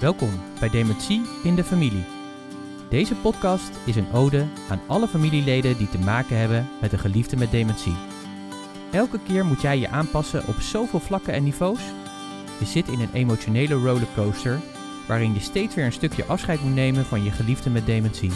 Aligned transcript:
Welkom 0.00 0.30
bij 0.60 0.70
Dementie 0.70 1.22
in 1.42 1.54
de 1.54 1.64
Familie. 1.64 2.04
Deze 2.90 3.14
podcast 3.14 3.70
is 3.84 3.96
een 3.96 4.12
ode 4.12 4.46
aan 4.68 4.80
alle 4.86 5.08
familieleden 5.08 5.76
die 5.76 5.88
te 5.88 5.98
maken 5.98 6.38
hebben 6.38 6.68
met 6.80 6.92
een 6.92 6.98
geliefde 6.98 7.36
met 7.36 7.50
dementie. 7.50 7.94
Elke 8.92 9.18
keer 9.26 9.44
moet 9.44 9.60
jij 9.60 9.78
je 9.78 9.88
aanpassen 9.88 10.46
op 10.46 10.60
zoveel 10.60 11.00
vlakken 11.00 11.32
en 11.32 11.44
niveaus. 11.44 11.80
Je 12.58 12.64
zit 12.64 12.88
in 12.88 13.00
een 13.00 13.12
emotionele 13.12 13.74
rollercoaster 13.74 14.60
waarin 15.06 15.34
je 15.34 15.40
steeds 15.40 15.74
weer 15.74 15.84
een 15.84 15.92
stukje 15.92 16.24
afscheid 16.24 16.62
moet 16.62 16.74
nemen 16.74 17.04
van 17.04 17.24
je 17.24 17.30
geliefde 17.30 17.70
met 17.70 17.86
dementie. 17.86 18.32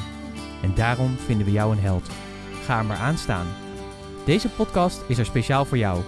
En 0.63 0.75
daarom 0.75 1.17
vinden 1.17 1.47
we 1.47 1.53
jou 1.53 1.73
een 1.73 1.83
held. 1.83 2.09
Ga 2.65 2.83
maar 2.83 2.97
aan 2.99 3.19
staan. 3.19 3.47
Deze 4.25 4.49
podcast 4.49 5.03
is 5.07 5.19
er 5.19 5.27
speciaal 5.27 5.65
voor 5.65 5.79
jou. 5.79 6.03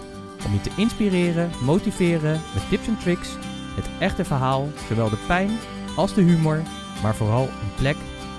Om 0.47 0.53
je 0.53 0.61
te 0.61 0.71
inspireren, 0.77 1.51
motiveren 1.63 2.41
met 2.55 2.69
tips 2.69 2.87
en 2.87 2.99
tricks, 2.99 3.29
het 3.75 3.89
echte 3.99 4.25
verhaal, 4.25 4.69
zowel 4.89 5.11
de 5.11 5.25
pijn 5.27 5.51
als 5.97 6.15
de 6.15 6.21
humor, 6.21 6.63
maar 7.03 7.15
vooral 7.15 7.43
een 7.43 7.75
plek 7.77 7.97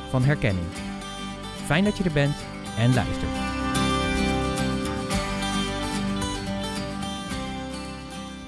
van 0.09 0.23
herkenning. 0.23 0.67
Fijn 1.65 1.83
dat 1.83 1.97
je 1.97 2.03
er 2.03 2.11
bent 2.11 2.35
en 2.77 2.93
luistert. 2.93 3.31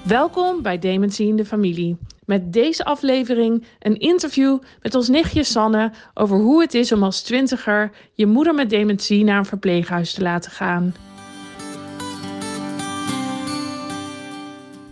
Welkom 0.04 0.62
bij 0.62 0.78
Dementie 0.78 1.28
in 1.28 1.36
de 1.36 1.44
Familie. 1.44 1.96
Met 2.24 2.52
deze 2.52 2.84
aflevering 2.84 3.64
een 3.78 3.98
interview 3.98 4.58
met 4.82 4.94
ons 4.94 5.08
nichtje 5.08 5.44
Sanne 5.44 5.92
over 6.14 6.36
hoe 6.36 6.60
het 6.60 6.74
is 6.74 6.92
om 6.92 7.02
als 7.02 7.22
twintiger 7.22 7.90
je 8.14 8.26
moeder 8.26 8.54
met 8.54 8.70
dementie 8.70 9.24
naar 9.24 9.38
een 9.38 9.44
verpleeghuis 9.44 10.12
te 10.12 10.22
laten 10.22 10.50
gaan. 10.50 10.94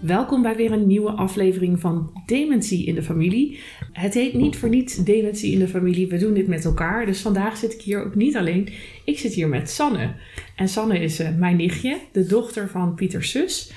Welkom 0.02 0.42
bij 0.42 0.56
weer 0.56 0.72
een 0.72 0.86
nieuwe 0.86 1.10
aflevering 1.10 1.80
van 1.80 2.22
Dementie 2.26 2.86
in 2.86 2.94
de 2.94 3.02
Familie. 3.02 3.58
Het 3.92 4.14
heet 4.14 4.34
niet 4.34 4.56
voor 4.56 4.68
niets 4.68 4.96
Dementie 4.96 5.52
in 5.52 5.58
de 5.58 5.68
Familie. 5.68 6.06
We 6.06 6.18
doen 6.18 6.34
dit 6.34 6.46
met 6.46 6.64
elkaar. 6.64 7.06
Dus 7.06 7.20
vandaag 7.20 7.56
zit 7.56 7.72
ik 7.74 7.80
hier 7.80 8.04
ook 8.04 8.14
niet 8.14 8.36
alleen. 8.36 8.68
Ik 9.04 9.18
zit 9.18 9.32
hier 9.32 9.48
met 9.48 9.70
Sanne. 9.70 10.14
En 10.56 10.68
Sanne 10.68 10.98
is 10.98 11.20
uh, 11.20 11.28
mijn 11.38 11.56
nichtje, 11.56 11.98
de 12.12 12.26
dochter 12.26 12.68
van 12.68 12.94
Pieter 12.94 13.24
Sus 13.24 13.72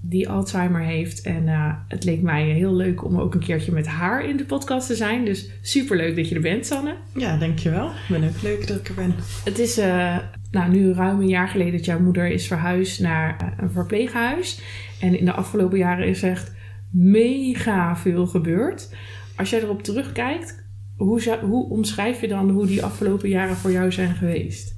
die 0.00 0.28
Alzheimer 0.28 0.80
heeft. 0.80 1.20
En 1.20 1.42
uh, 1.42 1.74
het 1.88 2.04
leek 2.04 2.22
mij 2.22 2.44
heel 2.44 2.74
leuk 2.74 3.04
om 3.04 3.18
ook 3.18 3.34
een 3.34 3.40
keertje 3.40 3.72
met 3.72 3.86
haar 3.86 4.28
in 4.28 4.36
de 4.36 4.44
podcast 4.44 4.86
te 4.86 4.94
zijn. 4.94 5.24
Dus 5.24 5.50
super 5.62 5.96
leuk 5.96 6.16
dat 6.16 6.28
je 6.28 6.34
er 6.34 6.40
bent, 6.40 6.66
Sanne. 6.66 6.94
Ja, 7.14 7.36
dankjewel. 7.36 7.86
Ik 7.86 8.08
ben 8.08 8.24
ook 8.24 8.42
leuk 8.42 8.66
dat 8.66 8.76
ik 8.76 8.88
er 8.88 8.94
ben. 8.94 9.14
Het 9.44 9.58
is 9.58 9.78
uh, 9.78 10.18
nou, 10.54 10.70
nu 10.70 10.92
ruim 10.92 11.20
een 11.20 11.28
jaar 11.28 11.48
geleden 11.48 11.72
dat 11.72 11.84
jouw 11.84 12.00
moeder 12.00 12.30
is 12.30 12.46
verhuisd 12.46 13.00
naar 13.00 13.36
uh, 13.42 13.48
een 13.56 13.70
verpleeghuis. 13.70 14.60
En 15.00 15.18
in 15.18 15.24
de 15.24 15.32
afgelopen 15.32 15.78
jaren 15.78 16.08
is 16.08 16.22
echt 16.22 16.52
mega 16.90 17.96
veel 17.96 18.26
gebeurd. 18.26 18.94
Als 19.36 19.50
jij 19.50 19.62
erop 19.62 19.82
terugkijkt, 19.82 20.64
hoe, 20.96 21.38
hoe 21.42 21.68
omschrijf 21.70 22.20
je 22.20 22.28
dan 22.28 22.50
hoe 22.50 22.66
die 22.66 22.84
afgelopen 22.84 23.28
jaren 23.28 23.56
voor 23.56 23.70
jou 23.70 23.92
zijn 23.92 24.14
geweest? 24.14 24.72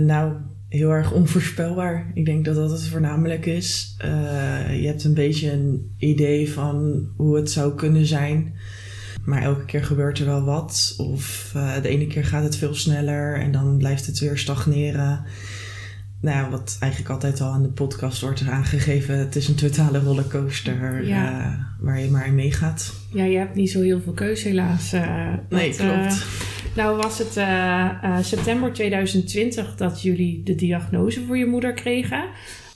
nou, 0.00 0.32
heel 0.68 0.90
erg 0.90 1.12
onvoorspelbaar. 1.12 2.10
Ik 2.14 2.24
denk 2.24 2.44
dat 2.44 2.54
dat 2.54 2.70
het 2.70 2.86
voornamelijk 2.86 3.46
is. 3.46 3.96
Uh, 4.04 4.80
je 4.80 4.86
hebt 4.86 5.04
een 5.04 5.14
beetje 5.14 5.52
een 5.52 5.94
idee 5.98 6.50
van 6.50 7.06
hoe 7.16 7.36
het 7.36 7.50
zou 7.50 7.74
kunnen 7.74 8.06
zijn. 8.06 8.54
Maar 9.30 9.42
elke 9.42 9.64
keer 9.64 9.84
gebeurt 9.84 10.18
er 10.18 10.26
wel 10.26 10.44
wat. 10.44 10.94
Of 10.98 11.52
uh, 11.56 11.82
de 11.82 11.88
ene 11.88 12.06
keer 12.06 12.24
gaat 12.24 12.42
het 12.42 12.56
veel 12.56 12.74
sneller 12.74 13.40
en 13.40 13.52
dan 13.52 13.76
blijft 13.78 14.06
het 14.06 14.18
weer 14.18 14.38
stagneren. 14.38 15.24
Nou 16.20 16.36
ja, 16.36 16.50
wat 16.50 16.76
eigenlijk 16.80 17.12
altijd 17.12 17.40
al 17.40 17.52
aan 17.52 17.62
de 17.62 17.68
podcast 17.68 18.20
wordt 18.20 18.42
aangegeven. 18.48 19.18
Het 19.18 19.36
is 19.36 19.48
een 19.48 19.54
totale 19.54 19.98
rollercoaster 19.98 21.06
ja. 21.06 21.40
uh, 21.40 21.84
waar 21.84 22.00
je 22.00 22.10
maar 22.10 22.26
in 22.26 22.34
meegaat. 22.34 22.92
Ja, 23.12 23.24
je 23.24 23.38
hebt 23.38 23.54
niet 23.54 23.70
zo 23.70 23.80
heel 23.80 24.00
veel 24.00 24.12
keuze 24.12 24.48
helaas. 24.48 24.92
nee, 25.48 25.74
klopt. 25.74 26.26
Nou 26.74 26.96
was 26.96 27.18
het 27.18 27.32
september 28.26 28.72
2020 28.72 29.76
dat 29.76 30.02
jullie 30.02 30.42
de 30.42 30.54
diagnose 30.54 31.24
voor 31.26 31.38
je 31.38 31.46
moeder 31.46 31.72
kregen. 31.72 32.24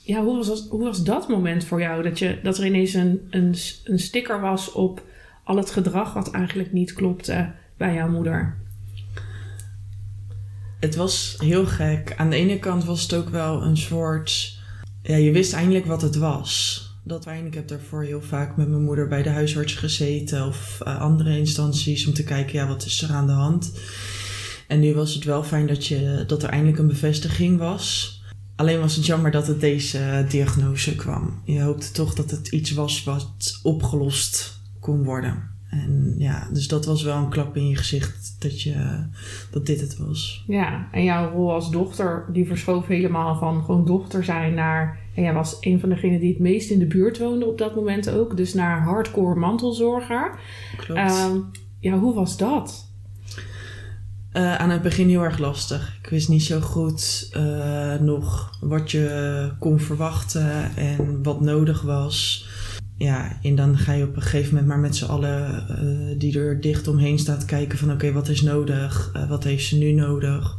Ja, 0.01 0.23
hoe 0.23 0.35
was, 0.35 0.47
dat, 0.47 0.67
hoe 0.69 0.83
was 0.83 1.03
dat 1.03 1.27
moment 1.27 1.65
voor 1.65 1.79
jou? 1.79 2.03
Dat, 2.03 2.19
je, 2.19 2.39
dat 2.43 2.57
er 2.57 2.65
ineens 2.65 2.93
een, 2.93 3.21
een, 3.29 3.55
een 3.83 3.99
sticker 3.99 4.41
was 4.41 4.71
op 4.71 5.03
al 5.45 5.57
het 5.57 5.69
gedrag 5.69 6.13
wat 6.13 6.31
eigenlijk 6.31 6.73
niet 6.73 6.93
klopte 6.93 7.51
bij 7.77 7.93
jouw 7.93 8.09
moeder? 8.09 8.57
Het 10.79 10.95
was 10.95 11.35
heel 11.37 11.65
gek. 11.65 12.13
Aan 12.17 12.29
de 12.29 12.35
ene 12.35 12.59
kant 12.59 12.83
was 12.83 13.01
het 13.01 13.13
ook 13.13 13.29
wel 13.29 13.63
een 13.63 13.77
soort... 13.77 14.59
Ja, 15.01 15.15
je 15.15 15.31
wist 15.31 15.53
eindelijk 15.53 15.85
wat 15.85 16.01
het 16.01 16.15
was 16.15 16.83
dat 17.05 17.27
ik 17.45 17.53
heb 17.53 17.67
daarvoor 17.67 18.03
heel 18.03 18.21
vaak 18.21 18.57
met 18.57 18.67
mijn 18.69 18.83
moeder 18.83 19.07
bij 19.07 19.23
de 19.23 19.29
huisarts 19.29 19.73
gezeten 19.73 20.47
of 20.47 20.79
uh, 20.87 21.01
andere 21.01 21.37
instanties 21.37 22.07
om 22.07 22.13
te 22.13 22.23
kijken, 22.23 22.53
ja, 22.53 22.67
wat 22.67 22.85
is 22.85 23.01
er 23.01 23.09
aan 23.09 23.27
de 23.27 23.33
hand? 23.33 23.71
En 24.67 24.79
nu 24.79 24.93
was 24.93 25.13
het 25.13 25.23
wel 25.23 25.43
fijn 25.43 25.67
dat, 25.67 25.87
je, 25.87 26.23
dat 26.27 26.43
er 26.43 26.49
eindelijk 26.49 26.77
een 26.77 26.87
bevestiging 26.87 27.57
was. 27.59 28.13
Alleen 28.55 28.79
was 28.79 28.95
het 28.95 29.05
jammer 29.05 29.31
dat 29.31 29.47
het 29.47 29.59
deze 29.59 30.25
diagnose 30.29 30.95
kwam. 30.95 31.41
Je 31.43 31.61
hoopte 31.61 31.91
toch 31.91 32.15
dat 32.15 32.31
het 32.31 32.47
iets 32.47 32.71
was 32.71 33.03
wat 33.03 33.59
opgelost 33.63 34.54
kon 34.85 35.03
worden. 35.03 35.49
En 35.69 36.15
ja, 36.17 36.47
dus 36.53 36.67
dat 36.67 36.85
was 36.85 37.03
wel 37.03 37.17
een 37.17 37.29
klap 37.29 37.55
in 37.55 37.67
je 37.67 37.75
gezicht 37.75 38.35
dat, 38.39 38.61
je, 38.61 39.05
dat 39.51 39.65
dit 39.65 39.81
het 39.81 39.97
was. 39.97 40.43
Ja, 40.47 40.87
en 40.91 41.03
jouw 41.03 41.31
rol 41.31 41.53
als 41.53 41.71
dochter, 41.71 42.25
die 42.33 42.47
verschoof 42.47 42.87
helemaal 42.87 43.37
van 43.37 43.63
gewoon 43.63 43.85
dochter 43.85 44.23
zijn 44.23 44.53
naar... 44.53 44.99
En 45.15 45.23
jij 45.23 45.33
was 45.33 45.57
een 45.59 45.79
van 45.79 45.89
degenen 45.89 46.19
die 46.19 46.29
het 46.29 46.39
meest 46.39 46.69
in 46.69 46.79
de 46.79 46.85
buurt 46.85 47.19
woonde 47.19 47.45
op 47.45 47.57
dat 47.57 47.75
moment 47.75 48.09
ook. 48.09 48.37
Dus 48.37 48.53
naar 48.53 48.81
hardcore 48.81 49.39
mantelzorger. 49.39 50.39
Klopt. 50.77 50.99
Uh, 50.99 51.35
ja, 51.79 51.97
hoe 51.97 52.13
was 52.13 52.37
dat? 52.37 52.91
Uh, 54.33 54.55
aan 54.55 54.69
het 54.69 54.81
begin 54.81 55.09
heel 55.09 55.23
erg 55.23 55.37
lastig. 55.37 55.97
Ik 56.03 56.09
wist 56.09 56.29
niet 56.29 56.43
zo 56.43 56.59
goed 56.59 57.29
uh, 57.37 57.95
nog 57.99 58.57
wat 58.61 58.91
je 58.91 59.51
kon 59.59 59.79
verwachten 59.79 60.75
en 60.75 61.23
wat 61.23 61.41
nodig 61.41 61.81
was 61.81 62.44
ja, 62.97 63.39
en 63.41 63.55
dan 63.55 63.77
ga 63.77 63.93
je 63.93 64.03
op 64.03 64.15
een 64.15 64.21
gegeven 64.21 64.49
moment 64.49 64.67
maar 64.67 64.79
met 64.79 64.95
z'n 64.95 65.05
allen 65.05 65.65
uh, 65.69 66.19
die 66.19 66.39
er 66.39 66.61
dicht 66.61 66.87
omheen 66.87 67.19
staat 67.19 67.45
kijken 67.45 67.77
van 67.77 67.91
oké, 67.91 68.11
wat 68.11 68.29
is 68.29 68.41
nodig? 68.41 69.11
Uh, 69.15 69.29
wat 69.29 69.43
heeft 69.43 69.65
ze 69.65 69.77
nu 69.77 69.91
nodig? 69.91 70.57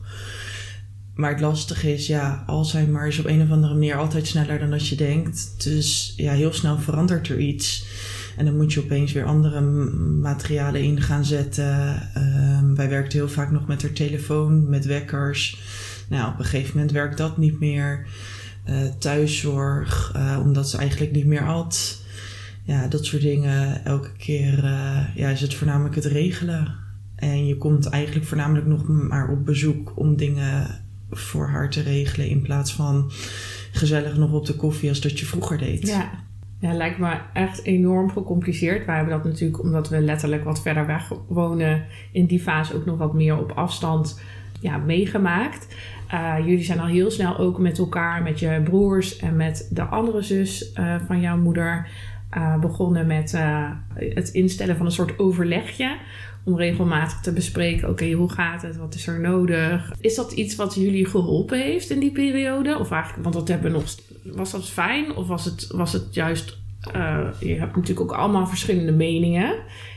Maar 1.15 1.31
het 1.31 1.41
lastige 1.41 1.93
is, 1.93 2.07
ja, 2.07 2.45
Alzheimer 2.47 3.07
is 3.07 3.19
op 3.19 3.27
een 3.27 3.43
of 3.43 3.51
andere 3.51 3.73
manier 3.73 3.97
altijd 3.97 4.27
sneller 4.27 4.59
dan 4.59 4.71
dat 4.71 4.89
je 4.89 4.97
denkt. 4.97 5.65
Dus 5.65 6.13
ja, 6.17 6.33
heel 6.33 6.53
snel 6.53 6.79
verandert 6.79 7.29
er 7.29 7.39
iets. 7.39 7.87
En 8.37 8.45
dan 8.45 8.57
moet 8.57 8.73
je 8.73 8.81
opeens 8.81 9.13
weer 9.13 9.25
andere 9.25 9.61
materialen 10.21 10.83
in 10.83 11.01
gaan 11.01 11.25
zetten. 11.25 12.03
Uh, 12.17 12.75
wij 12.75 12.89
werkten 12.89 13.19
heel 13.19 13.29
vaak 13.29 13.51
nog 13.51 13.67
met 13.67 13.83
haar 13.83 13.93
telefoon, 13.93 14.69
met 14.69 14.85
wekkers. 14.85 15.61
Nou, 16.09 16.33
op 16.33 16.39
een 16.39 16.45
gegeven 16.45 16.73
moment 16.75 16.93
werkt 16.93 17.19
dat 17.19 17.37
niet 17.37 17.61
meer. 17.61 18.07
Uh, 18.69 18.77
thuiszorg, 18.99 20.15
omdat 20.43 20.71
ze 20.71 20.77
eigenlijk 20.77 21.13
niet 21.13 21.27
meer 21.27 21.47
at 21.47 22.05
ja, 22.67 22.89
dat 22.89 23.05
soort 23.05 23.23
dingen. 23.23 23.85
Elke 23.85 24.13
keer 24.17 24.65
uh, 24.65 25.01
ja, 25.15 25.29
is 25.29 25.41
het 25.41 25.55
voornamelijk 25.55 25.95
het 25.95 26.05
regelen. 26.05 26.75
En 27.17 27.47
je 27.47 27.57
komt 27.57 27.89
eigenlijk 27.89 28.27
voornamelijk 28.27 28.67
nog 28.67 28.89
maar 28.89 29.31
op 29.31 29.45
bezoek 29.45 29.93
om 29.97 30.17
dingen 30.17 30.85
voor 31.11 31.49
haar 31.49 31.71
te 31.71 31.83
regelen. 31.83 32.29
In 32.29 32.43
plaats 32.43 32.75
van 32.75 33.11
gezellig 33.73 34.17
nog 34.17 34.33
op 34.33 34.47
de 34.47 34.57
koffie 34.57 34.89
als 34.89 35.01
dat 35.01 35.19
je 35.19 35.27
vroeger 35.27 35.59
deed. 35.59 35.87
Ja, 35.87 36.11
ja 36.61 36.75
lijkt 36.75 36.99
me 36.99 37.19
echt 37.33 37.63
enorm 37.63 38.11
gecompliceerd. 38.11 38.87
Wij 38.87 38.97
hebben 38.97 39.15
dat 39.15 39.25
natuurlijk 39.25 39.63
omdat 39.63 39.89
we 39.89 40.01
letterlijk 40.01 40.45
wat 40.45 40.63
verder 40.63 40.87
weg 40.87 41.13
wonen. 41.29 41.85
In 42.13 42.27
die 42.27 42.41
fase 42.41 42.75
ook 42.75 42.87
nog 42.87 42.99
wat 42.99 43.15
meer 43.15 43.39
op 43.39 43.51
afstand 43.53 44.21
ja, 44.61 44.77
meegemaakt. 44.77 45.75
Uh, 46.15 46.35
jullie 46.39 46.65
zijn 46.65 46.81
al 46.81 46.87
heel 46.87 47.11
snel 47.11 47.39
ook 47.39 47.59
met 47.59 47.79
elkaar, 47.79 48.23
met 48.23 48.39
je 48.39 48.61
broers 48.65 49.17
en 49.17 49.37
met 49.37 49.69
de 49.71 49.83
andere 49.83 50.23
zus 50.23 50.73
uh, 50.75 50.95
van 51.07 51.21
jouw 51.21 51.37
moeder 51.37 51.89
uh, 52.37 52.59
begonnen 52.59 53.07
met 53.07 53.33
uh, 53.33 53.71
het 53.95 54.29
instellen 54.29 54.77
van 54.77 54.87
een 54.87 54.93
soort 54.93 55.19
overlegje. 55.19 55.97
Om 56.45 56.57
regelmatig 56.57 57.21
te 57.21 57.33
bespreken: 57.33 57.89
oké, 57.89 58.11
hoe 58.11 58.31
gaat 58.31 58.63
het? 58.63 58.77
Wat 58.77 58.95
is 58.95 59.07
er 59.07 59.21
nodig? 59.21 59.93
Is 60.01 60.15
dat 60.15 60.33
iets 60.33 60.57
wat 60.57 60.75
jullie 60.75 61.07
geholpen 61.07 61.61
heeft 61.61 61.91
in 61.91 62.01
die 62.01 62.13
periode? 62.13 62.79
Of 62.79 62.91
eigenlijk, 62.91 63.23
want 63.23 63.35
dat 63.35 63.49
hebben 63.49 63.73
nog. 63.73 63.85
Was 64.25 64.51
dat 64.51 64.69
fijn? 64.69 65.17
Of 65.17 65.27
was 65.27 65.45
het, 65.45 65.67
was 65.67 65.93
het 65.93 66.15
juist. 66.15 66.59
Uh, 66.97 67.29
je 67.41 67.55
hebt 67.55 67.77
natuurlijk 67.77 68.11
ook 68.11 68.19
allemaal 68.19 68.47
verschillende 68.47 68.93
meningen. 68.93 69.55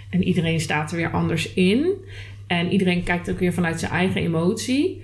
En 0.09 0.23
iedereen 0.23 0.59
staat 0.59 0.91
er 0.91 0.97
weer 0.97 1.11
anders 1.11 1.53
in. 1.53 1.93
En 2.47 2.71
iedereen 2.71 3.03
kijkt 3.03 3.29
ook 3.29 3.39
weer 3.39 3.53
vanuit 3.53 3.79
zijn 3.79 3.91
eigen 3.91 4.21
emotie. 4.21 5.03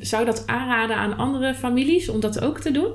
Zou 0.00 0.24
je 0.24 0.30
dat 0.30 0.46
aanraden 0.46 0.96
aan 0.96 1.16
andere 1.16 1.54
families 1.54 2.08
om 2.08 2.20
dat 2.20 2.40
ook 2.40 2.60
te 2.60 2.70
doen? 2.70 2.92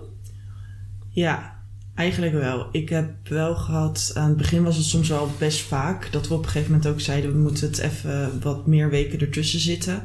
Ja, 1.09 1.60
Eigenlijk 1.95 2.33
wel. 2.33 2.67
Ik 2.71 2.89
heb 2.89 3.27
wel 3.27 3.55
gehad, 3.55 4.11
aan 4.13 4.27
het 4.27 4.37
begin 4.37 4.63
was 4.63 4.75
het 4.75 4.85
soms 4.85 5.09
wel 5.09 5.29
best 5.39 5.61
vaak, 5.61 6.11
dat 6.11 6.27
we 6.27 6.33
op 6.33 6.43
een 6.43 6.49
gegeven 6.49 6.71
moment 6.71 6.89
ook 6.89 6.99
zeiden, 6.99 7.31
we 7.31 7.37
moeten 7.37 7.67
het 7.67 7.77
even 7.77 8.41
wat 8.41 8.67
meer 8.67 8.89
weken 8.89 9.19
ertussen 9.19 9.59
zitten. 9.59 10.03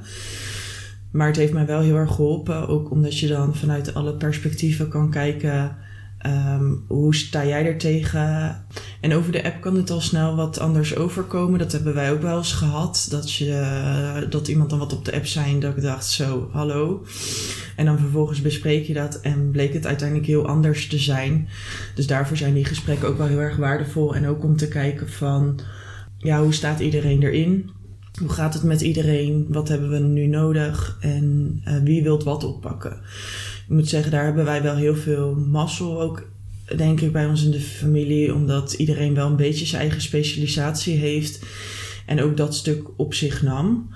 Maar 1.11 1.27
het 1.27 1.37
heeft 1.37 1.53
mij 1.53 1.67
wel 1.67 1.81
heel 1.81 1.97
erg 1.97 2.15
geholpen, 2.15 2.69
ook 2.69 2.91
omdat 2.91 3.19
je 3.19 3.27
dan 3.29 3.57
vanuit 3.57 3.95
alle 3.95 4.15
perspectieven 4.15 4.89
kan 4.89 5.11
kijken 5.11 5.77
Ehm, 6.19 6.73
hoe 6.87 7.15
sta 7.15 7.47
jij 7.47 7.67
er 7.67 7.79
tegen? 7.79 8.57
En 9.01 9.15
over 9.15 9.33
de 9.33 9.45
app 9.45 9.61
kan 9.61 9.77
het 9.77 9.91
al 9.91 10.01
snel 10.01 10.37
wat 10.37 10.59
anders 10.59 10.97
overkomen. 10.97 11.59
Dat 11.59 11.73
hebben 11.73 11.95
wij 11.95 12.13
ook 12.13 12.23
wel 12.23 12.37
eens 12.37 12.53
gehad. 12.53 13.07
Dat, 13.11 13.33
je, 13.33 14.27
dat 14.31 14.49
iemand 14.49 14.71
dan 14.71 14.79
wat 14.79 14.93
op 14.93 15.05
de 15.05 15.15
app 15.15 15.27
zei 15.27 15.53
en 15.53 15.61
dat 15.61 15.77
ik 15.77 15.83
dacht 15.83 16.07
zo, 16.07 16.49
hallo. 16.53 17.05
En 17.77 17.85
dan 17.85 17.99
vervolgens 17.99 18.43
bespreek 18.43 18.87
je 18.87 18.95
dat 18.95 19.21
en 19.21 19.51
bleek 19.51 19.73
het 19.73 19.87
uiteindelijk 19.87 20.29
heel 20.29 20.47
anders 20.47 20.89
te 20.89 20.99
zijn. 20.99 21.49
Dus 21.95 22.07
daarvoor 22.07 22.37
zijn 22.37 22.55
die 22.55 22.65
gesprekken 22.65 23.09
ook 23.09 23.19
wel 23.19 23.27
heel 23.27 23.41
erg 23.41 23.57
waardevol. 23.57 24.15
En 24.15 24.27
ook 24.27 24.45
om 24.45 24.57
te 24.57 24.69
kijken 24.69 25.09
van, 25.09 25.61
ja, 26.19 26.43
hoe 26.43 26.55
staat 26.55 26.81
iedereen 26.81 27.23
erin? 27.23 27.71
Hoe 28.21 28.29
gaat 28.29 28.55
het 28.55 28.63
met 28.63 28.81
iedereen? 28.81 29.47
Wat 29.49 29.69
hebben 29.69 29.91
we 29.91 29.99
nu 29.99 30.27
nodig? 30.27 30.97
En 31.01 31.61
uh, 31.69 31.77
wie 31.83 32.03
wilt 32.03 32.25
wat 32.25 32.45
oppakken? 32.45 33.01
Ik 33.69 33.73
moet 33.73 33.89
zeggen, 33.89 34.11
daar 34.11 34.25
hebben 34.25 34.45
wij 34.45 34.63
wel 34.63 34.77
heel 34.77 34.97
veel 34.97 35.35
mazzel 35.35 36.01
ook, 36.01 36.29
denk 36.77 37.01
ik, 37.01 37.13
bij 37.13 37.27
ons 37.27 37.45
in 37.45 37.51
de 37.51 37.61
familie. 37.61 38.35
Omdat 38.35 38.73
iedereen 38.73 39.15
wel 39.15 39.27
een 39.27 39.37
beetje 39.37 39.67
zijn 39.67 39.81
eigen 39.81 40.01
specialisatie 40.01 40.97
heeft. 40.97 41.45
En 42.07 42.23
ook 42.23 42.37
dat 42.37 42.55
stuk 42.55 42.89
op 42.97 43.15
zich 43.15 43.43
nam. 43.43 43.91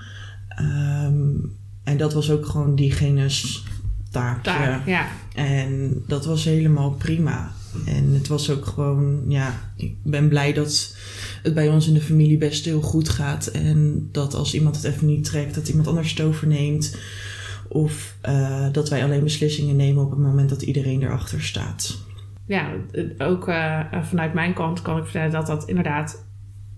Um, 0.60 1.52
en 1.84 1.96
dat 1.96 2.12
was 2.12 2.30
ook 2.30 2.46
gewoon 2.46 2.74
diegene's 2.76 3.64
taakje. 4.10 4.42
Taak, 4.42 4.86
ja. 4.86 5.08
En 5.34 6.02
dat 6.06 6.24
was 6.24 6.44
helemaal 6.44 6.90
prima. 6.90 7.52
En 7.86 8.12
het 8.12 8.28
was 8.28 8.50
ook 8.50 8.66
gewoon, 8.66 9.22
ja, 9.28 9.72
ik 9.76 9.94
ben 10.02 10.28
blij 10.28 10.52
dat 10.52 10.96
het 11.42 11.54
bij 11.54 11.68
ons 11.68 11.86
in 11.86 11.94
de 11.94 12.00
familie 12.00 12.38
best 12.38 12.64
heel 12.64 12.80
goed 12.80 13.08
gaat. 13.08 13.46
En 13.46 14.08
dat 14.12 14.34
als 14.34 14.54
iemand 14.54 14.76
het 14.76 14.84
even 14.84 15.06
niet 15.06 15.24
trekt, 15.24 15.54
dat 15.54 15.68
iemand 15.68 15.86
anders 15.86 16.10
het 16.10 16.20
overneemt. 16.20 16.96
Of 17.72 18.16
uh, 18.28 18.66
dat 18.72 18.88
wij 18.88 19.04
alleen 19.04 19.22
beslissingen 19.22 19.76
nemen 19.76 20.04
op 20.04 20.10
het 20.10 20.18
moment 20.18 20.48
dat 20.48 20.62
iedereen 20.62 21.02
erachter 21.02 21.42
staat. 21.42 21.98
Ja, 22.46 22.70
ook 23.18 23.48
uh, 23.48 23.80
vanuit 24.02 24.34
mijn 24.34 24.54
kant 24.54 24.82
kan 24.82 24.96
ik 24.96 25.02
vertellen 25.04 25.30
dat 25.30 25.46
dat 25.46 25.68
inderdaad 25.68 26.26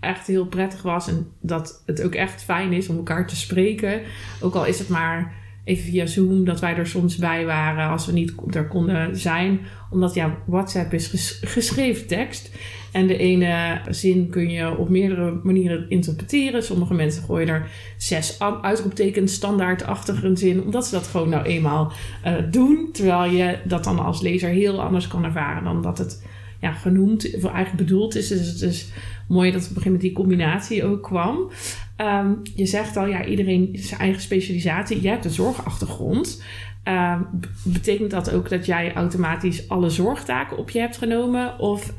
echt 0.00 0.26
heel 0.26 0.46
prettig 0.46 0.82
was. 0.82 1.08
En 1.08 1.26
dat 1.40 1.82
het 1.86 2.02
ook 2.02 2.14
echt 2.14 2.42
fijn 2.42 2.72
is 2.72 2.88
om 2.88 2.96
elkaar 2.96 3.26
te 3.26 3.36
spreken. 3.36 4.00
Ook 4.40 4.54
al 4.54 4.66
is 4.66 4.78
het 4.78 4.88
maar 4.88 5.34
even 5.64 5.84
via 5.84 6.06
Zoom 6.06 6.44
dat 6.44 6.60
wij 6.60 6.76
er 6.76 6.86
soms 6.86 7.16
bij 7.16 7.44
waren 7.44 7.88
als 7.88 8.06
we 8.06 8.12
niet 8.12 8.32
er 8.50 8.68
konden 8.68 9.16
zijn. 9.16 9.60
Omdat 9.90 10.14
ja, 10.14 10.38
WhatsApp 10.46 10.92
is 10.92 11.38
geschreven 11.44 12.06
tekst. 12.06 12.50
En 12.92 13.06
de 13.06 13.16
ene 13.16 13.80
zin 13.90 14.28
kun 14.28 14.50
je 14.50 14.76
op 14.76 14.88
meerdere 14.88 15.40
manieren 15.42 15.86
interpreteren. 15.88 16.62
Sommige 16.62 16.94
mensen 16.94 17.22
gooien 17.22 17.48
er 17.48 17.70
zes 17.96 18.38
uitroeptekens 18.62 19.32
standaard 19.32 19.84
een 20.22 20.36
zin. 20.36 20.62
Omdat 20.62 20.86
ze 20.86 20.94
dat 20.94 21.06
gewoon 21.06 21.28
nou 21.28 21.44
eenmaal 21.44 21.92
uh, 22.26 22.34
doen. 22.50 22.88
Terwijl 22.92 23.32
je 23.32 23.58
dat 23.64 23.84
dan 23.84 23.98
als 23.98 24.20
lezer 24.20 24.48
heel 24.48 24.82
anders 24.82 25.08
kan 25.08 25.24
ervaren 25.24 25.64
dan 25.64 25.82
dat 25.82 25.98
het 25.98 26.26
ja, 26.60 26.72
genoemd, 26.72 27.34
of 27.36 27.44
eigenlijk 27.44 27.76
bedoeld 27.76 28.14
is. 28.14 28.28
Dus 28.28 28.46
het 28.46 28.62
is 28.62 28.92
mooi 29.28 29.50
dat 29.50 29.60
op 29.60 29.68
een 29.68 29.82
gegeven 29.82 29.92
moment 29.92 30.00
die 30.00 30.12
combinatie 30.12 30.84
ook 30.84 31.02
kwam. 31.02 31.50
Um, 31.96 32.40
je 32.54 32.66
zegt 32.66 32.96
al, 32.96 33.06
ja, 33.06 33.24
iedereen 33.24 33.68
zijn 33.72 34.00
eigen 34.00 34.22
specialisatie. 34.22 35.00
Jij 35.00 35.12
hebt 35.12 35.24
een 35.24 35.30
zorgachtergrond. 35.30 36.42
Um, 36.88 37.26
betekent 37.64 38.10
dat 38.10 38.32
ook 38.32 38.48
dat 38.48 38.66
jij 38.66 38.94
automatisch 38.94 39.68
alle 39.68 39.90
zorgtaken 39.90 40.56
op 40.56 40.70
je 40.70 40.78
hebt 40.78 40.96
genomen? 40.96 41.58
Of 41.58 41.94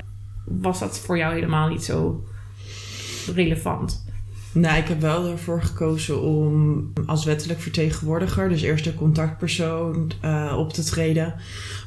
was 0.61 0.79
dat 0.79 0.99
voor 0.99 1.17
jou 1.17 1.33
helemaal 1.33 1.69
niet 1.69 1.83
zo 1.83 2.23
relevant? 3.33 4.03
Nou, 4.53 4.77
ik 4.77 4.87
heb 4.87 5.01
wel 5.01 5.27
ervoor 5.27 5.61
gekozen 5.61 6.21
om 6.21 6.91
als 7.05 7.25
wettelijk 7.25 7.59
vertegenwoordiger, 7.59 8.49
dus 8.49 8.61
eerste 8.61 8.95
contactpersoon, 8.95 10.11
uh, 10.25 10.55
op 10.57 10.73
te 10.73 10.83
treden. 10.83 11.33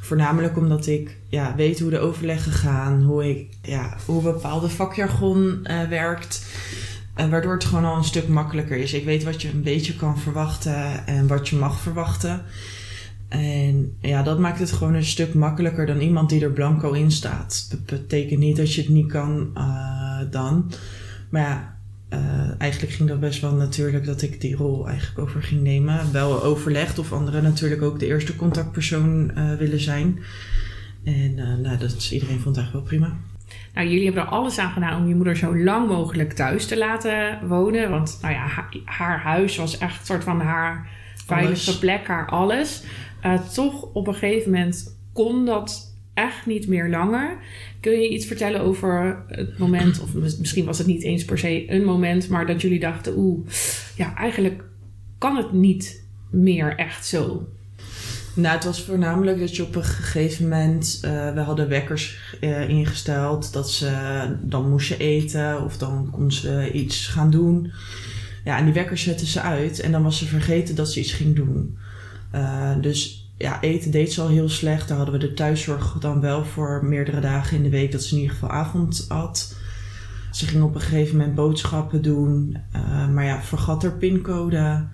Voornamelijk 0.00 0.56
omdat 0.56 0.86
ik 0.86 1.16
ja, 1.28 1.54
weet 1.56 1.80
hoe 1.80 1.90
de 1.90 1.98
overleggen 1.98 2.52
gaan, 2.52 3.02
hoe, 3.02 3.30
ik, 3.30 3.46
ja, 3.62 3.96
hoe 4.06 4.22
bepaalde 4.22 4.68
vakjargon 4.68 5.60
uh, 5.64 5.82
werkt. 5.88 6.46
En 7.14 7.30
waardoor 7.30 7.52
het 7.52 7.64
gewoon 7.64 7.84
al 7.84 7.96
een 7.96 8.04
stuk 8.04 8.28
makkelijker 8.28 8.76
is. 8.76 8.92
Ik 8.92 9.04
weet 9.04 9.24
wat 9.24 9.42
je 9.42 9.48
een 9.48 9.62
beetje 9.62 9.96
kan 9.96 10.18
verwachten 10.18 11.06
en 11.06 11.26
wat 11.26 11.48
je 11.48 11.56
mag 11.56 11.80
verwachten. 11.80 12.44
En 13.28 13.96
ja, 14.00 14.22
dat 14.22 14.38
maakt 14.38 14.58
het 14.58 14.72
gewoon 14.72 14.94
een 14.94 15.04
stuk 15.04 15.34
makkelijker 15.34 15.86
dan 15.86 16.00
iemand 16.00 16.28
die 16.28 16.42
er 16.42 16.50
blanco 16.50 16.92
in 16.92 17.10
staat. 17.10 17.66
Dat 17.70 17.84
betekent 17.84 18.40
niet 18.40 18.56
dat 18.56 18.74
je 18.74 18.80
het 18.80 18.90
niet 18.90 19.12
kan 19.12 19.50
uh, 19.54 20.20
dan. 20.30 20.72
Maar 21.28 21.42
ja, 21.42 21.76
uh, 22.18 22.60
eigenlijk 22.60 22.92
ging 22.92 23.08
dat 23.08 23.20
best 23.20 23.40
wel 23.40 23.54
natuurlijk 23.54 24.04
dat 24.04 24.22
ik 24.22 24.40
die 24.40 24.56
rol 24.56 24.88
eigenlijk 24.88 25.18
over 25.18 25.42
ging 25.42 25.62
nemen. 25.62 26.12
Wel 26.12 26.42
overlegd 26.42 26.98
of 26.98 27.12
anderen 27.12 27.42
natuurlijk 27.42 27.82
ook 27.82 27.98
de 27.98 28.06
eerste 28.06 28.36
contactpersoon 28.36 29.30
uh, 29.36 29.54
willen 29.54 29.80
zijn. 29.80 30.18
En 31.04 31.34
nou, 31.34 31.78
dat 31.78 31.94
is, 31.96 32.12
iedereen 32.12 32.40
vond 32.40 32.56
het 32.56 32.64
eigenlijk 32.64 32.90
wel 32.90 32.98
prima. 32.98 33.16
Nou, 33.74 33.88
jullie 33.88 34.04
hebben 34.04 34.22
er 34.22 34.28
alles 34.28 34.58
aan 34.58 34.72
gedaan 34.72 35.00
om 35.00 35.08
je 35.08 35.14
moeder 35.14 35.36
zo 35.36 35.56
lang 35.56 35.88
mogelijk 35.88 36.32
thuis 36.32 36.66
te 36.66 36.78
laten 36.78 37.38
wonen. 37.48 37.90
Want 37.90 38.18
nou 38.22 38.34
ja, 38.34 38.46
haar, 38.46 38.68
haar 38.84 39.20
huis 39.20 39.56
was 39.56 39.78
echt 39.78 39.98
een 40.00 40.06
soort 40.06 40.24
van 40.24 40.40
haar 40.40 40.88
veilige 41.26 41.78
plek, 41.78 42.06
haar 42.06 42.28
alles. 42.28 42.82
Toch 43.54 43.82
op 43.92 44.06
een 44.06 44.14
gegeven 44.14 44.50
moment 44.50 44.96
kon 45.12 45.44
dat 45.44 45.94
echt 46.14 46.46
niet 46.46 46.68
meer 46.68 46.88
langer. 46.88 47.38
Kun 47.80 48.00
je 48.00 48.08
iets 48.08 48.26
vertellen 48.26 48.60
over 48.60 49.22
het 49.28 49.58
moment, 49.58 50.00
of 50.02 50.14
misschien 50.38 50.64
was 50.64 50.78
het 50.78 50.86
niet 50.86 51.02
eens 51.02 51.24
per 51.24 51.38
se 51.38 51.70
een 51.70 51.84
moment, 51.84 52.28
maar 52.28 52.46
dat 52.46 52.60
jullie 52.60 52.80
dachten, 52.80 53.12
oeh, 53.16 53.48
ja, 53.96 54.14
eigenlijk 54.14 54.62
kan 55.18 55.36
het 55.36 55.52
niet 55.52 56.04
meer 56.30 56.74
echt 56.76 57.06
zo. 57.06 57.48
Nou, 58.34 58.54
het 58.54 58.64
was 58.64 58.82
voornamelijk 58.82 59.38
dat 59.38 59.56
je 59.56 59.62
op 59.62 59.74
een 59.74 59.84
gegeven 59.84 60.48
moment, 60.48 61.00
uh, 61.04 61.34
we 61.34 61.40
hadden 61.40 61.68
wekkers 61.68 62.36
uh, 62.40 62.68
ingesteld, 62.68 63.52
dat 63.52 63.70
ze 63.70 63.90
dan 64.42 64.70
moest 64.70 64.88
je 64.88 64.96
eten 64.96 65.64
of 65.64 65.78
dan 65.78 66.08
kon 66.10 66.32
ze 66.32 66.70
iets 66.72 67.06
gaan 67.06 67.30
doen. 67.30 67.72
Ja, 68.44 68.58
en 68.58 68.64
die 68.64 68.74
wekkers 68.74 69.02
zetten 69.02 69.26
ze 69.26 69.40
uit 69.40 69.80
en 69.80 69.92
dan 69.92 70.02
was 70.02 70.18
ze 70.18 70.26
vergeten 70.26 70.74
dat 70.74 70.92
ze 70.92 71.00
iets 71.00 71.12
ging 71.12 71.36
doen. 71.36 71.78
Uh, 72.34 72.70
dus 72.80 73.30
ja, 73.38 73.60
eten 73.60 73.90
deed 73.90 74.12
ze 74.12 74.20
al 74.20 74.28
heel 74.28 74.48
slecht. 74.48 74.88
Daar 74.88 74.96
hadden 74.96 75.20
we 75.20 75.26
de 75.26 75.34
thuiszorg 75.34 75.96
dan 76.00 76.20
wel 76.20 76.44
voor 76.44 76.84
meerdere 76.84 77.20
dagen 77.20 77.56
in 77.56 77.62
de 77.62 77.68
week 77.68 77.92
dat 77.92 78.02
ze 78.02 78.14
in 78.14 78.20
ieder 78.20 78.34
geval 78.34 78.50
avond 78.50 79.04
had. 79.08 79.56
Ze 80.32 80.46
ging 80.46 80.62
op 80.62 80.74
een 80.74 80.80
gegeven 80.80 81.16
moment 81.16 81.34
boodschappen 81.34 82.02
doen, 82.02 82.56
uh, 82.76 83.08
maar 83.08 83.24
ja, 83.24 83.42
vergat 83.42 83.82
haar 83.82 83.96
pincode. 83.96 84.88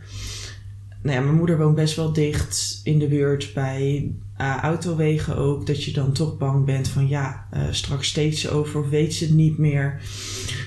Nou 1.02 1.16
ja, 1.16 1.20
mijn 1.20 1.36
moeder 1.36 1.58
woont 1.58 1.74
best 1.74 1.96
wel 1.96 2.12
dicht 2.12 2.80
in 2.84 2.98
de 2.98 3.08
buurt 3.08 3.50
bij 3.54 4.10
uh, 4.42 4.56
autowegen 4.62 5.36
ook. 5.36 5.66
Dat 5.66 5.84
je 5.84 5.92
dan 5.92 6.12
toch 6.12 6.38
bang 6.38 6.64
bent 6.64 6.88
van 6.88 7.08
ja, 7.08 7.46
uh, 7.54 7.62
straks 7.70 8.08
steeds 8.08 8.48
over 8.48 8.90
weet 8.90 9.14
ze 9.14 9.24
het 9.24 9.34
niet 9.34 9.58
meer. 9.58 10.00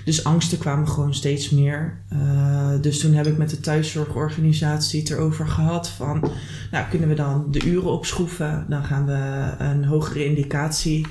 Dus 0.05 0.23
angsten 0.23 0.57
kwamen 0.57 0.87
gewoon 0.87 1.13
steeds 1.13 1.49
meer. 1.49 1.97
Uh, 2.13 2.81
dus 2.81 2.99
toen 2.99 3.13
heb 3.13 3.27
ik 3.27 3.37
met 3.37 3.49
de 3.49 3.59
thuiszorgorganisatie 3.59 4.99
het 4.99 5.09
erover 5.09 5.47
gehad 5.47 5.89
van... 5.89 6.31
Nou, 6.71 6.89
kunnen 6.89 7.09
we 7.09 7.15
dan 7.15 7.45
de 7.51 7.65
uren 7.65 7.91
opschroeven? 7.91 8.65
Dan 8.69 8.83
gaan 8.83 9.05
we 9.05 9.51
een 9.63 9.85
hogere 9.85 10.25
indicatie... 10.25 11.07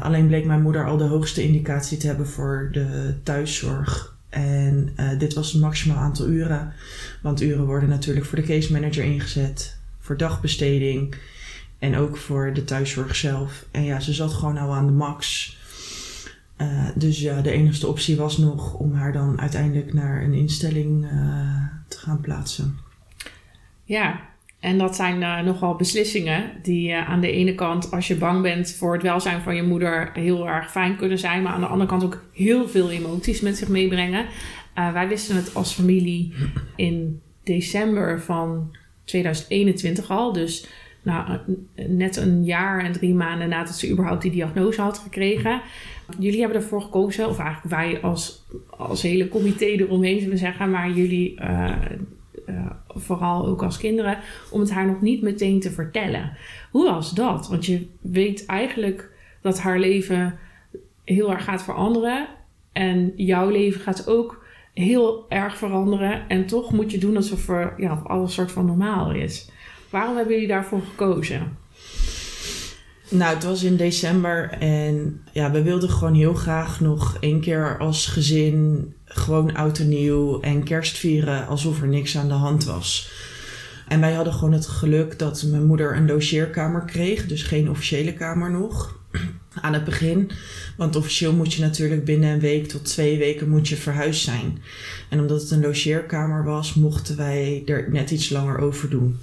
Alleen 0.00 0.26
bleek 0.26 0.44
mijn 0.44 0.62
moeder 0.62 0.86
al 0.86 0.96
de 0.96 1.04
hoogste 1.04 1.42
indicatie 1.42 1.98
te 1.98 2.06
hebben 2.06 2.28
voor 2.28 2.68
de 2.72 3.14
thuiszorg. 3.22 4.16
En 4.28 4.94
dit 5.18 5.34
was 5.34 5.52
het 5.52 5.62
maximaal 5.62 5.96
aantal 5.96 6.26
uren. 6.26 6.72
Want 7.22 7.42
uren 7.42 7.64
worden 7.64 7.88
natuurlijk 7.88 8.26
voor 8.26 8.38
de 8.38 8.44
case 8.44 8.72
manager 8.72 9.04
ingezet, 9.04 9.76
voor 10.00 10.16
dagbesteding 10.16 11.14
en 11.78 11.96
ook 11.96 12.16
voor 12.16 12.52
de 12.54 12.64
thuiszorg 12.64 13.16
zelf. 13.16 13.66
En 13.70 13.84
ja, 13.84 14.00
ze 14.00 14.12
zat 14.12 14.32
gewoon 14.32 14.58
al 14.58 14.74
aan 14.74 14.86
de 14.86 14.92
max. 14.92 15.54
Uh, 16.60 16.88
dus 16.94 17.20
ja, 17.20 17.40
de 17.40 17.50
enige 17.50 17.86
optie 17.86 18.16
was 18.16 18.38
nog 18.38 18.74
om 18.74 18.92
haar 18.92 19.12
dan 19.12 19.40
uiteindelijk 19.40 19.94
naar 19.94 20.22
een 20.22 20.32
instelling 20.32 21.04
uh, 21.04 21.10
te 21.88 21.98
gaan 21.98 22.20
plaatsen. 22.20 22.78
Ja, 23.84 24.20
en 24.60 24.78
dat 24.78 24.96
zijn 24.96 25.20
uh, 25.20 25.40
nogal 25.40 25.76
beslissingen 25.76 26.50
die 26.62 26.94
aan 26.94 27.20
de 27.20 27.30
ene 27.30 27.54
kant, 27.54 27.90
als 27.90 28.08
je 28.08 28.16
bang 28.16 28.42
bent 28.42 28.72
voor 28.72 28.92
het 28.92 29.02
welzijn 29.02 29.42
van 29.42 29.56
je 29.56 29.62
moeder, 29.62 30.10
heel 30.12 30.48
erg 30.48 30.70
fijn 30.70 30.96
kunnen 30.96 31.18
zijn, 31.18 31.42
maar 31.42 31.52
aan 31.52 31.60
de 31.60 31.66
andere 31.66 31.90
kant 31.90 32.04
ook 32.04 32.24
heel 32.32 32.68
veel 32.68 32.90
emoties 32.90 33.40
met 33.40 33.56
zich 33.56 33.68
meebrengen. 33.68 34.26
wij 34.74 35.08
wisten 35.08 35.36
het 35.36 35.54
als 35.54 35.72
familie 35.72 36.32
in 36.76 37.20
december 37.44 38.20
van 38.20 38.76
2021 39.04 40.10
al, 40.10 40.32
dus 40.32 40.66
nou, 41.06 41.38
net 41.88 42.16
een 42.16 42.44
jaar 42.44 42.84
en 42.84 42.92
drie 42.92 43.14
maanden 43.14 43.48
nadat 43.48 43.74
ze 43.74 43.90
überhaupt 43.90 44.22
die 44.22 44.30
diagnose 44.30 44.80
had 44.80 44.98
gekregen. 44.98 45.60
Jullie 46.18 46.40
hebben 46.40 46.56
ervoor 46.56 46.82
gekozen, 46.82 47.28
of 47.28 47.38
eigenlijk 47.38 47.74
wij 47.74 48.00
als, 48.00 48.44
als 48.66 49.02
hele 49.02 49.28
comité 49.28 49.64
eromheen 49.64 50.20
zullen 50.20 50.38
zeggen, 50.38 50.70
maar 50.70 50.90
jullie 50.90 51.40
uh, 51.40 51.76
uh, 52.46 52.70
vooral 52.88 53.46
ook 53.46 53.62
als 53.62 53.78
kinderen, 53.78 54.18
om 54.50 54.60
het 54.60 54.70
haar 54.70 54.86
nog 54.86 55.00
niet 55.00 55.22
meteen 55.22 55.60
te 55.60 55.70
vertellen. 55.70 56.36
Hoe 56.70 56.90
was 56.90 57.10
dat? 57.10 57.48
Want 57.48 57.66
je 57.66 57.86
weet 58.00 58.46
eigenlijk 58.46 59.10
dat 59.40 59.60
haar 59.60 59.78
leven 59.78 60.38
heel 61.04 61.30
erg 61.30 61.44
gaat 61.44 61.62
veranderen 61.62 62.26
en 62.72 63.12
jouw 63.16 63.50
leven 63.50 63.80
gaat 63.80 64.08
ook 64.08 64.44
heel 64.74 65.26
erg 65.28 65.56
veranderen 65.56 66.28
en 66.28 66.46
toch 66.46 66.72
moet 66.72 66.90
je 66.90 66.98
doen 66.98 67.16
alsof 67.16 67.48
er 67.48 67.74
ja, 67.76 68.00
alles 68.04 68.34
soort 68.34 68.52
van 68.52 68.66
normaal 68.66 69.12
is. 69.12 69.50
Waarom 69.90 70.16
hebben 70.16 70.34
jullie 70.34 70.48
daarvoor 70.48 70.82
gekozen? 70.90 71.56
Nou, 73.08 73.34
het 73.34 73.44
was 73.44 73.62
in 73.62 73.76
december 73.76 74.50
en 74.50 75.22
ja, 75.32 75.50
we 75.50 75.62
wilden 75.62 75.90
gewoon 75.90 76.14
heel 76.14 76.34
graag 76.34 76.80
nog 76.80 77.16
één 77.20 77.40
keer 77.40 77.78
als 77.78 78.06
gezin 78.06 78.94
gewoon 79.04 79.54
oud 79.54 79.78
en 79.78 79.88
nieuw 79.88 80.40
en 80.40 80.62
kerst 80.62 80.98
vieren 80.98 81.46
alsof 81.46 81.80
er 81.80 81.88
niks 81.88 82.16
aan 82.16 82.28
de 82.28 82.34
hand 82.34 82.64
was. 82.64 83.10
En 83.88 84.00
wij 84.00 84.12
hadden 84.12 84.32
gewoon 84.32 84.52
het 84.52 84.66
geluk 84.66 85.18
dat 85.18 85.44
mijn 85.50 85.66
moeder 85.66 85.96
een 85.96 86.06
logeerkamer 86.06 86.84
kreeg, 86.84 87.26
dus 87.26 87.42
geen 87.42 87.70
officiële 87.70 88.12
kamer 88.12 88.50
nog 88.50 88.98
aan 89.62 89.72
het 89.72 89.84
begin. 89.84 90.30
Want 90.76 90.96
officieel 90.96 91.32
moet 91.32 91.54
je 91.54 91.60
natuurlijk 91.60 92.04
binnen 92.04 92.30
een 92.30 92.40
week 92.40 92.68
tot 92.68 92.84
twee 92.84 93.18
weken 93.18 93.48
moet 93.48 93.68
je 93.68 93.76
verhuisd 93.76 94.24
zijn. 94.24 94.58
En 95.08 95.20
omdat 95.20 95.40
het 95.40 95.50
een 95.50 95.60
logeerkamer 95.60 96.44
was, 96.44 96.74
mochten 96.74 97.16
wij 97.16 97.62
er 97.66 97.90
net 97.90 98.10
iets 98.10 98.30
langer 98.30 98.58
over 98.58 98.90
doen. 98.90 99.16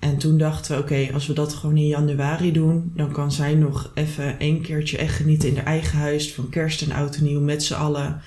En 0.00 0.18
toen 0.18 0.38
dachten 0.38 0.76
we, 0.76 0.82
oké, 0.82 1.12
als 1.12 1.26
we 1.26 1.32
dat 1.32 1.54
gewoon 1.54 1.76
in 1.76 1.86
januari 1.86 2.52
doen, 2.52 2.92
dan 2.94 3.12
kan 3.12 3.32
zij 3.32 3.54
nog 3.54 3.90
even 3.94 4.38
één 4.38 4.60
keertje 4.60 4.98
echt 4.98 5.14
genieten 5.14 5.48
in 5.48 5.56
haar 5.56 5.64
eigen 5.64 5.98
huis 5.98 6.34
van 6.34 6.48
kerst 6.48 6.82
en 6.82 6.92
oud 6.92 7.16
en 7.16 7.24
nieuw 7.24 7.40
met 7.40 7.62
z'n 7.62 7.74
allen. 7.74 8.20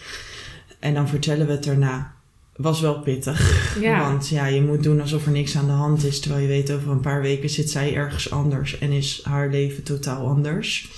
En 0.79 0.93
dan 0.93 1.07
vertellen 1.07 1.45
we 1.45 1.51
het 1.51 1.63
daarna. 1.63 2.13
Was 2.55 2.81
wel 2.81 2.99
pittig. 2.99 3.77
Ja. 3.79 3.99
Want 3.99 4.27
ja, 4.27 4.45
je 4.45 4.61
moet 4.61 4.83
doen 4.83 5.01
alsof 5.01 5.25
er 5.25 5.31
niks 5.31 5.57
aan 5.57 5.65
de 5.65 5.71
hand 5.71 6.03
is. 6.03 6.19
Terwijl 6.19 6.41
je 6.41 6.47
weet, 6.47 6.71
over 6.71 6.91
een 6.91 6.99
paar 6.99 7.21
weken 7.21 7.49
zit 7.49 7.69
zij 7.69 7.95
ergens 7.95 8.31
anders 8.31 8.77
en 8.77 8.91
is 8.91 9.21
haar 9.23 9.49
leven 9.49 9.83
totaal 9.83 10.27
anders. 10.27 10.89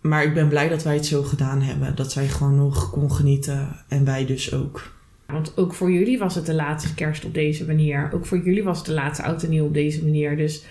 Maar 0.00 0.24
ik 0.24 0.34
ben 0.34 0.48
blij 0.48 0.68
dat 0.68 0.82
wij 0.82 0.94
het 0.94 1.06
zo 1.06 1.22
gedaan 1.22 1.62
hebben. 1.62 1.94
Dat 1.94 2.12
zij 2.12 2.28
gewoon 2.28 2.56
nog 2.56 2.90
kon 2.90 3.12
genieten 3.12 3.76
en 3.88 4.04
wij 4.04 4.26
dus 4.26 4.52
ook. 4.52 4.93
Want 5.26 5.52
ook 5.56 5.74
voor 5.74 5.90
jullie 5.92 6.18
was 6.18 6.34
het 6.34 6.46
de 6.46 6.54
laatste 6.54 6.94
kerst 6.94 7.24
op 7.24 7.34
deze 7.34 7.66
manier. 7.66 8.10
Ook 8.14 8.26
voor 8.26 8.38
jullie 8.44 8.64
was 8.64 8.76
het 8.78 8.86
de 8.86 8.92
laatste 8.92 9.22
oud 9.24 9.42
en 9.42 9.50
nieuw 9.50 9.64
op 9.64 9.74
deze 9.74 10.04
manier. 10.04 10.36
Dus 10.36 10.64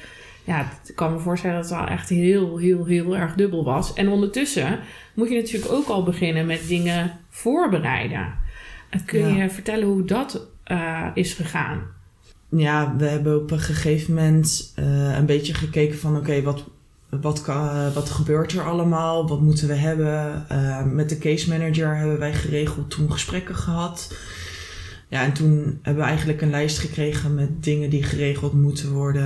ja, 0.43 0.71
ik 0.87 0.95
kan 0.95 1.13
me 1.13 1.19
voorstellen 1.19 1.55
dat 1.61 1.69
het 1.69 1.79
wel 1.79 1.87
echt 1.87 2.09
heel, 2.09 2.57
heel, 2.57 2.85
heel 2.85 3.15
erg 3.17 3.33
dubbel 3.35 3.63
was. 3.63 3.93
En 3.93 4.09
ondertussen 4.09 4.79
moet 5.15 5.29
je 5.29 5.35
natuurlijk 5.35 5.71
ook 5.71 5.87
al 5.87 6.03
beginnen 6.03 6.45
met 6.45 6.67
dingen 6.67 7.19
voorbereiden. 7.29 8.33
En 8.89 9.05
Kun 9.05 9.19
je 9.19 9.35
Ja. 9.35 9.49
vertellen 9.49 9.87
hoe 9.87 10.05
dat 10.05 10.47
eh, 10.63 11.07
is 11.13 11.33
gegaan? 11.33 11.81
Ja, 12.49 12.95
we 12.97 13.05
hebben 13.05 13.41
op 13.41 13.51
een 13.51 13.59
gegeven 13.59 14.13
moment 14.13 14.71
eh, 14.75 15.15
een 15.17 15.25
beetje 15.25 15.53
gekeken 15.53 15.97
van 15.97 16.17
oké, 16.17 16.41
wat, 16.41 16.63
wat, 17.09 17.41
kan- 17.41 17.93
wat 17.93 18.09
gebeurt 18.09 18.51
er 18.51 18.63
allemaal? 18.63 19.27
Wat 19.27 19.41
moeten 19.41 19.67
we 19.67 19.73
hebben? 19.73 20.45
Eh, 20.49 20.83
met 20.83 21.09
de 21.09 21.17
case 21.17 21.49
manager 21.49 21.95
hebben 21.97 22.19
wij 22.19 22.33
geregeld 22.33 22.89
toen 22.89 23.11
gesprekken 23.11 23.55
gehad. 23.55 24.15
Ja, 25.13 25.23
en 25.23 25.33
toen 25.33 25.79
hebben 25.81 26.03
we 26.03 26.09
eigenlijk 26.09 26.41
een 26.41 26.49
lijst 26.49 26.77
gekregen 26.77 27.35
met 27.35 27.63
dingen 27.63 27.89
die 27.89 28.03
geregeld 28.03 28.53
moeten 28.53 28.91
worden. 28.91 29.23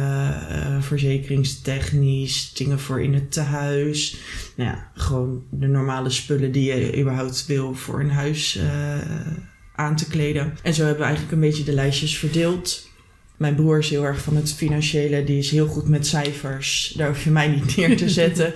eh, 0.50 0.82
verzekeringstechnisch, 0.82 2.53
dingen 2.53 2.79
voor 2.79 3.01
in 3.01 3.13
het 3.13 3.32
tehuis. 3.32 4.17
Nou 4.56 4.70
ja, 4.70 4.91
gewoon 4.94 5.44
de 5.51 5.67
normale 5.67 6.10
spullen 6.10 6.51
die 6.51 6.74
je 6.74 7.00
überhaupt 7.00 7.46
wil 7.46 7.74
voor 7.74 8.00
een 8.00 8.12
huis 8.12 8.56
eh, 8.56 8.98
aan 9.75 9.96
te 9.96 10.08
kleden. 10.08 10.53
En 10.63 10.74
zo 10.74 10.82
hebben 10.82 11.00
we 11.00 11.06
eigenlijk 11.06 11.34
een 11.34 11.50
beetje 11.50 11.63
de 11.63 11.74
lijstjes 11.74 12.17
verdeeld. 12.17 12.87
Mijn 13.38 13.56
broer 13.56 13.77
is 13.77 13.89
heel 13.89 14.06
erg 14.06 14.22
van 14.22 14.36
het 14.36 14.53
financiële. 14.53 15.24
Die 15.24 15.38
is 15.38 15.51
heel 15.51 15.67
goed 15.67 15.88
met 15.88 16.08
cijfers. 16.08 16.94
Daar 16.98 17.08
hoef 17.08 17.24
je 17.24 17.29
mij 17.29 17.48
niet 17.48 17.75
neer 17.75 17.98
te 17.98 18.10
zetten. 18.22 18.53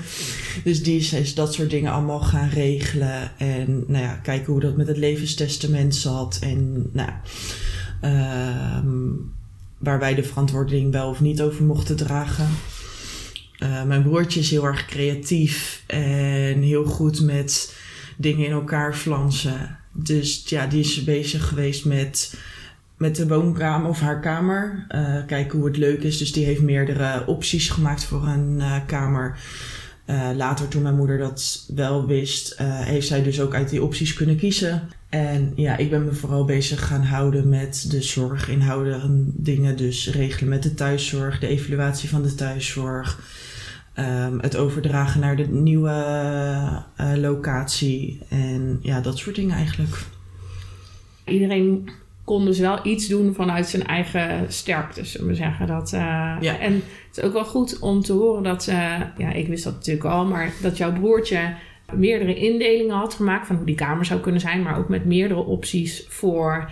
dus 0.64 0.84
die 0.84 1.00
is, 1.00 1.14
is 1.14 1.34
dat 1.34 1.54
soort 1.54 1.70
dingen 1.70 1.92
allemaal 1.92 2.20
gaan 2.20 2.50
regelen. 2.50 3.32
En 3.38 3.84
nou 3.88 4.04
ja, 4.04 4.14
kijken 4.14 4.52
hoe 4.52 4.62
dat 4.62 4.78
met 4.78 4.88
het 4.88 4.98
levenstestament 4.98 5.96
zat. 5.96 6.40
En 6.42 6.90
nou 6.94 7.10
ja, 7.10 7.22
ehm, 8.02 9.10
waar 9.78 10.00
wij 10.00 10.16
de 10.16 10.24
verantwoording 10.24 10.92
wel 10.92 11.10
of 11.10 11.22
niet 11.22 11.42
over 11.42 11.64
mochten 11.64 11.96
dragen. 11.96 12.48
Eh, 13.58 13.84
mijn 13.84 14.04
broertje 14.04 14.40
is 14.40 14.50
heel 14.50 14.66
erg 14.66 14.86
creatief 14.86 15.84
en 15.88 16.62
heel 16.62 16.86
goed 16.86 17.22
met 17.22 17.76
dingen 18.18 18.46
in 18.46 18.52
elkaar 18.52 18.96
flansen. 18.96 19.78
Dus 19.92 20.44
ja, 20.46 20.68
die 20.68 20.80
is 20.80 21.04
bezig 21.04 21.48
geweest 21.48 21.86
met, 21.86 22.38
met 23.02 23.16
de 23.16 23.28
woonkamer 23.28 23.90
of 23.90 24.00
haar 24.00 24.20
kamer. 24.20 24.86
Eh, 24.88 25.26
kijken 25.26 25.58
hoe 25.58 25.68
het 25.68 25.78
leuk 25.78 26.04
is. 26.04 26.18
Dus 26.18 26.32
die 26.32 26.46
heeft 26.46 26.62
meerdere 26.62 27.26
opties 27.26 27.70
gemaakt 27.70 28.04
voor 28.04 28.28
een 28.28 28.62
eh, 28.62 28.76
kamer. 28.86 29.40
Eh, 30.06 30.30
later, 30.36 30.68
toen 30.68 30.82
mijn 30.82 30.96
moeder 30.96 31.18
dat 31.18 31.66
wel 31.76 32.06
wist, 32.08 32.56
heeft 32.64 33.08
zij 33.08 33.24
dus 33.24 33.42
ook 33.42 33.54
uit 33.54 33.70
die 33.70 33.84
opties 33.84 34.14
kunnen 34.14 34.38
kiezen. 34.38 34.90
En 35.10 35.54
ja, 35.56 35.78
ik 35.78 35.90
ben 35.90 36.06
me 36.06 36.14
vooral 36.14 36.46
bezig 36.46 36.88
gaan 36.88 37.04
houden 37.04 37.50
met 37.50 37.86
de 37.90 38.02
zorginhouden 38.02 39.34
dingen. 39.36 39.78
Dus 39.78 40.10
regelen 40.10 40.50
met 40.50 40.64
de 40.64 40.74
thuiszorg, 40.74 41.40
de 41.40 41.48
evaluatie 41.48 42.10
van 42.10 42.24
de 42.24 42.36
thuiszorg. 42.36 43.20
ehm, 43.94 44.40
het 44.40 44.56
overdragen 44.56 45.20
naar 45.20 45.36
de 45.36 45.48
nieuwe 45.48 46.84
locatie. 47.16 48.20
En 48.30 48.80
ja, 48.82 49.02
dat 49.02 49.18
soort 49.18 49.36
dingen 49.36 49.56
eigenlijk. 49.56 50.06
Iedereen 51.26 51.90
kon 52.24 52.46
dus 52.46 52.60
wel 52.60 52.80
iets 52.84 53.08
doen 53.08 53.34
vanuit 53.34 53.68
zijn 53.68 53.86
eigen 53.86 54.46
sterkte, 54.48 55.06
zullen 55.06 55.28
we 55.28 55.36
zeggen. 55.36 55.68
Dat, 55.68 55.94
eh, 55.94 56.36
Ja. 56.40 56.60
En 56.60 56.74
het 56.74 57.18
is 57.18 57.24
ook 57.24 57.34
wel 57.34 57.46
goed 57.46 57.80
om 57.80 58.02
te 58.02 58.14
horen 58.14 58.44
dat, 58.44 58.68
eh, 58.68 59.02
ja, 59.18 59.32
ik 59.32 59.48
wist 59.48 59.64
dat 59.64 59.74
natuurlijk 59.74 60.06
al, 60.06 60.26
maar 60.26 60.52
dat 60.62 60.78
jouw 60.78 60.94
broertje 60.94 61.54
meerdere 61.94 62.36
indelingen 62.36 62.96
had 62.96 63.14
gemaakt 63.14 63.48
van 63.48 63.56
hoe 63.56 63.66
die 63.66 63.76
kamer 63.76 64.06
zou 64.06 64.20
kunnen 64.20 64.42
zijn, 64.42 64.62
maar 64.62 64.78
ook 64.78 64.90
met 64.90 65.06
meerdere 65.06 65.40
opties 65.40 66.06
voor 66.08 66.72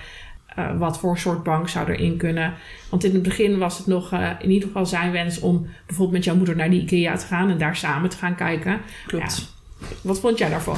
eh, 0.56 0.78
wat 0.78 1.00
voor 1.00 1.18
soort 1.18 1.44
bank 1.44 1.70
zou 1.70 1.92
erin 1.92 2.18
kunnen. 2.18 2.54
Want 2.90 3.04
in 3.04 3.14
het 3.14 3.24
begin 3.24 3.58
was 3.58 3.78
het 3.78 3.88
nog 3.88 4.14
in 4.40 4.52
ieder 4.52 4.68
geval 4.68 4.86
zijn 4.86 5.12
wens 5.12 5.40
om 5.40 5.68
bijvoorbeeld 5.86 6.18
met 6.18 6.24
jouw 6.24 6.36
moeder 6.36 6.56
naar 6.56 6.70
de 6.70 6.76
IKEA 6.82 7.16
te 7.18 7.26
gaan 7.26 7.50
en 7.50 7.58
daar 7.58 7.76
samen 7.76 8.10
te 8.10 8.18
gaan 8.18 8.36
kijken. 8.36 8.82
Klopt. 9.08 9.54
Wat 10.02 10.20
vond 10.20 10.38
jij 10.38 10.50
daarvan? 10.50 10.78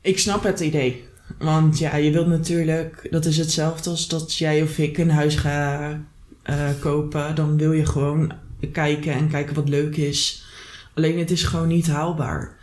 Ik 0.00 0.18
snap 0.18 0.42
het 0.42 0.60
idee. 0.60 1.04
Want 1.38 1.78
ja, 1.78 1.96
je 1.96 2.10
wilt 2.10 2.26
natuurlijk, 2.26 3.08
dat 3.10 3.24
is 3.24 3.36
hetzelfde 3.36 3.90
als 3.90 4.08
dat 4.08 4.34
jij 4.34 4.62
of 4.62 4.78
ik 4.78 4.98
een 4.98 5.10
huis 5.10 5.36
ga 5.36 6.00
eh, 6.42 6.68
kopen. 6.80 7.34
Dan 7.34 7.56
wil 7.56 7.72
je 7.72 7.86
gewoon 7.86 8.32
kijken 8.72 9.12
en 9.12 9.28
kijken 9.28 9.54
wat 9.54 9.68
leuk 9.68 9.96
is. 9.96 10.44
Alleen 10.94 11.18
het 11.18 11.30
is 11.30 11.42
gewoon 11.42 11.68
niet 11.68 11.86
haalbaar. 11.86 12.58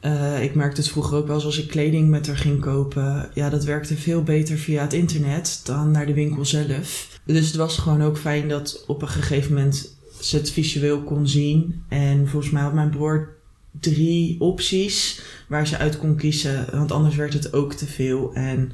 Eh, 0.00 0.42
ik 0.42 0.54
merkte 0.54 0.80
het 0.80 0.90
vroeger 0.90 1.16
ook 1.16 1.26
wel 1.26 1.36
eens 1.36 1.44
als 1.44 1.58
ik 1.58 1.68
kleding 1.68 2.08
met 2.08 2.26
haar 2.26 2.36
ging 2.36 2.60
kopen. 2.60 3.30
Ja, 3.34 3.50
dat 3.50 3.64
werkte 3.64 3.96
veel 3.96 4.22
beter 4.22 4.56
via 4.56 4.82
het 4.82 4.92
internet 4.92 5.60
dan 5.64 5.90
naar 5.90 6.06
de 6.06 6.14
winkel 6.14 6.44
zelf. 6.44 7.20
Dus 7.24 7.46
het 7.46 7.56
was 7.56 7.78
gewoon 7.78 8.02
ook 8.02 8.18
fijn 8.18 8.48
dat 8.48 8.84
op 8.86 9.02
een 9.02 9.08
gegeven 9.08 9.54
moment 9.54 9.96
ze 10.20 10.36
het 10.36 10.50
visueel 10.50 11.02
kon 11.02 11.28
zien. 11.28 11.84
En 11.88 12.28
volgens 12.28 12.52
mij 12.52 12.62
had 12.62 12.72
mijn 12.72 12.90
broer 12.90 13.36
drie 13.80 14.40
opties 14.40 15.22
waar 15.48 15.66
ze 15.66 15.78
uit 15.78 15.98
kon 15.98 16.16
kiezen. 16.16 16.66
Want 16.72 16.92
anders 16.92 17.16
werd 17.16 17.32
het 17.32 17.52
ook 17.52 17.72
te 17.72 17.86
veel. 17.86 18.34
En 18.34 18.72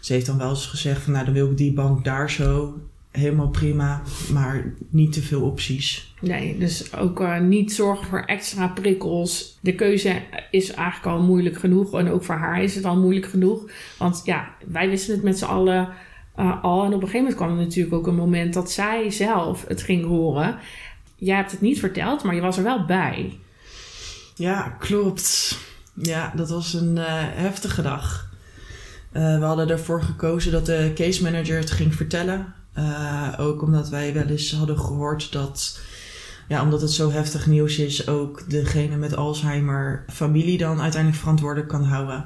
ze 0.00 0.12
heeft 0.12 0.26
dan 0.26 0.38
wel 0.38 0.50
eens 0.50 0.66
gezegd 0.66 1.02
van 1.02 1.12
nou 1.12 1.24
dan 1.24 1.34
wil 1.34 1.50
ik 1.50 1.56
die 1.56 1.72
bank 1.72 2.04
daar 2.04 2.30
zo. 2.30 2.80
Helemaal 3.10 3.48
prima, 3.48 4.02
maar 4.32 4.74
niet 4.90 5.12
te 5.12 5.22
veel 5.22 5.42
opties. 5.42 6.14
Nee, 6.20 6.58
dus 6.58 6.94
ook 6.96 7.20
eh, 7.20 7.40
niet 7.40 7.72
zorgen 7.72 8.06
voor 8.06 8.20
extra 8.20 8.68
prikkels. 8.68 9.58
De 9.60 9.74
keuze 9.74 10.22
is 10.50 10.70
eigenlijk 10.70 11.16
al 11.16 11.22
moeilijk 11.22 11.58
genoeg. 11.58 11.98
En 11.98 12.10
ook 12.10 12.24
voor 12.24 12.34
haar 12.34 12.62
is 12.62 12.74
het 12.74 12.84
al 12.84 12.96
moeilijk 12.96 13.26
genoeg. 13.26 13.70
Want 13.98 14.20
ja, 14.24 14.54
wij 14.66 14.88
wisten 14.88 15.14
het 15.14 15.22
met 15.22 15.38
z'n 15.38 15.44
allen 15.44 15.88
eh, 16.34 16.64
al. 16.64 16.84
En 16.84 16.94
op 16.94 17.02
een 17.02 17.08
gegeven 17.08 17.18
moment 17.18 17.36
kwam 17.36 17.50
er 17.50 17.64
natuurlijk 17.64 17.94
ook 17.94 18.06
een 18.06 18.14
moment 18.14 18.54
dat 18.54 18.70
zij 18.70 19.10
zelf 19.10 19.64
het 19.68 19.82
ging 19.82 20.04
horen. 20.04 20.58
Jij 21.16 21.36
hebt 21.36 21.50
het 21.50 21.60
niet 21.60 21.78
verteld, 21.78 22.22
maar 22.22 22.34
je 22.34 22.40
was 22.40 22.56
er 22.56 22.62
wel 22.62 22.84
bij. 22.84 23.38
Ja, 24.38 24.76
klopt. 24.78 25.58
Ja, 25.94 26.32
dat 26.36 26.48
was 26.48 26.74
een 26.74 26.98
eh, 26.98 27.04
heftige 27.18 27.82
dag. 27.82 28.30
Eh, 29.12 29.38
we 29.38 29.44
hadden 29.44 29.68
ervoor 29.68 30.02
gekozen 30.02 30.52
dat 30.52 30.66
de 30.66 30.92
case 30.94 31.22
manager 31.22 31.58
het 31.58 31.70
ging 31.70 31.94
vertellen. 31.94 32.54
Eh, 32.72 33.32
ook 33.38 33.62
omdat 33.62 33.88
wij 33.88 34.14
wel 34.14 34.26
eens 34.26 34.52
hadden 34.52 34.78
gehoord 34.78 35.32
dat, 35.32 35.80
ja, 36.48 36.62
omdat 36.62 36.80
het 36.80 36.90
zo 36.90 37.10
heftig 37.10 37.46
nieuws 37.46 37.78
is, 37.78 38.08
ook 38.08 38.50
degene 38.50 38.96
met 38.96 39.16
Alzheimer 39.16 40.04
familie 40.08 40.58
dan 40.58 40.80
uiteindelijk 40.80 41.20
verantwoordelijk 41.20 41.68
kan 41.68 41.84
houden. 41.84 42.24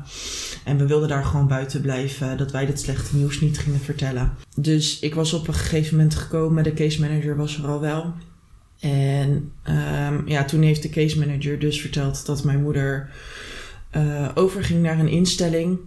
En 0.65 0.79
we 0.79 0.87
wilden 0.87 1.09
daar 1.09 1.25
gewoon 1.25 1.49
buiten 1.49 1.81
blijven, 1.81 2.37
dat 2.37 2.51
wij 2.51 2.67
dit 2.67 2.81
slechte 2.81 3.17
nieuws 3.17 3.41
niet 3.41 3.59
gingen 3.59 3.81
vertellen. 3.81 4.33
Dus 4.57 4.99
ik 4.99 5.15
was 5.15 5.33
op 5.33 5.49
een 5.49 5.55
gegeven 5.55 5.97
moment 5.97 6.15
gekomen, 6.15 6.63
de 6.63 6.75
case 6.75 7.01
manager 7.01 7.37
was 7.37 7.59
er 7.59 7.67
al 7.67 7.81
wel. 7.81 8.15
En 8.83 9.53
ehm, 9.63 10.29
ja, 10.29 10.45
toen 10.45 10.63
heeft 10.63 10.83
de 10.83 10.89
case 10.89 11.19
manager 11.19 11.59
dus 11.59 11.81
verteld 11.81 12.27
dat 12.27 12.45
mijn 12.45 12.63
moeder 12.63 13.11
eh, 13.91 14.29
overging 14.35 14.83
naar 14.83 14.99
een 14.99 15.09
instelling. 15.09 15.79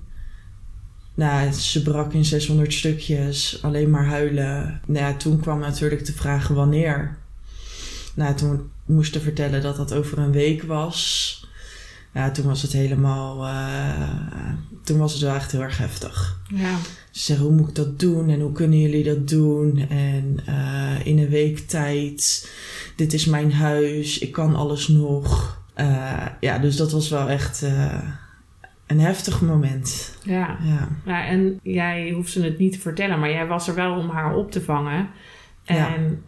Nou, 1.14 1.52
ze 1.52 1.82
brak 1.82 2.14
in 2.14 2.26
600 2.26 2.74
stukjes, 2.74 3.60
alleen 3.62 3.90
maar 3.90 4.06
huilen. 4.06 4.82
Nou 4.86 5.06
ja, 5.06 5.14
toen 5.14 5.40
kwam 5.40 5.60
natuurlijk 5.60 6.06
de 6.06 6.14
vraag 6.14 6.48
wanneer. 6.48 7.18
Nou, 8.14 8.36
toen 8.36 8.70
moesten 8.86 9.22
vertellen 9.22 9.62
dat 9.62 9.76
dat 9.76 9.94
over 9.94 10.18
een 10.18 10.32
week 10.32 10.64
was. 10.64 11.45
Ja, 12.16 12.32
toen 12.32 12.46
was 12.46 12.62
het 12.62 12.72
helemaal, 12.72 13.46
eh, 13.46 14.54
toen 14.84 14.98
was 14.98 15.14
het 15.14 15.22
wel 15.22 15.36
echt 15.36 15.52
heel 15.52 15.62
erg 15.62 15.78
heftig. 15.78 16.40
Ja. 16.48 16.76
Ze 17.12 17.20
zeggen, 17.20 17.46
hoe 17.46 17.56
moet 17.56 17.70
ik 17.70 17.76
dat 17.76 18.00
doen 18.00 18.30
en 18.30 18.40
hoe 18.40 18.52
kunnen 18.52 18.80
jullie 18.80 19.04
dat 19.04 19.30
doen? 19.30 19.86
En 19.90 20.40
eh, 20.46 21.06
in 21.06 21.18
een 21.18 21.30
week 21.30 21.60
tijd, 21.60 22.52
dit 22.96 23.14
is 23.14 23.26
mijn 23.26 23.54
huis, 23.54 24.20
ik 24.20 24.32
kan 24.32 24.56
alles 24.56 24.88
nog. 24.88 25.62
Eh, 25.74 26.26
ja, 26.40 26.58
dus 26.58 26.76
dat 26.76 26.92
was 26.92 27.10
wel 27.10 27.30
echt 27.30 27.62
een 28.88 29.00
heftig 29.00 29.42
moment. 29.42 30.18
Ja. 30.24 30.58
Ja. 30.64 30.88
ja, 31.06 31.26
en 31.26 31.60
jij 31.64 32.12
hoeft 32.12 32.32
ze 32.32 32.44
het 32.44 32.58
niet 32.58 32.72
te 32.72 32.80
vertellen, 32.80 33.20
maar 33.20 33.32
jij 33.32 33.48
was 33.48 33.68
er 33.68 33.76
wel 33.76 33.96
om 33.96 34.10
haar 34.10 34.36
op 34.36 34.52
te 34.52 34.62
vangen. 34.62 35.10
En 35.66 36.24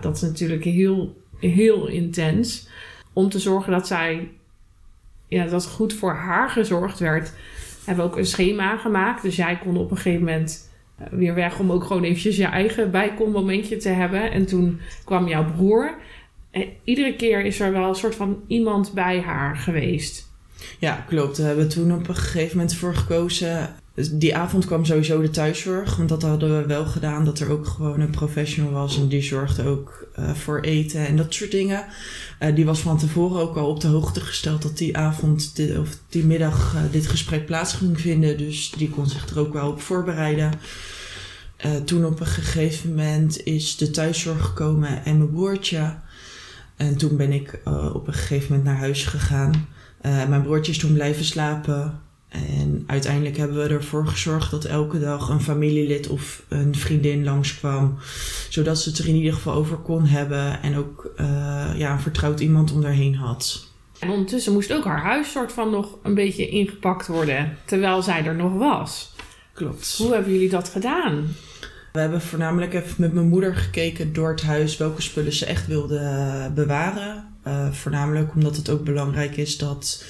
dat 0.00 0.16
is 0.16 0.22
natuurlijk 0.22 0.64
heel, 0.64 1.22
heel 1.38 1.86
intens. 1.86 2.68
Om 3.12 3.28
te 3.28 3.38
zorgen 3.38 3.72
dat 3.72 3.86
zij, 3.86 4.30
ja, 5.30 5.44
dat 5.44 5.66
goed 5.66 5.94
voor 5.94 6.12
haar 6.12 6.50
gezorgd 6.50 6.98
werd, 6.98 7.32
hebben 7.84 8.04
we 8.04 8.10
ook 8.10 8.16
een 8.16 8.26
schema 8.26 8.76
gemaakt. 8.76 9.22
Dus 9.22 9.36
jij 9.36 9.58
kon 9.58 9.76
op 9.76 9.90
een 9.90 9.96
gegeven 9.96 10.24
moment 10.24 10.70
eh, 10.98 11.06
weer 11.10 11.34
weg 11.34 11.58
om 11.58 11.72
ook 11.72 11.84
gewoon 11.84 12.02
eventjes 12.02 12.36
je 12.36 12.44
eigen 12.44 12.90
bijkommomentje 12.90 13.76
te 13.76 13.88
hebben. 13.88 14.30
En 14.30 14.46
toen 14.46 14.80
kwam 15.04 15.28
jouw 15.28 15.52
broer. 15.52 15.94
En 16.50 16.64
iedere 16.84 17.16
keer 17.16 17.44
is 17.44 17.60
er 17.60 17.72
wel 17.72 17.88
een 17.88 17.94
soort 17.94 18.14
van 18.14 18.42
iemand 18.46 18.92
bij 18.92 19.20
haar 19.20 19.56
geweest. 19.56 20.28
Ja, 20.78 21.04
klopt. 21.08 21.36
We 21.36 21.42
hebben 21.42 21.68
toen 21.68 21.92
op 21.92 22.08
een 22.08 22.14
gegeven 22.14 22.56
moment 22.56 22.74
voor 22.74 22.94
gekozen. 22.94 23.74
Dus 24.00 24.10
Die 24.10 24.36
avond 24.36 24.66
kwam 24.66 24.84
sowieso 24.84 25.20
de 25.20 25.30
thuiszorg. 25.30 25.96
Want 25.96 26.08
dat 26.08 26.22
hadden 26.22 26.60
we 26.60 26.66
wel 26.66 26.86
gedaan. 26.86 27.24
Dat 27.24 27.38
er 27.38 27.50
ook 27.50 27.66
gewoon 27.66 28.00
een 28.00 28.10
professional 28.10 28.72
was. 28.72 28.98
En 28.98 29.08
die 29.08 29.22
zorgde 29.22 29.64
ook 29.64 30.06
eh, 30.14 30.34
voor 30.34 30.60
eten 30.60 31.06
en 31.06 31.16
dat 31.16 31.34
soort 31.34 31.50
dingen. 31.50 31.84
Eh, 32.38 32.54
die 32.54 32.64
was 32.64 32.80
van 32.80 32.98
tevoren 32.98 33.40
ook 33.40 33.56
al 33.56 33.68
op 33.68 33.80
de 33.80 33.88
hoogte 33.88 34.20
gesteld 34.20 34.62
dat 34.62 34.78
die 34.78 34.96
avond 34.96 35.52
of 35.78 35.98
die 36.08 36.24
middag 36.24 36.74
eh, 36.74 36.82
dit 36.92 37.06
gesprek 37.06 37.46
plaats 37.46 37.72
ging 37.72 38.00
vinden. 38.00 38.38
Dus 38.38 38.70
die 38.70 38.90
kon 38.90 39.06
zich 39.06 39.28
er 39.28 39.38
ook 39.38 39.52
wel 39.52 39.70
op 39.70 39.80
voorbereiden. 39.80 40.52
Toen 41.84 42.04
op 42.04 42.20
een 42.20 42.26
gegeven 42.26 42.88
moment 42.88 43.44
is 43.44 43.76
de 43.76 43.90
thuiszorg 43.90 44.44
gekomen 44.44 45.04
en 45.04 45.18
mijn 45.18 45.30
broertje. 45.30 45.94
En 46.76 46.96
toen 46.96 47.16
ben 47.16 47.32
ik 47.32 47.60
op 47.92 48.06
een 48.06 48.12
gegeven 48.12 48.46
moment 48.48 48.64
naar 48.64 48.76
huis 48.76 49.04
gegaan. 49.04 49.66
Mijn 50.02 50.42
broertje 50.42 50.72
is 50.72 50.78
toen 50.78 50.92
blijven 50.92 51.24
slapen. 51.24 52.00
En 52.30 52.84
uiteindelijk 52.86 53.36
hebben 53.36 53.56
we 53.56 53.74
ervoor 53.74 54.06
gezorgd 54.06 54.50
dat 54.50 54.64
elke 54.64 54.98
dag 55.00 55.28
een 55.28 55.40
familielid 55.40 56.08
of 56.08 56.42
een 56.48 56.74
vriendin 56.74 57.24
langskwam. 57.24 57.98
Zodat 58.48 58.78
ze 58.78 58.88
het 58.88 58.98
er 58.98 59.08
in 59.08 59.14
ieder 59.14 59.32
geval 59.32 59.54
over 59.54 59.76
kon 59.76 60.06
hebben. 60.06 60.62
En 60.62 60.76
ook 60.76 61.12
eh, 61.16 61.70
ja, 61.76 61.92
een 61.92 62.00
vertrouwd 62.00 62.40
iemand 62.40 62.72
om 62.72 62.80
daarheen 62.80 63.14
had. 63.14 63.68
En 63.98 64.10
ondertussen 64.10 64.52
moest 64.52 64.72
ook 64.72 64.84
haar 64.84 65.02
huis 65.02 65.30
soort 65.30 65.52
van 65.52 65.70
nog 65.70 65.98
een 66.02 66.14
beetje 66.14 66.48
ingepakt 66.48 67.06
worden. 67.06 67.56
Terwijl 67.64 68.02
zij 68.02 68.24
er 68.24 68.36
nog 68.36 68.52
was. 68.52 69.14
Klopt. 69.52 69.94
Hoe 69.98 70.12
hebben 70.12 70.32
jullie 70.32 70.48
dat 70.48 70.68
gedaan? 70.68 71.28
We 71.92 72.00
hebben 72.00 72.20
voornamelijk 72.20 72.74
even 72.74 72.94
met 72.96 73.12
mijn 73.12 73.28
moeder 73.28 73.56
gekeken 73.56 74.12
door 74.12 74.30
het 74.30 74.42
huis 74.42 74.76
welke 74.76 75.02
spullen 75.02 75.32
ze 75.32 75.46
echt 75.46 75.66
wilde 75.66 76.50
bewaren. 76.54 77.28
Eh, 77.42 77.72
voornamelijk 77.72 78.34
omdat 78.34 78.56
het 78.56 78.70
ook 78.70 78.84
belangrijk 78.84 79.36
is 79.36 79.58
dat 79.58 80.04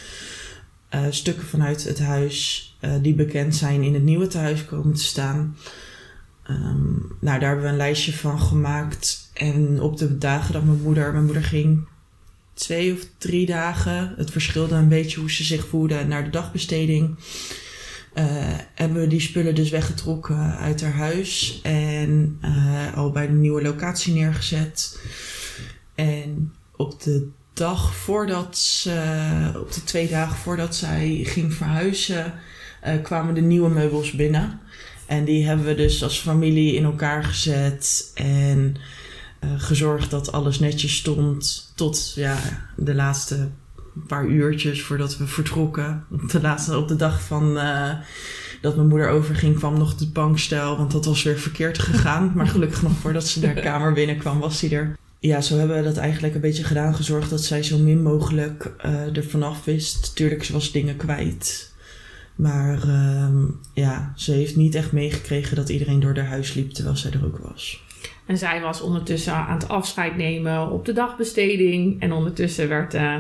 eh, 0.91 1.05
stukken 1.11 1.47
vanuit 1.47 1.85
het 1.85 1.99
huis 1.99 2.69
eh, 2.81 2.93
die 3.03 3.15
bekend 3.15 3.57
zijn 3.57 3.83
in 3.83 3.95
het 3.95 4.03
nieuwe 4.03 4.27
tehuis 4.27 4.65
komen 4.65 4.95
te 4.95 5.03
staan. 5.03 5.57
Ehm, 6.43 6.93
nou, 7.21 7.39
daar 7.39 7.49
hebben 7.49 7.63
we 7.63 7.71
een 7.71 7.77
lijstje 7.77 8.13
van 8.13 8.41
gemaakt. 8.41 9.31
En 9.35 9.81
op 9.81 9.97
de 9.97 10.19
dagen 10.19 10.53
dat 10.53 10.65
mijn 10.65 10.83
moeder, 10.83 11.13
mijn 11.13 11.25
moeder 11.25 11.45
ging 11.45 11.89
twee 12.55 12.93
of 12.93 13.07
drie 13.19 13.47
dagen, 13.47 14.15
het 14.17 14.31
verschilde 14.31 14.75
een 14.75 14.89
beetje 14.89 15.21
hoe 15.21 15.31
ze 15.31 15.45
zich 15.45 15.67
voelde 15.67 16.05
naar 16.05 16.25
de 16.25 16.31
dagbesteding. 16.31 17.17
Eh, 18.15 18.25
hebben 18.75 19.01
we 19.01 19.07
die 19.07 19.21
spullen 19.21 19.55
dus 19.55 19.71
weggetrokken 19.71 20.57
uit 20.57 20.83
haar 20.83 20.93
huis 20.93 21.61
en 21.63 22.39
al 22.95 23.11
bij 23.11 23.27
de 23.27 23.33
nieuwe 23.33 23.63
locatie 23.63 24.15
neergezet. 24.15 25.01
En 25.95 26.53
op 26.77 27.03
de 27.03 27.29
dag 27.61 27.95
voordat 27.95 28.59
ze, 28.59 29.53
op 29.55 29.73
de 29.73 29.85
twee 29.85 30.09
dagen 30.09 30.37
voordat 30.37 30.77
zij 30.77 31.21
ging 31.23 31.55
verhuizen, 31.55 32.35
eh, 32.81 33.03
kwamen 33.03 33.35
de 33.35 33.41
nieuwe 33.41 33.69
meubels 33.69 34.11
binnen. 34.11 34.61
En 35.07 35.25
die 35.25 35.47
hebben 35.47 35.67
we 35.67 35.75
dus 35.75 36.03
als 36.03 36.19
familie 36.19 36.75
in 36.75 36.85
elkaar 36.85 37.25
gezet 37.25 38.11
en 38.15 38.77
eh, 39.39 39.51
gezorgd 39.57 40.11
dat 40.11 40.33
alles 40.33 40.59
netjes 40.59 40.97
stond 40.97 41.73
tot 41.75 42.13
ja, 42.15 42.39
de 42.77 42.95
laatste 42.95 43.49
paar 44.07 44.27
uurtjes 44.27 44.83
voordat 44.83 45.17
we 45.17 45.27
vertrokken. 45.27 46.05
Op 46.11 46.31
de, 46.31 46.41
laatste, 46.41 46.79
op 46.79 46.89
de 46.89 46.97
dag 46.97 47.23
van 47.23 47.59
eh, 47.59 47.93
dat 48.61 48.77
mijn 48.77 48.89
moeder 48.89 49.09
overging 49.09 49.57
kwam 49.57 49.79
nog 49.79 49.95
de 49.95 50.07
bankstel, 50.07 50.77
want 50.77 50.91
dat 50.91 51.05
was 51.05 51.23
weer 51.23 51.39
verkeerd 51.39 51.79
gegaan. 51.79 52.33
maar 52.35 52.47
gelukkig 52.47 52.83
nog 52.83 52.93
voordat 52.93 53.27
ze 53.27 53.41
de 53.41 53.55
kamer 53.69 53.93
binnenkwam 53.93 54.39
was 54.39 54.61
hij 54.61 54.71
er. 54.71 54.99
Ja, 55.21 55.41
zo 55.41 55.57
hebben 55.57 55.77
we 55.77 55.83
dat 55.83 55.97
eigenlijk 55.97 56.35
een 56.35 56.41
beetje 56.41 56.65
gedaan. 56.65 56.95
Gezorgd 56.95 57.31
dat 57.31 57.45
zij 57.45 57.63
zo 57.63 57.79
min 57.79 58.03
mogelijk 58.03 58.75
eh 58.79 59.17
er 59.17 59.25
vanaf 59.25 59.65
wist. 59.65 60.17
Tuurlijk, 60.17 60.45
ze 60.45 60.53
was 60.53 60.73
dingen 60.73 60.97
kwijt. 60.97 61.75
Maar 62.35 62.83
ehm, 62.83 63.45
ja, 63.75 64.13
ze 64.17 64.33
heeft 64.33 64.57
niet 64.57 64.75
echt 64.75 64.93
meegekregen 64.93 65.57
dat 65.57 65.69
iedereen 65.69 66.01
door 66.01 66.17
haar 66.17 66.27
huis 66.27 66.55
liep 66.55 66.71
terwijl 66.71 66.97
zij 66.97 67.11
er 67.11 67.25
ook 67.25 67.39
was. 67.39 67.85
En 68.27 68.39
zij 68.39 68.61
was 68.61 68.81
ondertussen 68.81 69.33
aan 69.33 69.59
het 69.59 69.69
afscheid 69.69 70.17
nemen 70.17 70.71
op 70.71 70.85
de 70.85 70.93
dagbesteding. 70.93 72.01
En 72.01 72.13
ondertussen 72.13 72.69
werd 72.69 72.95
eh, 72.95 73.15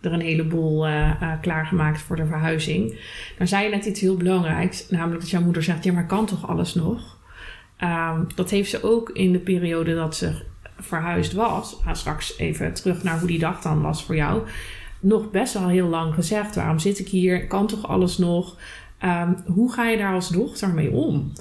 er 0.00 0.12
een 0.12 0.20
heleboel 0.20 0.86
eh, 0.86 1.32
klaargemaakt 1.40 2.00
voor 2.00 2.16
de 2.16 2.26
verhuizing. 2.26 3.00
Dan 3.38 3.48
zei 3.48 3.64
je 3.64 3.70
net 3.70 3.84
iets 3.84 4.00
heel 4.00 4.16
belangrijks. 4.16 4.88
Namelijk 4.90 5.20
dat 5.20 5.30
jouw 5.30 5.42
moeder 5.42 5.62
zegt, 5.62 5.84
ja 5.84 5.92
maar 5.92 6.06
kan 6.06 6.26
toch 6.26 6.48
alles 6.48 6.74
nog? 6.74 7.18
Ehm, 7.76 8.24
dat 8.34 8.50
heeft 8.50 8.70
ze 8.70 8.82
ook 8.82 9.10
in 9.10 9.32
de 9.32 9.38
periode 9.38 9.94
dat 9.94 10.16
ze 10.16 10.52
verhuisd 10.78 11.32
was. 11.32 11.76
Straks 11.92 12.38
even 12.38 12.74
terug 12.74 13.02
naar 13.02 13.18
hoe 13.18 13.28
die 13.28 13.38
dag 13.38 13.60
dan 13.60 13.82
was 13.82 14.04
voor 14.04 14.16
jou. 14.16 14.42
Nog 15.00 15.30
best 15.30 15.54
wel 15.54 15.68
heel 15.68 15.88
lang 15.88 16.14
gezegd. 16.14 16.54
Waarom 16.54 16.78
zit 16.78 16.98
ik 16.98 17.08
hier? 17.08 17.46
Kan 17.46 17.66
toch 17.66 17.88
alles 17.88 18.18
nog? 18.18 18.56
Ehm, 18.98 19.32
hoe 19.46 19.72
ga 19.72 19.88
je 19.88 19.96
daar 19.96 20.14
als 20.14 20.28
dochter 20.28 20.68
mee 20.68 20.90
om? 20.90 21.32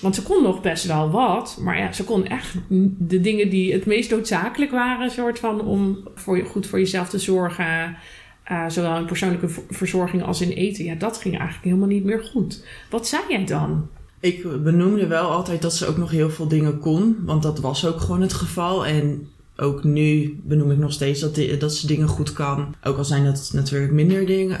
Want 0.00 0.14
ze 0.14 0.22
kon 0.22 0.42
nog 0.42 0.60
best 0.60 0.84
wel 0.84 1.10
wat, 1.10 1.58
maar 1.60 1.78
ja, 1.78 1.92
ze 1.92 2.04
kon 2.04 2.26
echt 2.26 2.54
de 2.98 3.20
dingen 3.20 3.50
die 3.50 3.72
het 3.72 3.86
meest 3.86 4.10
noodzakelijk 4.10 4.70
waren, 4.70 5.10
soort 5.10 5.38
van 5.38 5.60
om 5.60 6.08
voor 6.14 6.36
je, 6.36 6.44
goed 6.44 6.66
voor 6.66 6.78
jezelf 6.78 7.08
te 7.08 7.18
zorgen, 7.18 7.96
eh, 8.44 8.64
zowel 8.68 8.96
in 8.96 9.06
persoonlijke 9.06 9.48
verzorging 9.70 10.22
als 10.22 10.40
in 10.40 10.50
eten. 10.50 10.84
Ja, 10.84 10.94
dat 10.94 11.16
ging 11.16 11.34
eigenlijk 11.34 11.64
helemaal 11.64 11.88
niet 11.88 12.04
meer 12.04 12.24
goed. 12.24 12.64
Wat 12.90 13.08
zei 13.08 13.22
jij 13.28 13.44
dan? 13.44 13.88
Ik 14.20 14.62
benoemde 14.62 15.06
wel 15.06 15.30
altijd 15.30 15.62
dat 15.62 15.74
ze 15.74 15.86
ook 15.86 15.96
nog 15.96 16.10
heel 16.10 16.30
veel 16.30 16.48
dingen 16.48 16.78
kon, 16.78 17.16
want 17.24 17.42
dat 17.42 17.58
was 17.58 17.86
ook 17.86 18.00
gewoon 18.00 18.20
het 18.20 18.32
geval. 18.32 18.86
En 18.86 19.28
ook 19.56 19.84
nu 19.84 20.40
benoem 20.44 20.70
ik 20.70 20.78
nog 20.78 20.92
steeds 20.92 21.20
dat, 21.20 21.40
dat 21.58 21.74
ze 21.74 21.86
dingen 21.86 22.08
goed 22.08 22.32
kan. 22.32 22.74
Ook 22.82 22.96
al 22.96 23.04
zijn 23.04 23.24
dat 23.24 23.50
natuurlijk 23.52 23.92
minder 23.92 24.26
dingen. 24.26 24.58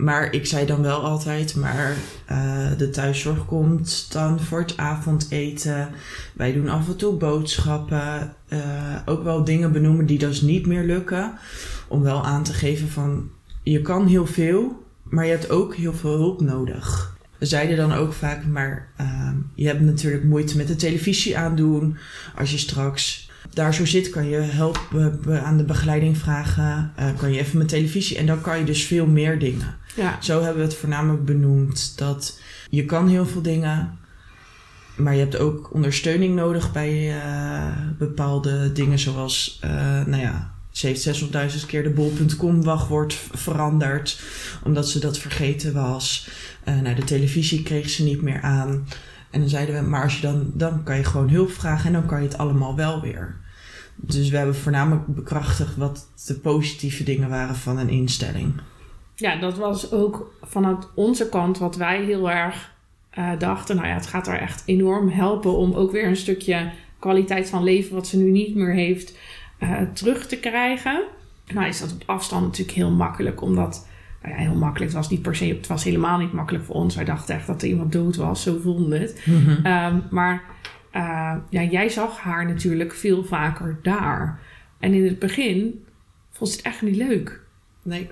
Maar 0.00 0.32
ik 0.32 0.46
zei 0.46 0.66
dan 0.66 0.82
wel 0.82 1.00
altijd, 1.00 1.56
maar 1.56 1.96
eh, 2.26 2.66
de 2.78 2.90
thuiszorg 2.90 3.46
komt 3.46 4.12
dan 4.12 4.40
voor 4.40 4.58
het 4.58 4.76
avondeten. 4.76 5.88
Wij 6.34 6.52
doen 6.52 6.68
af 6.68 6.88
en 6.88 6.96
toe 6.96 7.14
boodschappen. 7.14 8.34
eh, 8.48 8.96
ook 9.06 9.22
wel 9.22 9.44
dingen 9.44 9.72
benoemen 9.72 10.06
die 10.06 10.18
dus 10.18 10.40
niet 10.40 10.66
meer 10.66 10.84
lukken. 10.84 11.38
Om 11.88 12.02
wel 12.02 12.24
aan 12.24 12.42
te 12.42 12.52
geven 12.52 12.88
van, 12.88 13.30
je 13.62 13.82
kan 13.82 14.06
heel 14.06 14.26
veel, 14.26 14.82
maar 15.02 15.24
je 15.24 15.30
hebt 15.30 15.50
ook 15.50 15.74
heel 15.74 15.94
veel 15.94 16.16
hulp 16.16 16.40
nodig. 16.40 17.18
We 17.40 17.46
zeiden 17.46 17.76
dan 17.76 17.92
ook 17.92 18.12
vaak, 18.12 18.46
maar 18.46 18.88
ehm, 18.96 19.36
je 19.54 19.66
hebt 19.66 19.80
natuurlijk 19.80 20.24
moeite 20.24 20.56
met 20.56 20.68
de 20.68 20.76
televisie 20.76 21.38
aandoen. 21.38 21.96
Als 22.36 22.50
je 22.50 22.58
straks 22.58 23.30
daar 23.50 23.74
zo 23.74 23.86
zit, 23.86 24.10
kan 24.10 24.28
je 24.28 24.36
hulp 24.36 24.78
eh, 25.26 25.44
aan 25.44 25.56
de 25.56 25.64
begeleiding 25.64 26.18
vragen. 26.18 26.92
Eh, 26.96 27.06
kan 27.16 27.32
je 27.32 27.38
even 27.38 27.58
met 27.58 27.68
televisie 27.68 28.16
en 28.16 28.26
dan 28.26 28.40
kan 28.40 28.58
je 28.58 28.64
dus 28.64 28.84
veel 28.84 29.06
meer 29.06 29.38
dingen. 29.38 29.76
Ja, 29.96 30.16
Zo 30.20 30.42
hebben 30.42 30.62
we 30.62 30.68
het 30.68 30.76
voornamelijk 30.76 31.24
benoemd 31.24 31.98
dat 31.98 32.40
je 32.70 32.84
kan 32.84 33.08
heel 33.08 33.26
veel 33.26 33.42
dingen, 33.42 33.98
maar 34.96 35.14
je 35.14 35.20
hebt 35.20 35.38
ook 35.38 35.74
ondersteuning 35.74 36.34
nodig 36.34 36.72
bij 36.72 37.20
eh, 37.20 37.66
bepaalde 37.98 38.72
dingen 38.72 38.98
zoals, 38.98 39.58
nou 40.06 40.16
ja, 40.16 40.54
ze 40.80 40.86
heeft 40.86 41.22
600.000 41.60 41.66
keer 41.66 41.82
de 41.82 41.90
bol.com 41.90 42.62
wachtwoord 42.62 43.14
veranderd 43.14 44.22
omdat 44.64 44.88
ze 44.88 44.98
dat 44.98 45.18
vergeten 45.18 45.74
was. 45.74 46.28
Eh 46.64 46.80
nou, 46.80 46.94
de 46.94 47.04
televisie 47.04 47.62
kreeg 47.62 47.90
ze 47.90 48.04
niet 48.04 48.22
meer 48.22 48.40
aan. 48.40 48.86
En 49.30 49.40
dan 49.40 49.48
zeiden 49.48 49.74
we, 49.74 49.88
maar 49.90 50.02
als 50.02 50.14
je 50.14 50.20
dan, 50.20 50.50
dan 50.54 50.82
kan 50.82 50.96
je 50.96 51.04
gewoon 51.04 51.28
hulp 51.28 51.50
vragen 51.50 51.86
en 51.86 51.92
dan 51.92 52.06
kan 52.06 52.22
je 52.22 52.28
het 52.28 52.38
allemaal 52.38 52.76
wel 52.76 53.00
weer. 53.00 53.36
Dus 53.96 54.28
we 54.28 54.36
hebben 54.36 54.54
voornamelijk 54.54 55.06
bekrachtigd 55.06 55.76
wat 55.76 56.08
de 56.26 56.34
positieve 56.34 57.04
dingen 57.04 57.28
waren 57.28 57.56
van 57.56 57.78
een 57.78 57.88
instelling. 57.88 58.52
ja 59.14 59.36
dat 59.36 59.58
was 59.58 59.92
ook 59.92 60.34
vanuit 60.42 60.88
onze 60.94 61.28
kant 61.28 61.58
wat 61.58 61.76
wij 61.76 62.04
heel 62.04 62.30
erg 62.30 62.72
eh, 63.10 63.38
dachten. 63.38 63.76
Nou 63.76 63.88
ja, 63.88 63.94
het 63.94 64.06
gaat 64.06 64.26
haar 64.26 64.40
echt 64.40 64.62
enorm 64.66 65.08
helpen 65.08 65.56
om 65.56 65.74
ook 65.74 65.92
weer 65.92 66.06
een 66.06 66.16
stukje 66.16 66.70
kwaliteit 66.98 67.48
van 67.48 67.62
leven, 67.62 67.94
wat 67.94 68.06
ze 68.06 68.16
nu 68.16 68.30
niet 68.30 68.54
meer 68.54 68.74
heeft, 68.74 69.14
eh, 69.60 69.80
terug 69.92 70.26
te 70.26 70.36
krijgen. 70.36 71.02
Nou 71.52 71.66
is 71.66 71.80
dat 71.80 71.92
op 71.92 72.02
afstand 72.06 72.46
natuurlijk 72.46 72.76
heel 72.76 72.90
makkelijk, 72.90 73.42
omdat... 73.42 73.88
Nou 74.22 74.34
ja, 74.34 74.40
heel 74.40 74.54
makkelijk. 74.54 74.92
Het 74.92 75.00
was 75.00 75.10
niet 75.10 75.22
per 75.22 75.36
se... 75.36 75.44
Het 75.44 75.66
was 75.66 75.84
helemaal 75.84 76.18
niet 76.18 76.32
makkelijk 76.32 76.64
voor 76.64 76.74
ons. 76.74 76.94
Wij 76.94 77.04
dachten 77.04 77.34
echt 77.34 77.46
dat 77.46 77.62
er 77.62 77.68
iemand 77.68 77.92
dood 77.92 78.16
was. 78.16 78.42
Zo 78.42 78.58
voelde 78.62 78.98
het. 78.98 79.22
Mhm. 79.26 79.66
Ehm, 79.66 79.98
maar 80.10 80.42
eh, 80.90 81.36
ja, 81.48 81.62
jij 81.62 81.88
zag 81.88 82.18
haar 82.18 82.46
natuurlijk 82.46 82.94
veel 82.94 83.24
vaker 83.24 83.78
daar. 83.82 84.40
En 84.78 84.92
in 84.94 85.04
het 85.04 85.18
begin 85.18 85.84
vond 86.30 86.50
ze 86.50 86.56
het 86.56 86.66
echt 86.66 86.82
niet 86.82 86.96
leuk. 86.96 87.40
Nee. 87.82 88.10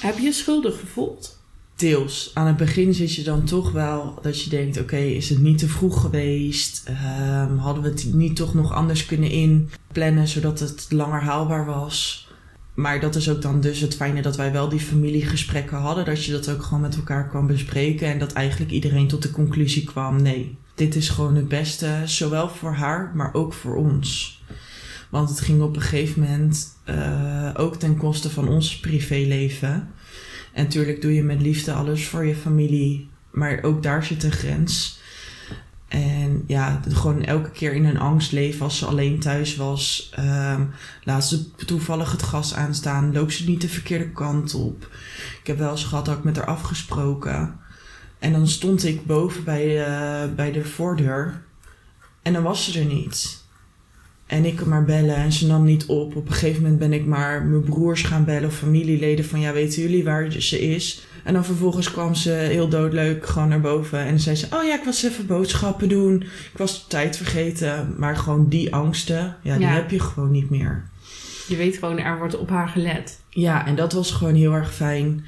Heb 0.00 0.16
je 0.16 0.22
je 0.22 0.32
schuldig 0.32 0.80
gevoeld? 0.80 1.39
Deels. 1.80 2.30
Aan 2.34 2.46
het 2.46 2.56
begin 2.56 2.94
zit 2.94 3.14
je 3.14 3.22
dan 3.22 3.44
toch 3.44 3.72
wel 3.72 4.18
dat 4.22 4.42
je 4.42 4.50
denkt: 4.50 4.80
oké, 4.80 4.96
is 4.96 5.28
het 5.28 5.38
niet 5.38 5.58
te 5.58 5.68
vroeg 5.68 6.00
geweest? 6.00 6.82
Ehm, 6.84 7.56
hadden 7.56 7.82
we 7.82 7.88
het 7.88 8.14
niet 8.14 8.36
toch 8.36 8.54
nog 8.54 8.72
anders 8.72 9.06
kunnen 9.06 9.30
inplannen 9.30 10.28
zodat 10.28 10.60
het 10.60 10.86
langer 10.88 11.20
haalbaar 11.20 11.66
was? 11.66 12.28
Maar 12.74 13.00
dat 13.00 13.14
is 13.14 13.30
ook 13.30 13.42
dan 13.42 13.60
dus 13.60 13.80
het 13.80 13.96
fijne 13.96 14.22
dat 14.22 14.36
wij 14.36 14.52
wel 14.52 14.68
die 14.68 14.80
familiegesprekken 14.80 15.78
hadden. 15.78 16.04
Dat 16.04 16.24
je 16.24 16.32
dat 16.32 16.50
ook 16.50 16.62
gewoon 16.62 16.80
met 16.80 16.96
elkaar 16.96 17.28
kwam 17.28 17.46
bespreken. 17.46 18.08
En 18.08 18.18
dat 18.18 18.32
eigenlijk 18.32 18.70
iedereen 18.70 19.08
tot 19.08 19.22
de 19.22 19.30
conclusie 19.30 19.84
kwam: 19.84 20.22
nee, 20.22 20.56
dit 20.74 20.94
is 20.94 21.08
gewoon 21.08 21.34
het 21.34 21.48
beste. 21.48 22.02
Zowel 22.04 22.48
voor 22.48 22.72
haar, 22.72 23.12
maar 23.14 23.34
ook 23.34 23.52
voor 23.52 23.76
ons. 23.76 24.42
Want 25.10 25.28
het 25.28 25.40
ging 25.40 25.62
op 25.62 25.76
een 25.76 25.82
gegeven 25.82 26.22
moment 26.22 26.76
eh, 26.84 27.50
ook 27.54 27.76
ten 27.76 27.96
koste 27.96 28.30
van 28.30 28.48
ons 28.48 28.80
privéleven. 28.80 29.88
En 30.52 30.64
natuurlijk 30.64 31.02
doe 31.02 31.14
je 31.14 31.22
met 31.22 31.40
liefde 31.40 31.72
alles 31.72 32.06
voor 32.06 32.24
je 32.24 32.34
familie. 32.36 33.08
Maar 33.30 33.62
ook 33.62 33.82
daar 33.82 34.04
zit 34.04 34.22
een 34.22 34.32
grens. 34.32 35.00
En 35.88 36.44
ja, 36.46 36.80
gewoon 36.88 37.24
elke 37.24 37.50
keer 37.50 37.72
in 37.72 37.84
een 37.84 37.98
angst 37.98 38.32
leven 38.32 38.62
als 38.62 38.78
ze 38.78 38.86
alleen 38.86 39.20
thuis 39.20 39.56
was. 39.56 40.10
Ehm, 40.14 40.64
laat 41.04 41.26
ze 41.26 41.54
toevallig 41.54 42.12
het 42.12 42.22
gas 42.22 42.54
aanstaan. 42.54 43.12
Loopt 43.12 43.32
ze 43.32 43.48
niet 43.48 43.60
de 43.60 43.68
verkeerde 43.68 44.10
kant 44.10 44.54
op. 44.54 44.88
Ik 45.40 45.46
heb 45.46 45.58
wel 45.58 45.70
eens 45.70 45.84
gehad 45.84 46.04
dat 46.04 46.18
ik 46.18 46.24
met 46.24 46.36
haar 46.36 46.46
afgesproken. 46.46 47.58
En 48.18 48.32
dan 48.32 48.48
stond 48.48 48.84
ik 48.84 49.06
boven 49.06 49.44
bij, 49.44 49.86
eh, 49.86 50.34
bij 50.34 50.52
de 50.52 50.64
voordeur. 50.64 51.42
En 52.22 52.32
dan 52.32 52.42
was 52.42 52.64
ze 52.64 52.78
er 52.78 52.86
niet. 52.86 53.39
En 54.30 54.44
ik 54.44 54.64
maar 54.66 54.84
bellen 54.84 55.16
en 55.16 55.32
ze 55.32 55.46
nam 55.46 55.64
niet 55.64 55.86
op. 55.86 56.16
Op 56.16 56.26
een 56.26 56.32
gegeven 56.32 56.62
moment 56.62 56.78
ben 56.78 56.92
ik 56.92 57.06
maar 57.06 57.42
mijn 57.42 57.62
broers 57.62 58.02
gaan 58.02 58.24
bellen 58.24 58.48
of 58.48 58.54
familieleden 58.54 59.24
van 59.24 59.40
ja, 59.40 59.52
weten 59.52 59.82
jullie 59.82 60.04
waar 60.04 60.32
ze 60.32 60.60
is? 60.60 61.06
En 61.24 61.34
dan 61.34 61.44
vervolgens 61.44 61.90
kwam 61.90 62.14
ze 62.14 62.30
heel 62.30 62.68
doodleuk 62.68 63.26
gewoon 63.26 63.48
naar 63.48 63.60
boven 63.60 63.98
en 63.98 64.20
zei 64.20 64.36
ze: 64.36 64.46
Oh 64.52 64.64
ja, 64.64 64.74
ik 64.78 64.84
was 64.84 65.02
even 65.02 65.26
boodschappen 65.26 65.88
doen. 65.88 66.22
Ik 66.22 66.58
was 66.58 66.80
de 66.82 66.88
tijd 66.88 67.16
vergeten. 67.16 67.94
Maar 67.98 68.16
gewoon 68.16 68.48
die 68.48 68.74
angsten, 68.74 69.36
ja, 69.42 69.56
die 69.56 69.66
Ja. 69.66 69.72
heb 69.72 69.90
je 69.90 70.00
gewoon 70.00 70.30
niet 70.30 70.50
meer. 70.50 70.88
Je 71.48 71.56
weet 71.56 71.76
gewoon, 71.78 71.98
er 71.98 72.18
wordt 72.18 72.38
op 72.38 72.48
haar 72.48 72.68
gelet. 72.68 73.20
Ja, 73.30 73.66
en 73.66 73.76
dat 73.76 73.92
was 73.92 74.10
gewoon 74.10 74.34
heel 74.34 74.52
erg 74.52 74.74
fijn. 74.74 75.24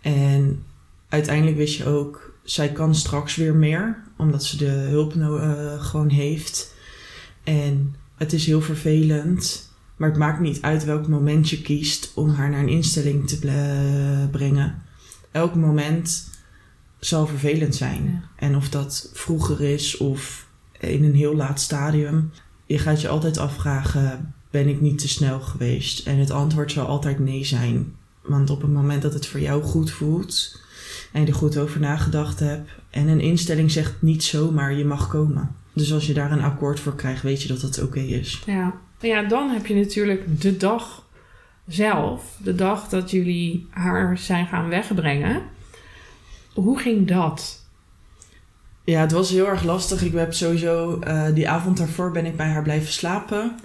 En 0.00 0.62
uiteindelijk 1.08 1.56
wist 1.56 1.76
je 1.76 1.86
ook, 1.86 2.32
zij 2.42 2.68
kan 2.72 2.94
straks 2.94 3.36
weer 3.36 3.54
meer, 3.54 4.02
omdat 4.16 4.44
ze 4.44 4.56
de 4.56 4.70
hulp 4.70 5.14
eh, 5.16 5.82
gewoon 5.84 6.08
heeft. 6.08 6.74
En 7.44 7.94
het 8.24 8.32
is 8.32 8.46
heel 8.46 8.60
vervelend, 8.60 9.70
maar 9.96 10.08
het 10.08 10.18
maakt 10.18 10.40
niet 10.40 10.62
uit 10.62 10.84
welk 10.84 11.08
moment 11.08 11.50
je 11.50 11.62
kiest 11.62 12.12
om 12.14 12.28
haar 12.28 12.50
naar 12.50 12.60
een 12.60 12.68
instelling 12.68 13.28
te 13.28 13.38
brengen. 14.30 14.82
Elk 15.32 15.54
moment 15.54 16.28
zal 16.98 17.26
vervelend 17.26 17.74
zijn. 17.74 18.04
Ja. 18.04 18.46
En 18.46 18.56
of 18.56 18.68
dat 18.68 19.10
vroeger 19.12 19.60
is 19.60 19.96
of 19.96 20.46
in 20.80 21.04
een 21.04 21.14
heel 21.14 21.34
laat 21.34 21.60
stadium, 21.60 22.30
je 22.66 22.78
gaat 22.78 23.00
je 23.00 23.08
altijd 23.08 23.38
afvragen: 23.38 24.34
ben 24.50 24.68
ik 24.68 24.80
niet 24.80 24.98
te 24.98 25.08
snel 25.08 25.40
geweest? 25.40 26.06
En 26.06 26.18
het 26.18 26.30
antwoord 26.30 26.72
zal 26.72 26.86
altijd 26.86 27.18
nee 27.18 27.44
zijn. 27.44 27.94
Want 28.22 28.50
op 28.50 28.62
het 28.62 28.72
moment 28.72 29.02
dat 29.02 29.12
het 29.12 29.26
voor 29.26 29.40
jou 29.40 29.62
goed 29.62 29.90
voelt 29.90 30.60
en 31.12 31.20
je 31.20 31.26
er 31.26 31.34
goed 31.34 31.56
over 31.56 31.80
nagedacht 31.80 32.40
hebt 32.40 32.70
en 32.90 33.08
een 33.08 33.20
instelling 33.20 33.70
zegt 33.70 34.02
niet 34.02 34.24
zomaar 34.24 34.74
je 34.74 34.84
mag 34.84 35.08
komen. 35.08 35.56
Dus 35.74 35.92
als 35.92 36.06
je 36.06 36.14
daar 36.14 36.32
een 36.32 36.42
akkoord 36.42 36.80
voor 36.80 36.94
krijgt, 36.94 37.22
weet 37.22 37.42
je 37.42 37.48
dat 37.48 37.62
het 37.62 37.82
oké 37.82 38.00
is. 38.00 38.42
Ja. 38.46 38.74
ja, 39.00 39.22
dan 39.22 39.50
heb 39.50 39.66
je 39.66 39.74
natuurlijk 39.74 40.40
de 40.40 40.56
dag 40.56 41.06
zelf. 41.66 42.36
De 42.42 42.54
dag 42.54 42.88
dat 42.88 43.10
jullie 43.10 43.66
haar 43.70 44.18
zijn 44.18 44.46
gaan 44.46 44.68
wegbrengen. 44.68 45.42
Hoe 46.54 46.78
ging 46.78 47.08
dat? 47.08 47.62
Ja, 48.84 49.00
het 49.00 49.12
was 49.12 49.30
heel 49.30 49.48
erg 49.48 49.62
lastig. 49.64 50.02
Ik 50.02 50.12
heb 50.12 50.32
sowieso 50.32 51.00
eh, 51.00 51.34
die 51.34 51.48
avond 51.48 51.76
daarvoor 51.76 52.10
ben 52.10 52.26
ik 52.26 52.36
bij 52.36 52.48
haar 52.48 52.62
blijven 52.62 52.92
slapen. 52.92 53.58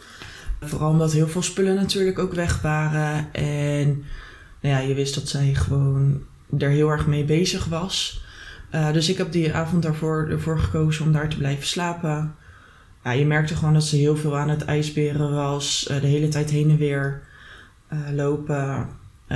Vooral 0.61 0.89
omdat 0.89 1.13
heel 1.13 1.27
veel 1.27 1.41
spullen 1.41 1.75
natuurlijk 1.75 2.19
ook 2.19 2.33
weg 2.33 2.61
waren. 2.61 3.33
En 3.33 3.87
nou 4.61 4.75
ja, 4.75 4.79
je 4.79 4.93
wist 4.93 5.15
dat 5.15 5.27
zij 5.27 5.53
gewoon 5.53 6.21
er 6.57 6.69
heel 6.69 6.89
erg 6.89 7.07
mee 7.07 7.23
bezig 7.23 7.65
was. 7.65 8.23
Eh, 8.69 8.91
dus 8.91 9.09
ik 9.09 9.17
heb 9.17 9.31
die 9.31 9.53
avond 9.53 9.83
daarvoor 9.83 10.27
ervoor 10.29 10.59
gekozen 10.59 11.05
om 11.05 11.11
daar 11.11 11.29
te 11.29 11.37
blijven 11.37 11.67
slapen. 11.67 12.35
Ja, 13.03 13.11
je 13.11 13.25
merkte 13.25 13.55
gewoon 13.55 13.73
dat 13.73 13.83
ze 13.83 13.95
heel 13.95 14.17
veel 14.17 14.37
aan 14.37 14.49
het 14.49 14.65
ijsberen 14.65 15.33
was. 15.33 15.87
eh, 15.87 16.01
de 16.01 16.07
hele 16.07 16.27
tijd 16.27 16.49
heen 16.49 16.69
en 16.69 16.77
weer 16.77 17.21
eh, 17.87 17.99
lopen. 18.11 18.87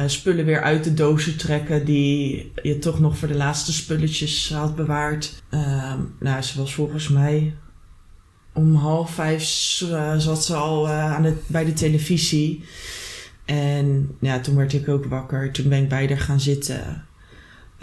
spullen 0.05 0.45
weer 0.45 0.61
uit 0.61 0.83
de 0.83 0.93
dozen 0.93 1.37
trekken 1.37 1.85
die 1.85 2.51
je 2.61 2.79
toch 2.79 2.99
nog 2.99 3.17
voor 3.17 3.27
de 3.27 3.35
laatste 3.35 3.73
spulletjes 3.73 4.53
had 4.53 4.75
bewaard. 4.75 5.43
Ehm, 5.49 5.99
nou, 6.19 6.41
ze 6.41 6.57
was 6.57 6.73
volgens 6.73 7.07
mij 7.07 7.55
om 8.53 8.75
half 8.75 9.11
vijf 9.11 9.43
zat 10.17 10.45
ze 10.45 10.55
al 10.55 10.89
aan 10.89 11.37
bij 11.47 11.65
de 11.65 11.73
televisie. 11.73 12.63
En 13.45 14.15
ja, 14.19 14.39
toen 14.39 14.55
werd 14.55 14.73
ik 14.73 14.89
ook 14.89 15.05
wakker. 15.05 15.51
Toen 15.51 15.69
ben 15.69 15.83
ik 15.83 15.89
bij 15.89 16.07
haar 16.07 16.17
gaan 16.17 16.39
zitten. 16.39 17.05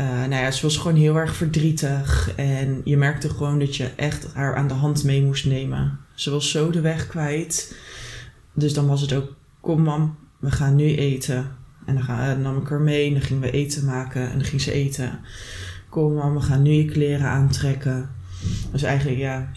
Eh, 0.00 0.06
nou 0.06 0.34
ja, 0.34 0.50
ze 0.50 0.62
was 0.62 0.76
gewoon 0.76 0.96
heel 0.96 1.16
erg 1.16 1.36
verdrietig. 1.36 2.32
En 2.36 2.80
je 2.84 2.96
merkte 2.96 3.28
gewoon 3.28 3.58
dat 3.58 3.76
je 3.76 3.86
echt 3.96 4.26
haar 4.34 4.56
aan 4.56 4.68
de 4.68 4.74
hand 4.74 5.04
mee 5.04 5.22
moest 5.22 5.44
nemen. 5.44 5.98
Ze 6.14 6.30
was 6.30 6.50
zo 6.50 6.70
de 6.70 6.80
weg 6.80 7.06
kwijt. 7.06 7.76
Dus 8.54 8.74
dan 8.74 8.86
was 8.86 9.00
het 9.00 9.12
ook, 9.12 9.34
kom 9.60 9.82
mam, 9.82 10.16
we 10.38 10.50
gaan 10.50 10.76
nu 10.76 10.96
eten. 10.96 11.56
En 11.86 11.94
dan, 11.94 12.02
ga, 12.02 12.32
dan 12.34 12.42
nam 12.42 12.58
ik 12.58 12.68
haar 12.68 12.80
mee 12.80 13.06
en 13.06 13.12
dan 13.12 13.22
gingen 13.22 13.42
we 13.42 13.50
eten 13.50 13.84
maken. 13.84 14.30
En 14.30 14.38
dan 14.38 14.46
ging 14.46 14.60
ze 14.60 14.72
eten. 14.72 15.20
Kom 15.88 16.14
mam, 16.14 16.34
we 16.34 16.40
gaan 16.40 16.62
nu 16.62 16.70
je 16.70 16.84
kleren 16.84 17.28
aantrekken. 17.28 18.10
Dus 18.72 18.82
eigenlijk 18.82 19.18
ja, 19.18 19.50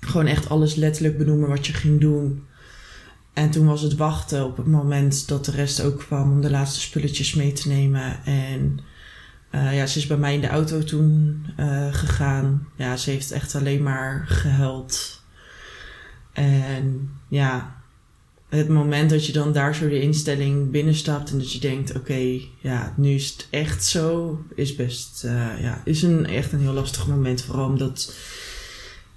gewoon 0.00 0.26
echt 0.26 0.48
alles 0.48 0.74
letterlijk 0.74 1.18
benoemen 1.18 1.48
wat 1.48 1.66
je 1.66 1.72
ging 1.72 2.00
doen. 2.00 2.44
En 3.32 3.50
toen 3.50 3.66
was 3.66 3.80
het 3.80 3.96
wachten 3.96 4.44
op 4.44 4.56
het 4.56 4.66
moment 4.66 5.28
dat 5.28 5.44
de 5.44 5.50
rest 5.50 5.82
ook 5.82 5.98
kwam 5.98 6.32
om 6.32 6.40
de 6.40 6.50
laatste 6.50 6.80
spulletjes 6.80 7.34
mee 7.34 7.52
te 7.52 7.68
nemen. 7.68 8.24
En 8.24 8.80
eh, 9.52 9.76
ja, 9.76 9.86
ze 9.86 9.98
is 9.98 10.06
bij 10.06 10.16
mij 10.16 10.34
in 10.34 10.40
de 10.40 10.48
auto 10.48 10.82
toen 10.82 11.44
eh, 11.56 11.94
gegaan. 11.94 12.68
Ja, 12.76 12.96
ze 12.96 13.10
heeft 13.10 13.30
echt 13.30 13.54
alleen 13.54 13.82
maar 13.82 14.24
gehuild. 14.26 15.22
En 16.32 17.10
ja, 17.28 17.76
het 18.48 18.68
moment 18.68 19.10
dat 19.10 19.26
je 19.26 19.32
dan 19.32 19.52
daar 19.52 19.74
zo 19.74 19.88
de 19.88 20.00
instelling 20.00 20.70
binnenstapt 20.70 21.30
en 21.30 21.38
dat 21.38 21.52
je 21.52 21.58
denkt, 21.58 21.96
oké, 21.96 22.40
ja, 22.58 22.94
nu 22.96 23.14
is 23.14 23.28
het 23.30 23.46
echt 23.50 23.84
zo, 23.84 24.38
is 24.54 24.74
best, 24.74 25.24
eh, 25.24 25.62
ja, 25.62 25.82
is 25.84 26.02
een, 26.02 26.26
echt 26.26 26.52
een 26.52 26.60
heel 26.60 26.72
lastig 26.72 27.06
moment. 27.06 27.42
Vooral 27.42 27.66
omdat, 27.66 28.14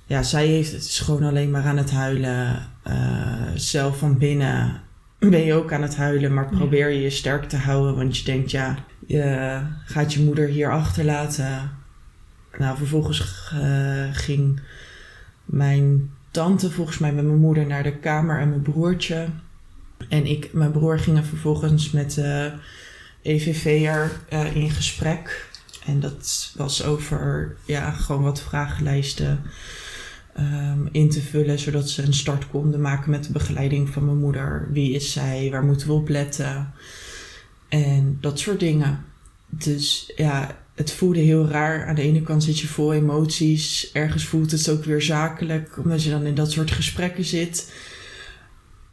ja, 0.05 0.23
zij 0.23 0.47
heeft, 0.47 0.71
het 0.71 0.83
is 0.83 0.99
gewoon 0.99 1.23
alleen 1.23 1.51
maar 1.51 1.65
aan 1.65 1.77
het 1.77 1.91
huilen. 1.91 2.69
Zelf 3.55 3.97
van 3.97 4.17
binnen 4.17 4.81
ben 5.19 5.45
je 5.45 5.53
ook 5.53 5.73
aan 5.73 5.81
het 5.81 5.95
huilen, 5.95 6.33
maar 6.33 6.49
probeer 6.49 6.89
je 6.89 7.01
je 7.01 7.09
sterk 7.09 7.49
te 7.49 7.57
houden, 7.57 7.95
want 7.95 8.17
je 8.17 8.23
denkt, 8.23 8.51
ja, 8.51 8.85
je 9.05 9.59
gaat 9.85 10.13
je 10.13 10.23
moeder 10.23 10.47
hier 10.47 10.71
achterlaten. 10.71 11.71
Nou, 12.57 12.77
vervolgens 12.77 13.51
eh, 13.53 14.05
ging 14.11 14.59
mijn 15.45 16.11
tante 16.31 16.71
volgens 16.71 16.97
mij 16.97 17.13
met 17.13 17.25
mijn 17.25 17.39
moeder 17.39 17.65
naar 17.65 17.83
de 17.83 17.97
kamer 17.97 18.39
en 18.39 18.49
mijn 18.49 18.61
broertje. 18.61 19.27
En 20.09 20.25
ik, 20.25 20.53
mijn 20.53 20.71
broer 20.71 20.99
gingen 20.99 21.25
vervolgens 21.25 21.91
met 21.91 22.13
de 22.13 22.51
EVV'er 23.21 24.11
eh, 24.29 24.55
in 24.55 24.69
gesprek. 24.69 25.49
En 25.85 25.99
dat 25.99 26.53
was 26.55 26.83
over 26.83 27.55
ja, 27.65 27.91
gewoon 27.91 28.23
wat 28.23 28.41
vragenlijsten 28.41 29.41
ehm, 30.33 30.85
in 30.91 31.09
te 31.09 31.21
vullen, 31.21 31.59
zodat 31.59 31.89
ze 31.89 32.03
een 32.03 32.13
start 32.13 32.49
konden 32.49 32.81
maken 32.81 33.11
met 33.11 33.23
de 33.23 33.31
begeleiding 33.31 33.89
van 33.89 34.05
mijn 34.05 34.17
moeder. 34.17 34.67
Wie 34.71 34.93
is 34.93 35.11
zij? 35.11 35.47
Waar 35.51 35.63
moeten 35.63 35.87
we 35.87 35.93
op 35.93 36.09
letten? 36.09 36.73
En 37.83 38.17
dat 38.21 38.39
soort 38.39 38.59
dingen. 38.59 39.05
Dus 39.49 40.11
ja, 40.15 40.57
het 40.75 40.91
voelde 40.91 41.19
heel 41.19 41.47
raar. 41.47 41.87
Aan 41.87 41.95
de 41.95 42.01
ene 42.01 42.21
kant 42.21 42.43
zit 42.43 42.59
je 42.59 42.67
vol 42.67 42.93
emoties. 42.93 43.91
Ergens 43.93 44.25
voelt 44.25 44.51
het 44.51 44.69
ook 44.69 44.83
weer 44.83 45.01
zakelijk, 45.01 45.77
omdat 45.83 46.03
je 46.03 46.09
dan 46.09 46.25
in 46.25 46.35
dat 46.35 46.51
soort 46.51 46.71
gesprekken 46.71 47.23
zit. 47.23 47.73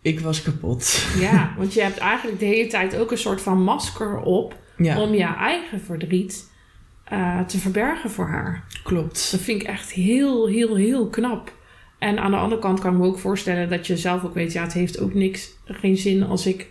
Ik 0.02 0.20
was 0.20 0.42
kapot. 0.42 1.06
Ja, 1.18 1.54
want 1.56 1.74
je 1.74 1.82
hebt 1.82 1.98
eigenlijk 1.98 2.38
de 2.38 2.44
hele 2.44 2.68
tijd 2.68 2.96
ook 2.96 3.10
een 3.10 3.18
soort 3.18 3.40
van 3.40 3.62
masker 3.62 4.18
op 4.18 4.58
Ja, 4.76 5.00
om 5.00 5.14
je 5.14 5.34
eigen 5.36 5.80
verdriet 5.80 6.50
eh, 7.04 7.40
te 7.40 7.58
verbergen 7.58 8.10
voor 8.10 8.28
haar. 8.28 8.64
klopt. 8.82 9.30
Dat 9.30 9.40
vind 9.40 9.62
ik 9.62 9.68
echt 9.68 9.92
heel, 9.92 10.48
heel, 10.48 10.76
heel 10.76 11.08
knap. 11.08 11.54
En 11.98 12.18
aan 12.18 12.30
de 12.30 12.36
andere 12.36 12.60
kant 12.60 12.80
kan 12.80 12.92
ik 12.92 12.98
me 12.98 13.06
ook 13.06 13.18
voorstellen 13.18 13.68
dat 13.68 13.86
je 13.86 13.96
zelf 13.96 14.24
ook 14.24 14.34
weet, 14.34 14.52
ja, 14.52 14.62
het 14.62 14.72
heeft 14.72 15.00
ook 15.00 15.14
niks, 15.14 15.50
geen 15.64 15.96
zin 15.96 16.22
als 16.22 16.46
ik 16.46 16.70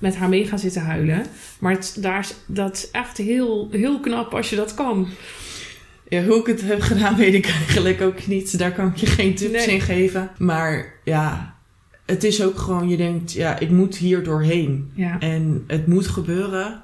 met 0.00 0.16
haar 0.16 0.28
mee 0.28 0.46
gaan 0.46 0.58
zitten 0.58 0.82
huilen. 0.82 1.26
Maar 1.58 1.72
het, 1.72 1.96
daar 1.98 2.26
dat 2.46 2.74
is 2.76 2.90
echt 2.90 3.16
heel, 3.16 3.68
heel 3.70 4.00
knap 4.00 4.34
als 4.34 4.50
je 4.50 4.56
dat 4.56 4.74
kan. 4.74 5.08
Ja, 6.08 6.24
hoe 6.24 6.40
ik 6.40 6.46
het 6.46 6.60
heb 6.62 6.80
gedaan 6.80 7.16
weet 7.16 7.34
ik 7.34 7.46
eigenlijk 7.46 8.00
ook 8.00 8.26
niet. 8.26 8.58
Daar 8.58 8.72
kan 8.72 8.86
ik 8.88 8.96
je 8.96 9.06
geen 9.06 9.34
tips 9.34 9.66
Nee. 9.66 9.74
in 9.74 9.80
geven. 9.80 10.30
Maar 10.38 10.92
ja, 11.04 11.54
het 12.06 12.24
is 12.24 12.42
ook 12.42 12.58
gewoon, 12.58 12.88
je 12.88 12.96
denkt, 12.96 13.32
ja, 13.32 13.58
ik 13.58 13.70
moet 13.70 13.96
hier 13.96 14.24
doorheen. 14.24 14.90
Ja, 14.94 15.18
En 15.18 15.64
het 15.66 15.86
moet 15.86 16.06
gebeuren. 16.06 16.82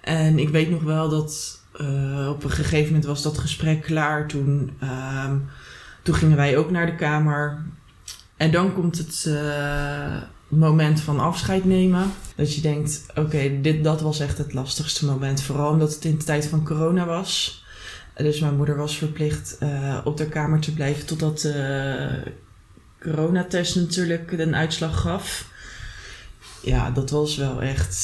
En 0.00 0.38
ik 0.38 0.48
weet 0.48 0.70
nog 0.70 0.82
wel 0.82 1.08
dat 1.08 1.60
eh, 1.78 2.28
op 2.28 2.44
een 2.44 2.50
gegeven 2.50 2.86
moment 2.86 3.04
was 3.04 3.22
dat 3.22 3.38
gesprek 3.38 3.82
klaar. 3.82 4.26
Toen, 4.28 4.70
ehm, 4.80 5.36
toen 6.02 6.14
gingen 6.14 6.36
wij 6.36 6.56
ook 6.56 6.70
naar 6.70 6.86
de 6.86 6.94
kamer. 6.96 7.64
En 8.36 8.50
dan 8.50 8.74
komt 8.74 8.98
het 8.98 9.24
eh, 9.28 10.16
moment 10.50 11.00
van 11.00 11.20
afscheid 11.20 11.64
nemen. 11.64 12.12
Dat 12.36 12.54
je 12.54 12.60
denkt, 12.60 13.06
oké, 13.14 13.60
dit 13.60 13.84
dat 13.84 14.00
was 14.00 14.20
echt 14.20 14.38
het 14.38 14.52
lastigste 14.52 15.06
moment. 15.06 15.42
Vooral 15.42 15.70
omdat 15.70 15.94
het 15.94 16.04
in 16.04 16.18
de 16.18 16.24
tijd 16.24 16.46
van 16.46 16.64
corona 16.64 17.06
was. 17.06 17.64
Dus 18.16 18.40
mijn 18.40 18.56
moeder 18.56 18.76
was 18.76 18.96
verplicht 18.96 19.56
eh, 19.58 19.98
op 20.04 20.16
de 20.16 20.28
kamer 20.28 20.60
te 20.60 20.72
blijven 20.72 21.06
totdat 21.06 21.40
de 21.40 22.22
coronatest 23.00 23.76
natuurlijk 23.76 24.32
een 24.32 24.56
uitslag 24.56 25.00
gaf. 25.00 25.48
Ja, 26.62 26.90
dat 26.90 27.10
was 27.10 27.36
wel 27.36 27.62
echt 27.62 27.98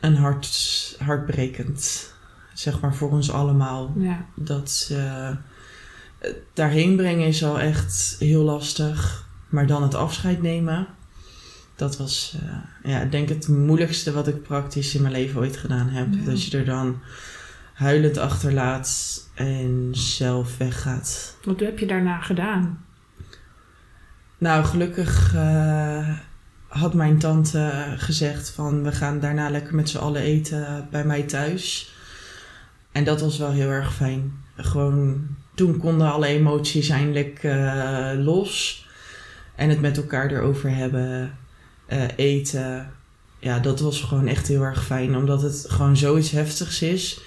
een 0.00 0.16
hart, 0.16 0.96
hartbrekend. 0.98 2.12
Zeg 2.54 2.80
maar 2.80 2.94
voor 2.94 3.10
ons 3.10 3.30
allemaal. 3.30 3.92
ja. 3.96 4.26
Dat 4.34 4.88
eh, 4.92 5.30
daarheen 6.54 6.96
brengen 6.96 7.26
is 7.26 7.44
al 7.44 7.60
echt 7.60 8.16
heel 8.18 8.42
lastig. 8.42 9.25
Maar 9.48 9.66
dan 9.66 9.82
het 9.82 9.94
afscheid 9.94 10.42
nemen. 10.42 10.86
Dat 11.74 11.96
was, 11.96 12.36
eh, 12.42 12.90
ja, 12.90 13.00
ik 13.00 13.10
denk 13.10 13.28
het 13.28 13.48
moeilijkste 13.48 14.12
wat 14.12 14.28
ik 14.28 14.42
praktisch 14.42 14.94
in 14.94 15.02
mijn 15.02 15.14
leven 15.14 15.40
ooit 15.40 15.56
gedaan 15.56 15.88
heb. 15.88 16.06
Ja. 16.10 16.24
Dat 16.24 16.44
je 16.44 16.58
er 16.58 16.64
dan 16.64 17.00
huilend 17.72 18.18
achterlaat 18.18 19.20
en 19.34 19.88
zelf 19.92 20.56
weggaat. 20.56 21.36
Wat 21.44 21.60
heb 21.60 21.78
je 21.78 21.86
daarna 21.86 22.20
gedaan? 22.20 22.84
Nou, 24.38 24.64
gelukkig 24.64 25.34
eh, 25.34 26.18
had 26.68 26.94
mijn 26.94 27.18
tante 27.18 27.94
gezegd 27.96 28.50
van 28.50 28.82
we 28.82 28.92
gaan 28.92 29.20
daarna 29.20 29.50
lekker 29.50 29.74
met 29.74 29.88
z'n 29.88 29.98
allen 29.98 30.22
eten 30.22 30.88
bij 30.90 31.04
mij 31.04 31.22
thuis. 31.22 31.94
En 32.92 33.04
dat 33.04 33.20
was 33.20 33.38
wel 33.38 33.50
heel 33.50 33.70
erg 33.70 33.94
fijn. 33.94 34.32
Gewoon 34.56 35.26
toen 35.54 35.78
konden 35.78 36.12
alle 36.12 36.26
emoties 36.26 36.88
eindelijk 36.88 37.42
eh, 37.42 38.10
los. 38.16 38.85
En 39.56 39.68
het 39.68 39.80
met 39.80 39.96
elkaar 39.96 40.30
erover 40.30 40.76
hebben, 40.76 41.38
eh, 41.86 42.02
eten. 42.16 42.90
Ja, 43.38 43.58
dat 43.58 43.80
was 43.80 44.00
gewoon 44.00 44.26
echt 44.26 44.48
heel 44.48 44.62
erg 44.62 44.84
fijn. 44.84 45.16
Omdat 45.16 45.42
het 45.42 45.64
gewoon 45.68 45.96
zoiets 45.96 46.30
heftigs 46.30 46.82
is. 46.82 47.20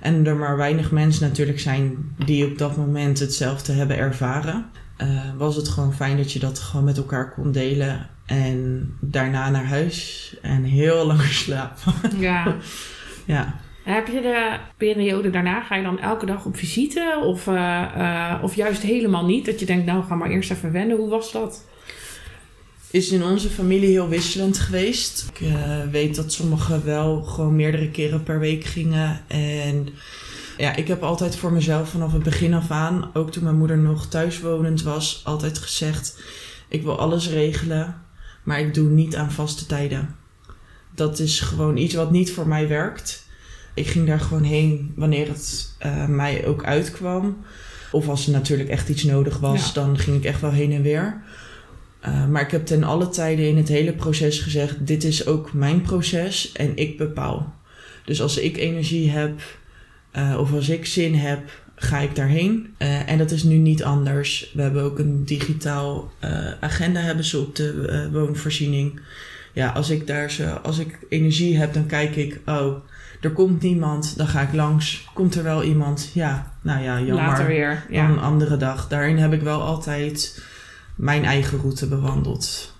En 0.00 0.26
er 0.26 0.36
maar 0.36 0.56
weinig 0.56 0.90
mensen 0.90 1.28
natuurlijk 1.28 1.60
zijn 1.60 2.14
die 2.24 2.46
op 2.46 2.58
dat 2.58 2.76
moment 2.76 3.18
hetzelfde 3.18 3.72
hebben 3.72 3.96
ervaren. 3.98 4.64
eh, 4.96 5.08
was 5.36 5.56
het 5.56 5.68
gewoon 5.68 5.94
fijn 5.94 6.16
dat 6.16 6.32
je 6.32 6.38
dat 6.38 6.58
gewoon 6.58 6.84
met 6.84 6.96
elkaar 6.96 7.32
kon 7.32 7.52
delen. 7.52 8.06
En 8.26 8.88
daarna 9.00 9.50
naar 9.50 9.66
huis 9.66 10.34
en 10.42 10.62
heel 10.64 11.06
lang 11.06 11.22
slapen. 11.22 11.92
Ja. 12.18 12.56
ja. 13.24 13.54
Heb 13.86 14.06
je 14.06 14.20
de 14.20 14.58
periode 14.76 15.30
daarna, 15.30 15.60
ga 15.60 15.76
je 15.76 15.82
dan 15.82 15.98
elke 15.98 16.26
dag 16.26 16.44
op 16.44 16.56
visite? 16.56 17.22
Of, 17.24 17.46
eh, 17.46 17.82
eh, 17.82 18.42
of 18.42 18.54
juist 18.54 18.82
helemaal 18.82 19.24
niet? 19.24 19.46
Dat 19.46 19.60
je 19.60 19.66
denkt, 19.66 19.86
nou 19.86 20.04
ga 20.04 20.14
maar 20.14 20.30
eerst 20.30 20.50
even 20.50 20.72
wennen. 20.72 20.96
Hoe 20.96 21.08
was 21.08 21.32
dat? 21.32 21.64
Is 22.90 23.10
in 23.10 23.24
onze 23.24 23.48
familie 23.48 23.88
heel 23.88 24.08
wisselend 24.08 24.58
geweest. 24.58 25.30
Ik 25.34 25.40
eh, 25.40 25.80
weet 25.90 26.14
dat 26.16 26.32
sommigen 26.32 26.84
wel 26.84 27.22
gewoon 27.22 27.56
meerdere 27.56 27.90
keren 27.90 28.22
per 28.22 28.38
week 28.38 28.64
gingen. 28.64 29.20
En 29.26 29.88
ja, 30.56 30.76
ik 30.76 30.88
heb 30.88 31.02
altijd 31.02 31.36
voor 31.36 31.52
mezelf 31.52 31.88
vanaf 31.88 32.12
het 32.12 32.22
begin 32.22 32.54
af 32.54 32.70
aan, 32.70 33.10
ook 33.12 33.30
toen 33.30 33.44
mijn 33.44 33.58
moeder 33.58 33.78
nog 33.78 34.06
thuiswonend 34.06 34.82
was, 34.82 35.20
altijd 35.24 35.58
gezegd: 35.58 36.22
ik 36.68 36.82
wil 36.82 36.98
alles 36.98 37.28
regelen, 37.28 38.02
maar 38.42 38.60
ik 38.60 38.74
doe 38.74 38.88
niet 38.88 39.16
aan 39.16 39.32
vaste 39.32 39.66
tijden. 39.66 40.16
Dat 40.94 41.18
is 41.18 41.40
gewoon 41.40 41.76
iets 41.76 41.94
wat 41.94 42.10
niet 42.10 42.32
voor 42.32 42.48
mij 42.48 42.68
werkt. 42.68 43.25
Ik 43.76 43.86
ging 43.86 44.06
daar 44.06 44.20
gewoon 44.20 44.42
heen 44.42 44.92
wanneer 44.94 45.28
het 45.28 45.74
eh, 45.78 46.06
mij 46.06 46.46
ook 46.46 46.64
uitkwam. 46.64 47.36
Of 47.92 48.08
als 48.08 48.26
er 48.26 48.32
natuurlijk 48.32 48.68
echt 48.68 48.88
iets 48.88 49.02
nodig 49.04 49.38
was, 49.38 49.66
Ja. 49.66 49.72
dan 49.72 49.98
ging 49.98 50.16
ik 50.16 50.24
echt 50.24 50.40
wel 50.40 50.50
heen 50.50 50.72
en 50.72 50.82
weer. 50.82 51.22
Uh, 52.06 52.26
maar 52.26 52.42
ik 52.42 52.50
heb 52.50 52.66
ten 52.66 52.84
alle 52.84 53.08
tijden 53.08 53.48
in 53.48 53.56
het 53.56 53.68
hele 53.68 53.92
proces 53.92 54.38
gezegd: 54.38 54.86
dit 54.86 55.04
is 55.04 55.26
ook 55.26 55.52
mijn 55.52 55.80
proces 55.82 56.52
en 56.52 56.76
ik 56.76 56.98
bepaal. 56.98 57.54
Dus 58.04 58.22
als 58.22 58.38
ik 58.38 58.56
energie 58.56 59.10
heb 59.10 59.40
uh, 60.16 60.36
of 60.40 60.52
als 60.52 60.68
ik 60.68 60.86
zin 60.86 61.14
heb, 61.14 61.40
ga 61.74 61.98
ik 61.98 62.14
daarheen. 62.14 62.74
Uh, 62.78 63.10
en 63.10 63.18
dat 63.18 63.30
is 63.30 63.42
nu 63.42 63.56
niet 63.56 63.82
anders. 63.84 64.50
We 64.54 64.62
hebben 64.62 64.82
ook 64.82 64.98
een 64.98 65.24
digitaal 65.24 66.12
agenda 66.60 67.00
hebben 67.00 67.24
ze 67.24 67.38
op 67.38 67.56
de 67.56 68.08
woonvoorziening. 68.12 69.00
Ja, 69.52 69.68
als 69.70 69.90
ik 69.90 70.06
daar 70.06 70.30
zo, 70.30 70.48
als 70.48 70.78
ik 70.78 70.98
energie 71.08 71.56
heb, 71.58 71.74
dan 71.74 71.86
kijk 71.86 72.16
ik: 72.16 72.40
oh, 72.46 72.74
er 73.20 73.32
komt 73.32 73.62
niemand, 73.62 74.16
dan 74.16 74.26
ga 74.26 74.40
ik 74.40 74.52
langs. 74.52 75.08
Komt 75.14 75.34
er 75.34 75.42
wel 75.42 75.62
iemand? 75.62 76.10
Ja, 76.14 76.52
nou 76.62 76.82
ja, 76.82 77.00
jammer. 77.00 77.14
Later 77.26 77.46
weer. 77.46 77.86
Ja. 77.90 78.08
Een 78.08 78.18
andere 78.18 78.56
dag. 78.56 78.88
Daarin 78.88 79.16
heb 79.16 79.32
ik 79.32 79.40
wel 79.40 79.62
altijd 79.62 80.44
mijn 80.96 81.24
eigen 81.24 81.58
route 81.58 81.88
bewandeld. 81.88 82.74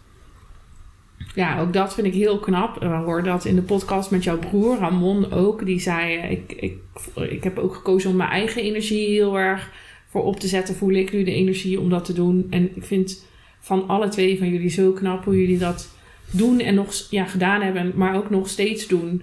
Ja, 1.35 1.61
ook 1.61 1.73
dat 1.73 1.95
vind 1.95 2.07
ik 2.07 2.15
heel 2.15 2.39
knap. 2.39 2.79
We 2.79 2.87
hoorden 2.87 3.33
dat 3.33 3.45
in 3.45 3.55
de 3.55 3.63
podcast 3.63 4.11
met 4.11 4.25
jouw 4.25 4.39
broer, 4.39 4.79
Ramon 4.79 5.33
ook. 5.33 5.67
Die 5.67 5.81
zei, 5.81 6.17
ik, 6.17 6.53
ik, 6.53 6.79
ik 7.15 7.45
heb 7.45 7.59
ook 7.59 7.75
gekozen 7.75 8.11
om 8.11 8.17
mijn 8.17 8.31
eigen 8.31 8.63
energie 8.63 9.09
heel 9.09 9.39
erg 9.39 9.71
voor 10.09 10.25
op 10.25 10.41
te 10.41 10.49
zetten. 10.49 10.75
Voel 10.75 10.95
ik 10.95 11.13
nu 11.13 11.25
de 11.25 11.33
energie 11.33 11.81
om 11.81 11.91
dat 11.91 12.05
te 12.05 12.13
doen. 12.13 12.47
En 12.51 12.77
ik 12.77 12.85
vind 12.85 13.25
van 13.61 13.89
alle 13.89 14.09
twee 14.09 14.39
van 14.39 14.49
jullie 14.49 14.71
zo 14.71 14.93
knap 14.93 15.25
hoe 15.25 15.41
jullie 15.41 15.59
dat 15.59 15.89
doen 16.31 16.61
en 16.61 16.75
nog 16.75 16.93
ja, 17.11 17.25
gedaan 17.25 17.63
hebben. 17.63 17.93
Maar 17.95 18.17
ook 18.17 18.31
nog 18.31 18.49
steeds 18.49 18.87
doen. 18.87 19.23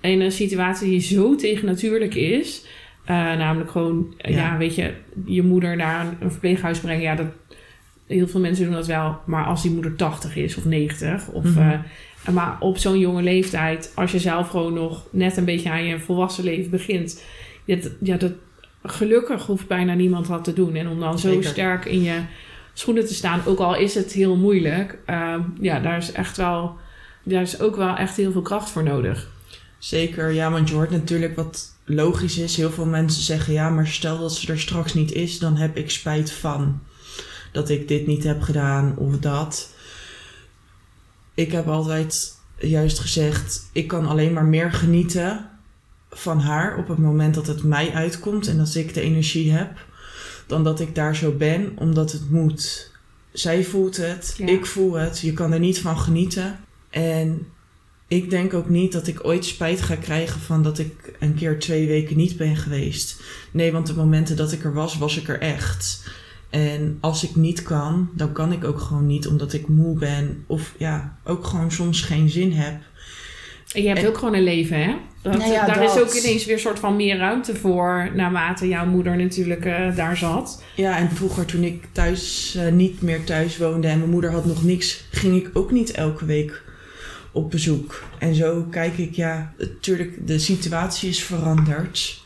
In 0.00 0.20
een 0.20 0.32
situatie 0.32 0.88
die 0.88 1.00
zo 1.00 1.36
tegennatuurlijk 1.36 2.14
is. 2.14 2.66
Uh, 3.10 3.14
namelijk 3.16 3.70
gewoon, 3.70 4.14
ja. 4.18 4.30
ja. 4.30 4.56
weet 4.56 4.74
je, 4.74 4.92
je 5.24 5.42
moeder 5.42 5.76
naar 5.76 6.06
een 6.20 6.30
verpleeghuis 6.30 6.80
brengen. 6.80 7.02
Ja, 7.02 7.14
dat, 7.14 7.26
heel 8.06 8.28
veel 8.28 8.40
mensen 8.40 8.64
doen 8.64 8.74
dat 8.74 8.86
wel. 8.86 9.18
Maar 9.26 9.44
als 9.44 9.62
die 9.62 9.70
moeder 9.70 9.96
80 9.96 10.36
is 10.36 10.56
of 10.56 10.64
90. 10.64 11.28
Of, 11.28 11.44
uh, 11.44 11.72
maar 12.32 12.56
op 12.60 12.78
zo'n 12.78 12.98
jonge 12.98 13.22
leeftijd, 13.22 13.92
als 13.94 14.12
je 14.12 14.18
zelf 14.18 14.48
gewoon 14.48 14.72
nog 14.72 15.06
net 15.10 15.36
een 15.36 15.44
beetje 15.44 15.70
aan 15.70 15.84
je 15.84 15.98
volwassen 15.98 16.44
leven 16.44 16.70
begint. 16.70 17.24
Dat, 17.64 17.90
ja, 18.00 18.16
dat, 18.16 18.32
gelukkig 18.82 19.46
hoeft 19.46 19.66
bijna 19.66 19.94
niemand 19.94 20.26
dat 20.26 20.44
te 20.44 20.52
doen. 20.52 20.74
En 20.74 20.88
om 20.88 21.00
dan 21.00 21.18
zo 21.18 21.28
Zeker. 21.28 21.44
sterk 21.44 21.84
in 21.84 22.02
je 22.02 22.20
schoenen 22.72 23.06
te 23.06 23.14
staan, 23.14 23.40
ook 23.46 23.58
al 23.58 23.76
is 23.76 23.94
het 23.94 24.12
heel 24.12 24.36
moeilijk. 24.36 24.98
Uh, 25.06 25.34
ja, 25.60 25.80
daar 25.80 25.96
is 25.96 26.12
echt 26.12 26.36
wel, 26.36 26.76
daar 27.22 27.42
is 27.42 27.60
ook 27.60 27.76
wel 27.76 27.96
echt 27.96 28.16
heel 28.16 28.32
veel 28.32 28.42
kracht 28.42 28.70
voor 28.70 28.82
nodig. 28.82 29.30
Zeker, 29.78 30.30
ja, 30.30 30.50
want 30.50 30.68
je 30.68 30.74
hoort 30.74 30.90
natuurlijk 30.90 31.36
wat 31.36 31.72
logisch 31.84 32.38
is. 32.38 32.56
Heel 32.56 32.70
veel 32.70 32.86
mensen 32.86 33.22
zeggen, 33.22 33.52
ja, 33.52 33.70
maar 33.70 33.86
stel 33.86 34.18
dat 34.18 34.34
ze 34.34 34.52
er 34.52 34.60
straks 34.60 34.94
niet 34.94 35.12
is, 35.12 35.38
dan 35.38 35.56
heb 35.56 35.76
ik 35.76 35.90
spijt 35.90 36.32
van 36.32 36.80
dat 37.52 37.68
ik 37.68 37.88
dit 37.88 38.06
niet 38.06 38.24
heb 38.24 38.42
gedaan 38.42 38.96
of 38.96 39.18
dat. 39.18 39.70
Ik 41.34 41.52
heb 41.52 41.68
altijd 41.68 42.36
juist 42.58 42.98
gezegd, 42.98 43.68
ik 43.72 43.88
kan 43.88 44.06
alleen 44.06 44.32
maar 44.32 44.44
meer 44.44 44.72
genieten 44.72 45.50
van 46.10 46.40
haar 46.40 46.76
op 46.76 46.88
het 46.88 46.98
moment 46.98 47.34
dat 47.34 47.46
het 47.46 47.62
mij 47.62 47.92
uitkomt 47.92 48.48
en 48.48 48.58
dat 48.58 48.74
ik 48.74 48.94
de 48.94 49.00
energie 49.00 49.52
heb, 49.52 49.70
dan 50.46 50.64
dat 50.64 50.80
ik 50.80 50.94
daar 50.94 51.16
zo 51.16 51.32
ben, 51.32 51.72
omdat 51.74 52.12
het 52.12 52.30
moet. 52.30 52.90
Zij 53.32 53.64
voelt 53.64 53.96
het, 53.96 54.34
Ja. 54.36 54.46
ik 54.46 54.66
voel 54.66 54.94
het, 54.94 55.20
je 55.20 55.32
kan 55.32 55.52
er 55.52 55.58
niet 55.58 55.80
van 55.80 55.98
genieten. 55.98 56.58
En 56.90 57.46
ik 58.08 58.30
denk 58.30 58.54
ook 58.54 58.68
niet 58.68 58.92
dat 58.92 59.06
ik 59.06 59.24
ooit 59.26 59.44
spijt 59.44 59.80
ga 59.80 59.94
krijgen 59.96 60.40
van 60.40 60.62
dat 60.62 60.78
ik 60.78 61.12
een 61.18 61.34
keer 61.34 61.58
twee 61.58 61.86
weken 61.86 62.16
niet 62.16 62.36
ben 62.36 62.56
geweest. 62.56 63.20
Nee, 63.50 63.72
want 63.72 63.86
de 63.86 63.94
momenten 63.94 64.36
dat 64.36 64.52
ik 64.52 64.64
er 64.64 64.72
was, 64.74 64.98
was 64.98 65.16
ik 65.18 65.28
er 65.28 65.40
echt. 65.40 66.02
En 66.50 66.98
als 67.00 67.24
ik 67.24 67.36
niet 67.36 67.62
kan, 67.62 68.10
dan 68.14 68.32
kan 68.32 68.52
ik 68.52 68.64
ook 68.64 68.80
gewoon 68.80 69.06
niet 69.06 69.26
omdat 69.26 69.52
ik 69.52 69.68
moe 69.68 69.98
ben. 69.98 70.44
Of 70.46 70.74
ja, 70.78 71.18
ook 71.24 71.44
gewoon 71.46 71.72
soms 71.72 72.00
geen 72.00 72.28
zin 72.30 72.52
heb. 72.52 72.80
En 73.74 73.82
je 73.82 73.88
hebt 73.88 74.00
En- 74.00 74.08
ook 74.08 74.18
gewoon 74.18 74.34
een 74.34 74.42
leven, 74.42 74.82
hè? 74.84 74.94
Dat, 75.22 75.38
Nou 75.38 75.52
ja, 75.52 75.66
daar 75.66 75.78
dat. 75.78 75.96
is 75.96 76.02
ook 76.02 76.12
ineens 76.14 76.44
weer 76.44 76.54
een 76.54 76.60
soort 76.60 76.78
van 76.78 76.96
meer 76.96 77.16
ruimte 77.16 77.56
voor, 77.56 78.10
naarmate 78.14 78.68
jouw 78.68 78.86
moeder 78.86 79.16
natuurlijk 79.16 79.64
eh, 79.64 79.96
daar 79.96 80.16
zat. 80.16 80.62
Ja, 80.74 80.98
en 80.98 81.10
vroeger 81.10 81.44
toen 81.44 81.62
ik 81.62 81.84
thuis 81.92 82.54
eh, 82.58 82.72
niet 82.72 83.02
meer 83.02 83.24
thuis 83.24 83.58
woonde 83.58 83.88
en 83.88 83.98
mijn 83.98 84.10
moeder 84.10 84.30
had 84.30 84.44
nog 84.46 84.64
niks, 84.64 85.04
ging 85.10 85.36
ik 85.36 85.50
ook 85.52 85.70
niet 85.70 85.90
elke 85.90 86.24
week 86.24 86.62
op 87.38 87.50
bezoek. 87.50 88.04
En 88.18 88.34
zo 88.34 88.66
kijk 88.70 88.98
ik, 88.98 89.14
ja, 89.14 89.52
natuurlijk, 89.58 90.26
de 90.26 90.38
situatie 90.38 91.08
is 91.08 91.22
veranderd. 91.22 92.22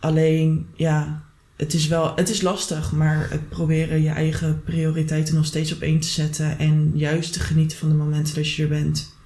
Alleen, 0.00 0.66
ja, 0.74 1.22
het 1.56 1.74
is 1.74 1.88
wel, 1.88 2.12
het 2.16 2.28
is 2.28 2.42
lastig, 2.42 2.92
maar 2.92 3.26
het 3.30 3.48
proberen 3.48 4.02
je 4.02 4.10
eigen 4.10 4.62
prioriteiten 4.64 5.34
nog 5.34 5.44
steeds 5.44 5.72
op 5.72 5.80
één 5.80 6.00
te 6.00 6.08
zetten 6.08 6.58
en 6.58 6.92
juist 6.94 7.32
te 7.32 7.40
genieten 7.40 7.78
van 7.78 7.88
de 7.88 7.94
momenten 7.94 8.34
dat 8.34 8.52
je 8.52 8.62
er 8.62 8.68
bent. 8.68 9.16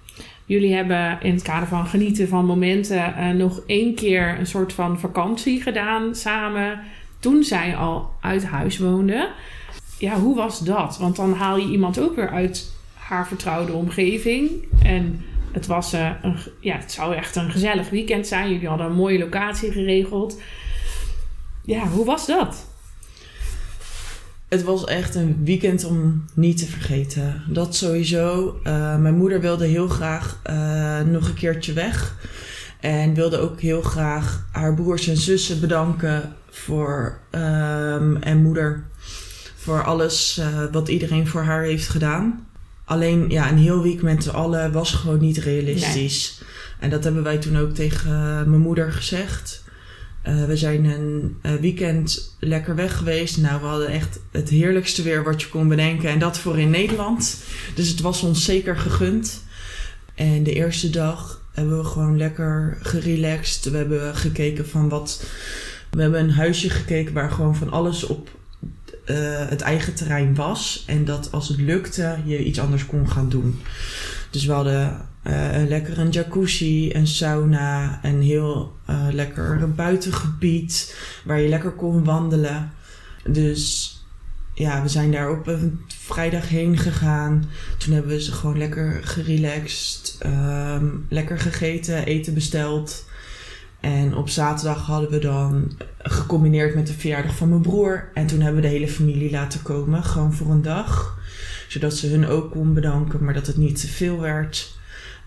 Jullie 0.45 0.75
hebben 0.75 1.19
in 1.21 1.35
het 1.35 1.43
kader 1.43 1.69
van 1.69 1.87
genieten 1.87 2.29
van 2.29 2.47
momenten 2.47 3.15
uh, 3.19 3.31
nog 3.31 3.61
één 3.67 3.95
keer 3.95 4.39
een 4.39 4.47
soort 4.47 4.73
van 4.73 5.01
vakantie 5.01 5.63
gedaan 5.63 6.15
samen. 6.15 6.81
Toen 7.19 7.45
zij 7.45 7.77
al 7.77 8.11
uit 8.21 8.45
huis 8.45 8.79
woonde. 8.79 9.33
Ja, 9.99 10.21
hoe 10.21 10.37
was 10.37 10.61
dat? 10.61 10.99
Want 10.99 11.17
dan 11.17 11.33
haal 11.33 11.57
je 11.59 11.71
iemand 11.71 12.01
ook 12.01 12.17
weer 12.17 12.31
uit 12.31 12.76
haar 13.09 13.27
vertrouwde 13.27 13.73
omgeving. 13.73 14.51
En 14.83 15.25
het, 15.53 15.67
was, 15.67 15.95
uh, 15.95 16.11
een, 16.23 16.37
ja, 16.61 16.77
het 16.77 16.93
zou 16.93 17.15
echt 17.15 17.37
een 17.37 17.51
gezellig 17.51 17.91
weekend 17.91 18.27
zijn. 18.27 18.53
Jullie 18.53 18.69
hadden 18.69 18.87
een 18.87 18.93
mooie 18.93 19.19
locatie 19.19 19.73
geregeld. 19.73 20.41
Ja, 21.65 21.89
hoe 21.89 22.05
was 22.05 22.27
dat? 22.27 22.67
Het 24.49 24.63
was 24.63 24.85
echt 24.85 25.15
een 25.15 25.45
weekend 25.45 25.85
om 25.85 26.25
niet 26.35 26.59
te 26.59 26.67
vergeten. 26.67 27.43
Dat 27.49 27.75
sowieso. 27.75 28.61
Uh, 28.65 28.97
mijn 28.97 29.17
moeder 29.17 29.41
wilde 29.41 29.67
heel 29.67 29.89
graag 29.89 30.41
uh, 30.51 31.01
nog 31.01 31.29
een 31.29 31.35
keertje 31.35 31.73
weg. 31.73 32.17
En 32.81 33.15
wilde 33.15 33.39
ook 33.39 33.61
heel 33.61 33.83
graag 33.83 34.47
haar 34.53 34.75
broers 34.75 35.09
en 35.09 35.17
zussen 35.17 35.61
bedanken 35.61 36.37
voor, 36.51 37.19
um, 37.31 38.17
en 38.17 38.43
moeder 38.43 38.85
voor 39.57 39.85
alles 39.85 40.41
wat 40.73 40.89
iedereen 40.89 41.27
voor 41.27 41.43
haar 41.43 41.63
heeft 41.63 41.89
gedaan. 41.89 42.46
Alleen 42.87 43.29
ja, 43.29 43.51
een 43.51 43.59
heel 43.59 43.83
week 43.83 44.03
met 44.03 44.23
z'n 44.23 44.31
allen 44.31 44.73
was 44.73 44.93
gewoon 44.93 45.21
niet 45.21 45.39
realistisch. 45.39 46.39
Nee. 46.41 46.49
En 46.81 46.91
dat 46.91 47.05
hebben 47.05 47.23
wij 47.23 47.39
toen 47.39 47.57
ook 47.57 47.75
tegen 47.75 48.11
mijn 48.51 48.63
moeder 48.63 48.93
gezegd. 48.93 49.65
Uh, 50.29 50.45
we 50.45 50.57
zijn 50.57 50.85
een 50.85 51.37
uh, 51.43 51.53
weekend 51.55 52.37
lekker 52.41 52.75
weg 52.75 52.97
geweest. 52.97 53.37
Nou, 53.37 53.61
we 53.61 53.67
hadden 53.67 53.89
echt 53.89 54.21
het 54.33 54.49
heerlijkste 54.49 55.03
weer 55.03 55.25
wat 55.25 55.43
je 55.43 55.49
kon 55.49 55.69
bedenken. 55.69 56.09
En 56.09 56.19
dat 56.19 56.39
voor 56.39 56.59
in 56.59 56.71
Nederland. 56.71 57.43
Dus 57.75 57.89
het 57.89 58.01
was 58.01 58.23
ons 58.23 58.45
zeker 58.45 58.77
gegund. 58.77 59.45
En 60.15 60.43
de 60.43 60.53
eerste 60.53 60.91
dag 60.91 61.45
hebben 61.53 61.79
we 61.79 61.85
gewoon 61.85 62.17
lekker 62.17 62.79
gerelaxed. 62.81 63.71
We 63.71 63.77
hebben 63.77 64.17
gekeken 64.17 64.69
van 64.69 64.89
wat. 64.89 65.25
We 65.91 66.03
hebben 66.03 66.21
een 66.21 66.31
huisje 66.31 66.71
gekeken 66.71 67.15
waar 67.15 67.31
gewoon 67.31 67.57
van 67.57 67.71
alles 67.71 68.05
op 68.05 68.36
uh, 69.07 69.17
het 69.49 69.61
eigen 69.61 69.95
terrein 69.95 70.35
was. 70.35 70.85
En 70.87 71.05
dat 71.05 71.33
als 71.33 71.49
het 71.49 71.61
lukte, 71.61 72.17
je 72.25 72.45
iets 72.45 72.61
anders 72.61 72.87
kon 72.87 73.11
gaan 73.11 73.29
doen. 73.29 73.61
Dus 74.31 74.45
we 74.45 74.53
hadden 74.53 75.09
uh, 75.27 75.57
een 75.57 75.69
lekker 75.69 75.99
een 75.99 76.11
jacuzzi, 76.11 76.91
een 76.93 77.07
sauna, 77.07 78.01
een 78.03 78.23
heel 78.23 78.77
uh, 78.91 79.07
lekker 79.11 79.73
buitengebied 79.75 80.97
waar 81.25 81.41
je 81.41 81.49
lekker 81.49 81.73
kon 81.73 82.05
wandelen. 82.05 82.73
Dus 83.25 83.95
ja, 84.55 84.83
we 84.83 84.89
zijn 84.89 85.13
daar 85.13 85.31
op 85.31 85.47
een 85.47 85.81
vrijdag 85.89 86.49
heen 86.49 86.79
gegaan. 86.79 87.49
Toen 87.79 87.93
hebben 87.93 88.11
we 88.11 88.23
ze 88.23 88.33
gewoon 88.33 88.59
lekker 88.59 89.01
gerelaxed, 89.03 90.19
um, 90.27 91.07
lekker 91.09 91.39
gegeten, 91.39 92.05
eten 92.05 92.35
besteld. 92.35 93.06
En 93.87 94.17
op 94.17 94.29
zaterdag 94.29 94.87
hadden 94.87 95.11
we 95.11 95.19
dan 95.19 95.73
gecombineerd 95.99 96.75
met 96.75 96.87
de 96.87 96.93
verjaardag 96.93 97.37
van 97.37 97.49
mijn 97.49 97.61
broer. 97.61 98.09
En 98.15 98.27
toen 98.27 98.41
hebben 98.41 98.63
we 98.63 98.69
de 98.69 98.75
hele 98.75 98.89
familie 98.89 99.31
laten 99.31 99.63
komen, 99.63 100.05
gewoon 100.05 100.33
voor 100.33 100.51
een 100.51 100.63
dag. 100.63 101.19
Zodat 101.69 101.95
ze 101.95 102.09
hun 102.09 102.27
ook 102.27 102.51
kon 102.51 102.75
bedanken, 102.75 103.25
maar 103.25 103.35
dat 103.35 103.47
het 103.47 103.57
niet 103.57 103.81
te 103.81 103.87
veel 103.87 104.21
werd. 104.21 104.79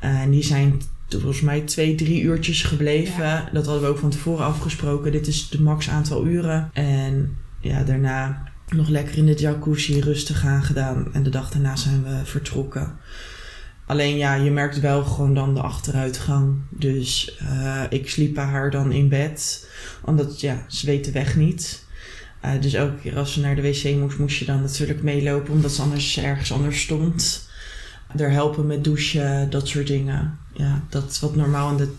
Uh, 0.04 0.22
en 0.22 0.30
die 0.30 0.43
zijn 0.43 0.82
volgens 1.10 1.41
mij 1.41 1.62
twee, 1.62 1.95
drie 1.95 2.22
uurtjes 2.22 2.63
gebleven. 2.63 3.24
Ja. 3.24 3.50
Dat 3.54 3.65
hadden 3.65 3.84
we 3.84 3.89
ook 3.89 3.98
van 3.98 4.10
tevoren 4.10 4.45
afgesproken. 4.45 5.12
Dit 5.12 5.28
is 5.28 5.50
de 5.50 5.62
max 5.62 5.89
aantal 5.89 6.26
uren. 6.26 6.69
En 6.74 7.38
ja, 7.60 7.84
daarna 7.84 8.43
nog 8.69 8.88
lekker 8.88 9.17
in 9.17 9.26
de 9.26 9.36
jacuzzi 9.36 10.00
rustig 10.00 10.45
aan 10.45 10.63
gedaan. 10.63 11.08
En 11.13 11.24
de 11.24 11.30
dag 11.30 11.50
daarna 11.50 11.76
zijn 11.76 12.04
we 12.04 12.22
vertrokken. 12.24 12.98
Alleen 13.89 14.17
ja, 14.17 14.34
je 14.34 14.52
merkt 14.52 14.80
wel 14.80 15.04
gewoon 15.04 15.34
dan 15.34 15.54
de 15.54 15.62
achteruitgang. 15.62 16.56
Dus 16.69 17.38
uh, 17.41 17.84
ik 17.89 18.10
sliep 18.10 18.36
haar 18.36 18.71
dan 18.71 18.91
in 18.91 19.10
bed. 19.10 19.69
Omdat 20.06 20.41
ja, 20.41 20.65
ze 20.67 20.86
weet 20.86 21.06
de 21.06 21.12
weg 21.12 21.36
niet. 21.36 21.86
Uh, 22.45 22.52
dus 22.62 22.73
elke 22.73 22.97
keer 23.02 23.17
als 23.17 23.34
ze 23.34 23.39
naar 23.39 23.56
de 23.56 23.62
wc 23.62 23.95
moest, 23.95 24.17
moest 24.17 24.38
je 24.38 24.45
dan 24.45 24.62
natuurlijk 24.62 25.04
meelopen. 25.04 25.54
Omdat 25.54 25.71
ze 25.71 25.82
anders 25.82 26.19
ergens 26.19 26.52
anders 26.52 26.82
stond 26.82 27.49
er 28.17 28.32
helpen 28.32 28.67
met 28.67 28.84
douchen, 28.84 29.49
dat 29.49 29.67
soort 29.67 29.88
dingen. 29.88 30.38
Ja, 30.54 30.84
dat 30.89 31.19
wat 31.21 31.36
normaal 31.36 31.69
in 31.69 31.89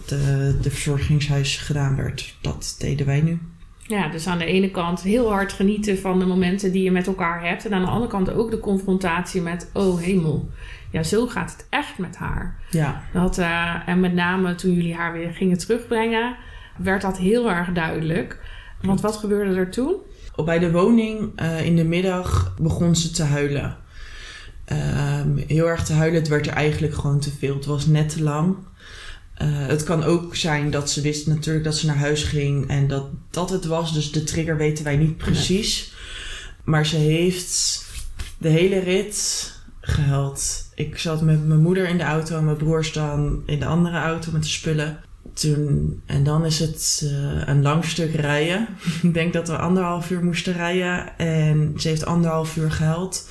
de 0.60 0.70
verzorgingshuis 0.70 1.56
gedaan 1.56 1.96
werd, 1.96 2.34
dat 2.40 2.76
deden 2.78 3.06
wij 3.06 3.20
nu. 3.20 3.38
Ja, 3.86 4.08
dus 4.08 4.26
aan 4.26 4.38
de 4.38 4.44
ene 4.44 4.70
kant 4.70 5.02
heel 5.02 5.30
hard 5.30 5.52
genieten 5.52 5.98
van 5.98 6.18
de 6.18 6.26
momenten 6.26 6.72
die 6.72 6.82
je 6.82 6.90
met 6.90 7.06
elkaar 7.06 7.46
hebt. 7.46 7.66
En 7.66 7.72
aan 7.72 7.82
de 7.82 7.90
andere 7.90 8.10
kant 8.10 8.32
ook 8.32 8.50
de 8.50 8.58
confrontatie 8.58 9.42
met, 9.42 9.70
oh 9.72 10.00
hemel, 10.00 10.50
ja, 10.90 11.02
zo 11.02 11.26
gaat 11.26 11.52
het 11.52 11.66
echt 11.70 11.98
met 11.98 12.16
haar. 12.16 12.58
Ja. 12.70 13.02
Dat, 13.12 13.38
uh, 13.38 13.88
en 13.88 14.00
met 14.00 14.14
name 14.14 14.54
toen 14.54 14.72
jullie 14.72 14.94
haar 14.94 15.12
weer 15.12 15.30
gingen 15.30 15.58
terugbrengen, 15.58 16.36
werd 16.76 17.02
dat 17.02 17.18
heel 17.18 17.50
erg 17.50 17.72
duidelijk. 17.72 18.38
Want 18.82 19.00
wat 19.00 19.16
gebeurde 19.16 19.54
er 19.54 19.70
toen? 19.70 19.94
Bij 20.44 20.58
de 20.58 20.70
woning 20.70 21.40
uh, 21.42 21.64
in 21.64 21.76
de 21.76 21.84
middag 21.84 22.54
begon 22.60 22.96
ze 22.96 23.10
te 23.10 23.22
huilen. 23.22 23.76
Um, 24.72 25.44
heel 25.46 25.68
erg 25.68 25.84
te 25.84 25.92
huilen. 25.92 26.20
Het 26.20 26.28
werd 26.28 26.46
er 26.46 26.52
eigenlijk 26.52 26.94
gewoon 26.94 27.20
te 27.20 27.30
veel. 27.38 27.54
Het 27.54 27.66
was 27.66 27.86
net 27.86 28.08
te 28.08 28.22
lang. 28.22 28.56
Uh, 29.42 29.66
het 29.66 29.82
kan 29.82 30.04
ook 30.04 30.36
zijn 30.36 30.70
dat 30.70 30.90
ze 30.90 31.00
wist 31.00 31.26
natuurlijk 31.26 31.64
dat 31.64 31.76
ze 31.76 31.86
naar 31.86 31.96
huis 31.96 32.22
ging 32.22 32.68
en 32.68 32.88
dat 32.88 33.06
dat 33.30 33.50
het 33.50 33.64
was. 33.64 33.92
Dus 33.92 34.12
de 34.12 34.24
trigger 34.24 34.56
weten 34.56 34.84
wij 34.84 34.96
niet 34.96 35.16
precies. 35.16 35.92
Maar 36.64 36.86
ze 36.86 36.96
heeft 36.96 37.84
de 38.38 38.48
hele 38.48 38.78
rit 38.78 39.52
gehuild. 39.80 40.69
Ik 40.80 40.98
zat 40.98 41.22
met 41.22 41.46
mijn 41.46 41.60
moeder 41.60 41.88
in 41.88 41.96
de 41.96 42.04
auto 42.04 42.36
en 42.36 42.44
mijn 42.44 42.56
broers 42.56 42.92
dan 42.92 43.42
in 43.46 43.58
de 43.58 43.66
andere 43.66 43.98
auto 43.98 44.32
met 44.32 44.42
de 44.42 44.48
spullen. 44.48 44.98
Toen, 45.32 46.00
en 46.06 46.24
dan 46.24 46.44
is 46.44 46.58
het 46.58 47.00
uh, 47.04 47.42
een 47.46 47.62
lang 47.62 47.84
stuk 47.84 48.14
rijden. 48.14 48.68
Ik 49.02 49.14
denk 49.14 49.32
dat 49.32 49.48
we 49.48 49.56
anderhalf 49.56 50.10
uur 50.10 50.24
moesten 50.24 50.52
rijden. 50.52 51.18
En 51.18 51.72
ze 51.76 51.88
heeft 51.88 52.06
anderhalf 52.06 52.56
uur 52.56 52.70
gehuild. 52.70 53.30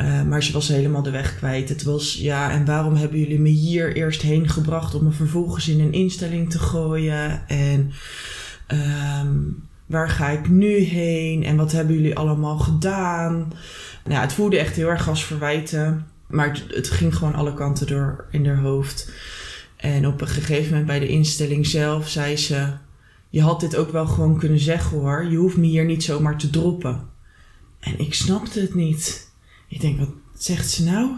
Uh, 0.00 0.22
maar 0.22 0.42
ze 0.42 0.52
was 0.52 0.68
helemaal 0.68 1.02
de 1.02 1.10
weg 1.10 1.36
kwijt. 1.36 1.68
Het 1.68 1.82
was, 1.82 2.14
ja, 2.14 2.50
en 2.50 2.64
waarom 2.64 2.96
hebben 2.96 3.18
jullie 3.18 3.40
me 3.40 3.48
hier 3.48 3.96
eerst 3.96 4.22
heen 4.22 4.48
gebracht 4.48 4.94
om 4.94 5.04
me 5.04 5.10
vervolgens 5.10 5.68
in 5.68 5.80
een 5.80 5.92
instelling 5.92 6.50
te 6.50 6.58
gooien? 6.58 7.48
En 7.48 7.92
um, 9.22 9.62
waar 9.86 10.08
ga 10.08 10.28
ik 10.28 10.48
nu 10.48 10.78
heen? 10.78 11.44
En 11.44 11.56
wat 11.56 11.72
hebben 11.72 11.94
jullie 11.94 12.16
allemaal 12.16 12.58
gedaan? 12.58 13.52
Nou, 14.04 14.20
het 14.20 14.32
voelde 14.32 14.58
echt 14.58 14.76
heel 14.76 14.88
erg 14.88 15.08
als 15.08 15.24
verwijten. 15.24 16.06
Maar 16.28 16.62
het, 16.68 16.90
ging 16.90 17.16
gewoon 17.16 17.34
alle 17.34 17.54
kanten 17.54 17.86
door 17.86 18.26
in 18.30 18.46
haar 18.46 18.58
hoofd. 18.58 19.10
En 19.76 20.06
op 20.06 20.20
een 20.20 20.28
gegeven 20.28 20.70
moment 20.70 20.86
bij 20.86 20.98
de 20.98 21.08
instelling 21.08 21.66
zelf 21.66 22.08
zei 22.08 22.36
ze: 22.36 22.72
Je 23.30 23.42
had 23.42 23.60
dit 23.60 23.76
ook 23.76 23.90
wel 23.90 24.06
gewoon 24.06 24.38
kunnen 24.38 24.58
zeggen 24.58 24.98
hoor. 24.98 25.24
Je 25.24 25.36
hoeft 25.36 25.56
me 25.56 25.66
hier 25.66 25.84
niet 25.84 26.04
zomaar 26.04 26.38
te 26.38 26.50
droppen. 26.50 27.08
En 27.80 27.98
ik 27.98 28.14
snapte 28.14 28.60
het 28.60 28.74
niet. 28.74 29.30
Ik 29.68 29.80
denk, 29.80 29.98
wat 29.98 30.12
zegt 30.34 30.70
ze 30.70 30.84
nou? 30.84 31.10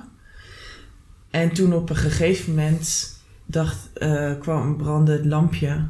En 1.31 1.53
toen 1.53 1.75
op 1.75 1.91
een 1.91 1.97
gegeven 1.97 2.55
moment 2.55 3.17
dacht, 3.47 3.91
uh, 3.97 4.39
kwam 4.39 4.77
brandde 4.77 5.13
het 5.13 5.25
lampje. 5.25 5.89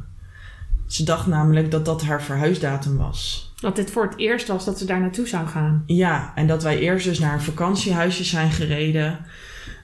Ze 0.87 1.03
dacht 1.03 1.27
namelijk 1.27 1.71
dat 1.71 1.85
dat 1.85 2.01
haar 2.01 2.23
verhuisdatum 2.23 2.97
was. 2.97 3.50
Dat 3.61 3.75
dit 3.75 3.91
voor 3.91 4.03
het 4.03 4.17
eerst 4.17 4.47
was 4.47 4.65
dat 4.65 4.77
ze 4.77 4.85
daar 4.85 4.99
naartoe 4.99 5.27
zou 5.27 5.47
gaan. 5.47 5.83
Ja, 5.85 6.31
en 6.35 6.47
dat 6.47 6.63
wij 6.63 6.79
eerst 6.79 7.05
dus 7.05 7.19
naar 7.19 7.33
een 7.33 7.41
vakantiehuisje 7.41 8.23
zijn 8.23 8.51
gereden. 8.51 9.19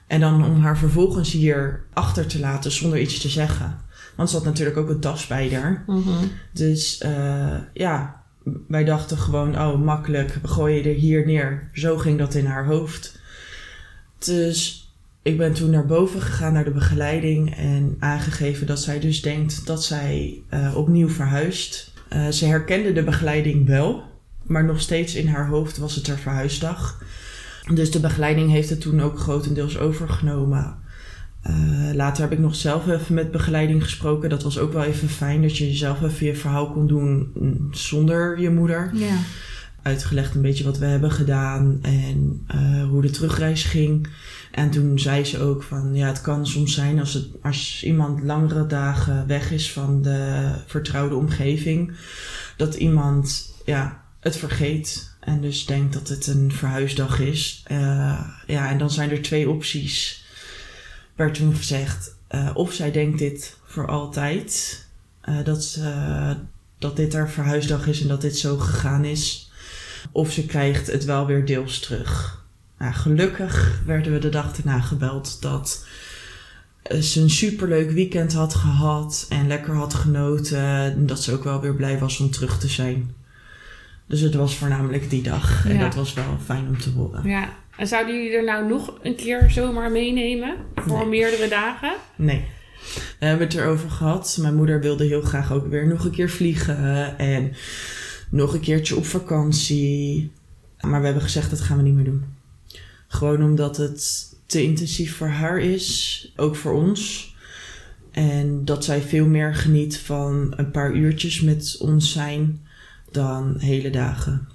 En 0.06 0.20
dan 0.20 0.44
om 0.44 0.60
haar 0.60 0.78
vervolgens 0.78 1.32
hier 1.32 1.84
achter 1.92 2.26
te 2.26 2.40
laten 2.40 2.72
zonder 2.72 3.00
iets 3.00 3.20
te 3.20 3.28
zeggen. 3.28 3.78
Want 4.16 4.30
ze 4.30 4.36
had 4.36 4.44
natuurlijk 4.44 4.76
ook 4.76 4.88
een 4.88 5.00
tas 5.00 5.26
bij 5.26 5.50
haar. 5.50 5.84
Mm 5.86 6.02
-hmm. 6.02 6.30
Dus 6.52 7.02
uh, 7.06 7.56
ja, 7.72 8.22
wij 8.68 8.84
dachten 8.84 9.18
gewoon, 9.18 9.58
oh 9.58 9.82
makkelijk, 9.82 10.38
we 10.42 10.48
gooien 10.48 10.82
je 10.82 10.88
er 10.88 10.96
hier 10.96 11.26
neer. 11.26 11.70
Zo 11.72 11.96
ging 11.96 12.18
dat 12.18 12.34
in 12.34 12.46
haar 12.46 12.66
hoofd. 12.66 13.20
Dus 14.18 14.88
ik 15.22 15.38
ben 15.38 15.52
toen 15.52 15.70
naar 15.70 15.86
boven 15.86 16.20
gegaan 16.20 16.52
naar 16.52 16.64
de 16.64 16.70
begeleiding 16.70 17.56
en 17.56 17.96
aangegeven 17.98 18.66
dat 18.66 18.80
zij 18.80 19.00
dus 19.00 19.22
denkt 19.22 19.66
dat 19.66 19.84
zij 19.84 20.42
uh, 20.50 20.76
opnieuw 20.76 21.08
verhuist. 21.08 21.92
Uh, 22.12 22.28
ze 22.28 22.44
herkende 22.44 22.92
de 22.92 23.02
begeleiding 23.02 23.66
wel, 23.66 24.02
maar 24.42 24.64
nog 24.64 24.80
steeds 24.80 25.14
in 25.14 25.28
haar 25.28 25.48
hoofd 25.48 25.78
was 25.78 25.94
het 25.94 26.06
er 26.06 26.18
verhuisdag. 26.18 27.02
Dus 27.74 27.90
de 27.90 28.00
begeleiding 28.00 28.50
heeft 28.50 28.70
het 28.70 28.80
toen 28.80 29.00
ook 29.00 29.18
grotendeels 29.18 29.78
overgenomen. 29.78 30.76
Uh, 31.46 31.94
later 31.94 32.22
heb 32.22 32.32
ik 32.32 32.38
nog 32.38 32.54
zelf 32.54 32.88
even 32.88 33.14
met 33.14 33.30
begeleiding 33.30 33.82
gesproken. 33.82 34.30
Dat 34.30 34.42
was 34.42 34.58
ook 34.58 34.72
wel 34.72 34.82
even 34.82 35.08
fijn 35.08 35.42
dat 35.42 35.56
je 35.56 35.72
zelf 35.72 36.02
even 36.02 36.26
je 36.26 36.34
verhaal 36.34 36.72
kon 36.72 36.86
doen 36.86 37.32
zonder 37.70 38.40
je 38.40 38.50
moeder. 38.50 38.90
Ja. 38.94 39.16
Uitgelegd 39.82 40.34
een 40.34 40.42
beetje 40.42 40.64
wat 40.64 40.78
we 40.78 40.86
hebben 40.86 41.10
gedaan 41.10 41.78
en 41.82 42.46
uh, 42.54 42.88
hoe 42.88 43.02
de 43.02 43.10
terugreis 43.10 43.64
ging. 43.64 44.08
En 44.52 44.70
toen 44.70 44.98
zei 44.98 45.24
ze 45.24 45.40
ook 45.40 45.62
van, 45.62 45.94
ja, 45.94 46.06
het 46.06 46.20
kan 46.20 46.46
soms 46.46 46.74
zijn 46.74 47.00
als, 47.00 47.14
het, 47.14 47.26
als 47.42 47.82
iemand 47.84 48.22
langere 48.22 48.66
dagen 48.66 49.26
weg 49.26 49.50
is 49.50 49.72
van 49.72 50.02
de 50.02 50.50
vertrouwde 50.66 51.14
omgeving, 51.14 51.96
dat 52.56 52.74
iemand 52.74 53.54
ja, 53.64 54.02
het 54.20 54.36
vergeet 54.36 55.16
en 55.20 55.40
dus 55.40 55.66
denkt 55.66 55.92
dat 55.92 56.08
het 56.08 56.26
een 56.26 56.52
verhuisdag 56.52 57.20
is. 57.20 57.64
Uh, 57.70 58.20
ja, 58.46 58.70
en 58.70 58.78
dan 58.78 58.90
zijn 58.90 59.10
er 59.10 59.22
twee 59.22 59.48
opties, 59.48 60.24
werd 61.14 61.34
toen 61.34 61.54
gezegd. 61.54 62.16
Uh, 62.30 62.50
of 62.54 62.72
zij 62.72 62.90
denkt 62.90 63.18
dit 63.18 63.56
voor 63.64 63.88
altijd, 63.88 64.84
uh, 65.28 65.44
dat, 65.44 65.80
dat 66.78 66.96
dit 66.96 67.12
haar 67.12 67.30
verhuisdag 67.30 67.86
is 67.86 68.00
en 68.00 68.08
dat 68.08 68.20
dit 68.20 68.38
zo 68.38 68.56
gegaan 68.56 69.04
is. 69.04 69.50
Of 70.12 70.32
ze 70.32 70.46
krijgt 70.46 70.86
het 70.86 71.04
wel 71.04 71.26
weer 71.26 71.46
deels 71.46 71.80
terug. 71.80 72.46
Nou, 72.78 72.92
gelukkig 72.92 73.82
werden 73.86 74.12
we 74.12 74.18
de 74.18 74.28
dag 74.28 74.52
daarna 74.52 74.80
gebeld 74.80 75.42
dat 75.42 75.86
ze 77.00 77.20
een 77.20 77.30
superleuk 77.30 77.90
weekend 77.90 78.32
had 78.32 78.54
gehad 78.54 79.26
en 79.28 79.46
lekker 79.46 79.74
had 79.74 79.94
genoten. 79.94 80.64
En 80.64 81.06
dat 81.06 81.22
ze 81.22 81.32
ook 81.32 81.44
wel 81.44 81.60
weer 81.60 81.74
blij 81.74 81.98
was 81.98 82.20
om 82.20 82.30
terug 82.30 82.58
te 82.58 82.68
zijn. 82.68 83.14
Dus 84.06 84.20
het 84.20 84.34
was 84.34 84.56
voornamelijk 84.56 85.10
die 85.10 85.22
dag. 85.22 85.66
En 85.68 85.78
dat 85.78 85.94
was 85.94 86.14
wel 86.14 86.38
fijn 86.44 86.68
om 86.68 86.78
te 86.78 86.90
horen. 86.90 87.28
Ja. 87.28 87.48
En 87.76 87.86
zouden 87.86 88.14
jullie 88.14 88.36
er 88.36 88.44
nou 88.44 88.68
nog 88.68 88.98
een 89.02 89.16
keer 89.16 89.50
zomaar 89.50 89.90
meenemen? 89.90 90.56
Voor 90.74 91.08
meerdere 91.08 91.48
dagen? 91.48 91.92
Nee. 92.16 92.44
We 93.18 93.26
hebben 93.26 93.46
het 93.46 93.56
erover 93.56 93.90
gehad. 93.90 94.38
Mijn 94.40 94.54
moeder 94.54 94.80
wilde 94.80 95.04
heel 95.04 95.22
graag 95.22 95.52
ook 95.52 95.66
weer 95.66 95.86
nog 95.86 96.04
een 96.04 96.10
keer 96.10 96.30
vliegen. 96.30 97.18
En 97.18 97.52
nog 98.30 98.54
een 98.54 98.60
keertje 98.60 98.96
op 98.96 99.04
vakantie. 99.04 100.32
Maar 100.80 100.98
we 100.98 101.04
hebben 101.04 101.24
gezegd 101.24 101.50
dat 101.50 101.60
gaan 101.60 101.76
we 101.76 101.82
niet 101.82 101.94
meer 101.94 102.04
doen. 102.04 102.24
Gewoon 103.08 103.42
omdat 103.42 103.76
het 103.76 104.28
te 104.46 104.62
intensief 104.62 105.16
voor 105.16 105.28
haar 105.28 105.58
is, 105.58 106.32
ook 106.36 106.56
voor 106.56 106.72
ons. 106.72 107.34
En 108.10 108.64
dat 108.64 108.84
zij 108.84 109.00
veel 109.00 109.26
meer 109.26 109.54
geniet 109.54 109.98
van 109.98 110.52
een 110.56 110.70
paar 110.70 110.94
uurtjes 110.94 111.40
met 111.40 111.76
ons 111.80 112.12
zijn 112.12 112.60
dan 113.10 113.54
hele 113.58 113.90
dagen. 113.90 114.48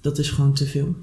Dat 0.00 0.18
is 0.18 0.30
gewoon 0.30 0.54
te 0.54 0.66
veel. 0.66 0.94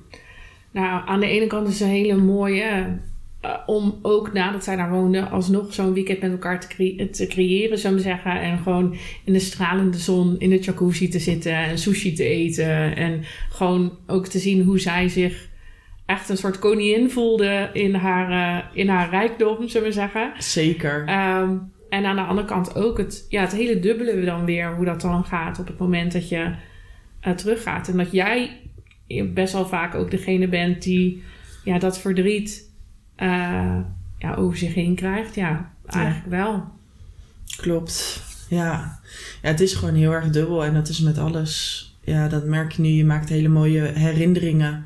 Nou, 0.71 1.07
aan 1.07 1.19
de 1.19 1.27
ene 1.27 1.47
kant 1.47 1.67
is 1.67 1.79
het 1.79 1.87
een 1.87 1.93
hele 1.93 2.15
mooie. 2.15 2.99
Uh, 3.45 3.55
om 3.65 3.99
ook 4.01 4.33
nadat 4.33 4.63
zij 4.63 4.75
daar 4.75 4.91
woonde, 4.91 5.29
alsnog 5.29 5.73
zo'n 5.73 5.93
weekend 5.93 6.21
met 6.21 6.31
elkaar 6.31 6.59
te, 6.59 7.09
te 7.11 7.27
creëren, 7.27 7.77
zou 7.77 7.95
ik 7.95 8.01
zeggen. 8.01 8.41
En 8.41 8.57
gewoon 8.57 8.95
in 9.23 9.33
de 9.33 9.39
stralende 9.39 9.97
zon 9.97 10.39
in 10.39 10.49
de 10.49 10.59
jacuzzi 10.59 11.09
te 11.09 11.19
zitten 11.19 11.55
en 11.55 11.77
sushi 11.77 12.13
te 12.13 12.23
eten. 12.23 12.95
En 12.95 13.23
gewoon 13.49 13.97
ook 14.07 14.27
te 14.27 14.39
zien 14.39 14.63
hoe 14.63 14.79
zij 14.79 15.09
zich 15.09 15.49
echt 16.13 16.29
een 16.29 16.37
soort 16.37 16.59
koningin 16.59 17.09
voelde 17.09 17.69
in 17.73 17.95
haar, 17.95 18.31
uh, 18.31 18.65
in 18.73 18.89
haar 18.89 19.09
rijkdom, 19.09 19.67
zullen 19.67 19.87
we 19.87 19.93
zeggen. 19.93 20.31
Zeker. 20.37 20.99
Um, 20.99 21.71
en 21.89 22.05
aan 22.05 22.15
de 22.15 22.21
andere 22.21 22.47
kant 22.47 22.75
ook 22.75 22.97
het, 22.97 23.25
ja, 23.29 23.41
het 23.41 23.51
hele 23.51 23.79
dubbele 23.79 24.25
dan 24.25 24.45
weer, 24.45 24.75
hoe 24.75 24.85
dat 24.85 25.01
dan 25.01 25.25
gaat 25.25 25.59
op 25.59 25.67
het 25.67 25.77
moment 25.77 26.11
dat 26.11 26.29
je 26.29 26.55
uh, 27.27 27.33
teruggaat. 27.33 27.87
En 27.87 27.97
dat 27.97 28.11
jij 28.11 28.59
best 29.33 29.53
wel 29.53 29.67
vaak 29.67 29.95
ook 29.95 30.11
degene 30.11 30.47
bent 30.47 30.83
die 30.83 31.23
ja, 31.63 31.79
dat 31.79 31.99
verdriet 31.99 32.69
uh, 33.17 33.79
ja, 34.17 34.33
over 34.35 34.57
zich 34.57 34.73
heen 34.73 34.95
krijgt. 34.95 35.35
Ja, 35.35 35.73
eigenlijk 35.85 36.29
wel. 36.29 36.71
Klopt. 37.57 38.23
Ja. 38.49 38.99
ja, 39.41 39.49
het 39.49 39.59
is 39.59 39.73
gewoon 39.73 39.95
heel 39.95 40.11
erg 40.11 40.29
dubbel 40.29 40.65
en 40.65 40.73
dat 40.73 40.87
is 40.89 40.99
met 40.99 41.17
alles. 41.17 41.87
Ja, 42.01 42.27
dat 42.27 42.45
merk 42.45 42.71
je 42.71 42.81
nu. 42.81 42.89
Je 42.89 43.05
maakt 43.05 43.29
hele 43.29 43.47
mooie 43.47 43.81
herinneringen 43.81 44.85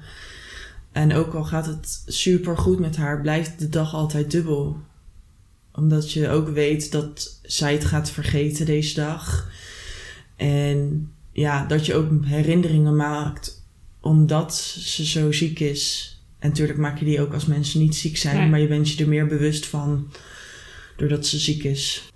en 0.97 1.13
ook 1.13 1.33
al 1.33 1.43
gaat 1.43 1.65
het 1.65 2.03
super 2.05 2.57
goed 2.57 2.79
met 2.79 2.95
haar, 2.95 3.21
blijft 3.21 3.59
de 3.59 3.69
dag 3.69 3.93
altijd 3.93 4.31
dubbel. 4.31 4.77
Omdat 5.73 6.11
je 6.11 6.29
ook 6.29 6.49
weet 6.49 6.91
dat 6.91 7.39
zij 7.43 7.73
het 7.73 7.85
gaat 7.85 8.09
vergeten 8.11 8.65
deze 8.65 8.95
dag. 8.95 9.49
En 10.35 11.11
ja, 11.31 11.65
dat 11.65 11.85
je 11.85 11.95
ook 11.95 12.25
herinneringen 12.25 12.95
maakt 12.95 13.65
omdat 14.01 14.55
ze 14.55 15.05
zo 15.05 15.31
ziek 15.31 15.59
is. 15.59 16.15
En 16.39 16.49
natuurlijk 16.49 16.79
maak 16.79 16.99
je 16.99 17.05
die 17.05 17.21
ook 17.21 17.33
als 17.33 17.45
mensen 17.45 17.79
niet 17.79 17.95
ziek 17.95 18.17
zijn, 18.17 18.49
maar 18.49 18.59
je 18.59 18.67
bent 18.67 18.89
je 18.89 19.03
er 19.03 19.09
meer 19.09 19.27
bewust 19.27 19.65
van 19.65 20.11
doordat 20.95 21.25
ze 21.25 21.39
ziek 21.39 21.63
is. 21.63 22.11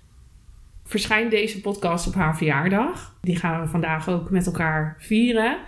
Verschijnt 0.84 1.30
deze 1.30 1.60
podcast 1.60 2.06
op 2.06 2.14
haar 2.14 2.36
verjaardag. 2.36 3.14
Die 3.20 3.36
gaan 3.36 3.62
we 3.62 3.68
vandaag 3.68 4.08
ook 4.08 4.30
met 4.30 4.46
elkaar 4.46 4.96
vieren. 4.98 5.58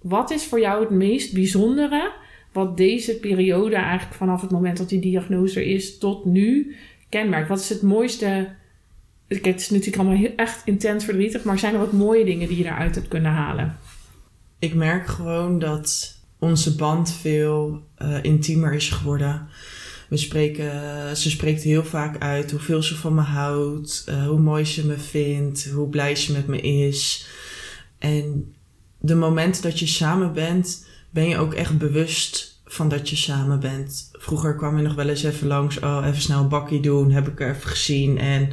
Wat 0.00 0.30
is 0.30 0.44
voor 0.44 0.60
jou 0.60 0.80
het 0.80 0.90
meest 0.90 1.34
bijzondere 1.34 2.20
wat 2.52 2.76
deze 2.76 3.18
periode 3.18 3.76
eigenlijk 3.76 4.14
vanaf 4.14 4.40
het 4.40 4.50
moment 4.50 4.76
dat 4.76 4.88
die 4.88 5.00
diagnose 5.00 5.60
er 5.60 5.66
is 5.66 5.98
tot 5.98 6.24
nu 6.24 6.76
kenmerkt? 7.08 7.48
Wat 7.48 7.60
is 7.60 7.68
het 7.68 7.82
mooiste? 7.82 8.48
het 9.28 9.60
is 9.60 9.70
natuurlijk 9.70 9.96
allemaal 9.96 10.18
heel, 10.18 10.32
echt 10.36 10.62
intens 10.64 11.04
verdrietig, 11.04 11.44
maar 11.44 11.58
zijn 11.58 11.74
er 11.74 11.80
ook 11.80 11.92
mooie 11.92 12.24
dingen 12.24 12.48
die 12.48 12.58
je 12.58 12.64
eruit 12.64 12.94
hebt 12.94 13.08
kunnen 13.08 13.32
halen? 13.32 13.76
Ik 14.58 14.74
merk 14.74 15.06
gewoon 15.06 15.58
dat 15.58 16.16
onze 16.38 16.76
band 16.76 17.12
veel 17.12 17.82
uh, 18.02 18.18
intiemer 18.22 18.74
is 18.74 18.90
geworden. 18.90 19.48
We 20.08 20.16
spreken, 20.16 21.16
ze 21.16 21.30
spreekt 21.30 21.62
heel 21.62 21.84
vaak 21.84 22.22
uit 22.22 22.50
hoeveel 22.50 22.82
ze 22.82 22.96
van 22.96 23.14
me 23.14 23.20
houdt, 23.20 24.04
uh, 24.08 24.26
hoe 24.26 24.40
mooi 24.40 24.64
ze 24.64 24.86
me 24.86 24.98
vindt, 24.98 25.70
hoe 25.70 25.88
blij 25.88 26.14
ze 26.16 26.32
met 26.32 26.46
me 26.46 26.60
is. 26.60 27.26
En 27.98 28.54
de 28.98 29.14
momenten 29.14 29.62
dat 29.62 29.78
je 29.78 29.86
samen 29.86 30.32
bent, 30.32 30.86
ben 31.12 31.28
je 31.28 31.38
ook 31.38 31.54
echt 31.54 31.78
bewust 31.78 32.60
van 32.64 32.88
dat 32.88 33.10
je 33.10 33.16
samen 33.16 33.60
bent. 33.60 34.10
Vroeger 34.12 34.56
kwam 34.56 34.76
je 34.76 34.82
nog 34.82 34.94
wel 34.94 35.08
eens 35.08 35.22
even 35.22 35.46
langs, 35.46 35.78
oh, 35.78 36.04
even 36.06 36.22
snel 36.22 36.40
een 36.40 36.48
bakkie 36.48 36.80
doen, 36.80 37.10
heb 37.10 37.28
ik 37.28 37.40
even 37.40 37.68
gezien. 37.68 38.18
En 38.18 38.52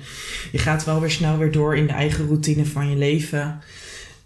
je 0.51 0.57
gaat 0.57 0.86
wel 0.86 0.99
weer 0.99 1.12
snel 1.12 1.38
weer 1.38 1.51
door 1.51 1.78
in 1.78 1.88
de 1.88 1.93
eigen 1.93 2.26
routine 2.26 2.66
van 2.66 2.89
je 2.89 2.95
leven. 2.95 3.60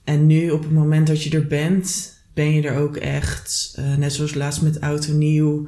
En 0.03 0.27
nu, 0.27 0.49
op 0.51 0.63
het 0.63 0.71
moment 0.71 1.07
dat 1.07 1.23
je 1.23 1.29
er 1.29 1.47
bent, 1.47 2.13
ben 2.33 2.53
je 2.53 2.61
er 2.61 2.77
ook 2.77 2.95
echt. 2.95 3.75
Uh, 3.79 3.95
net 3.95 4.13
zoals 4.13 4.33
laatst 4.33 4.61
met 4.61 4.79
Auto 4.79 5.13
Nieuw. 5.13 5.67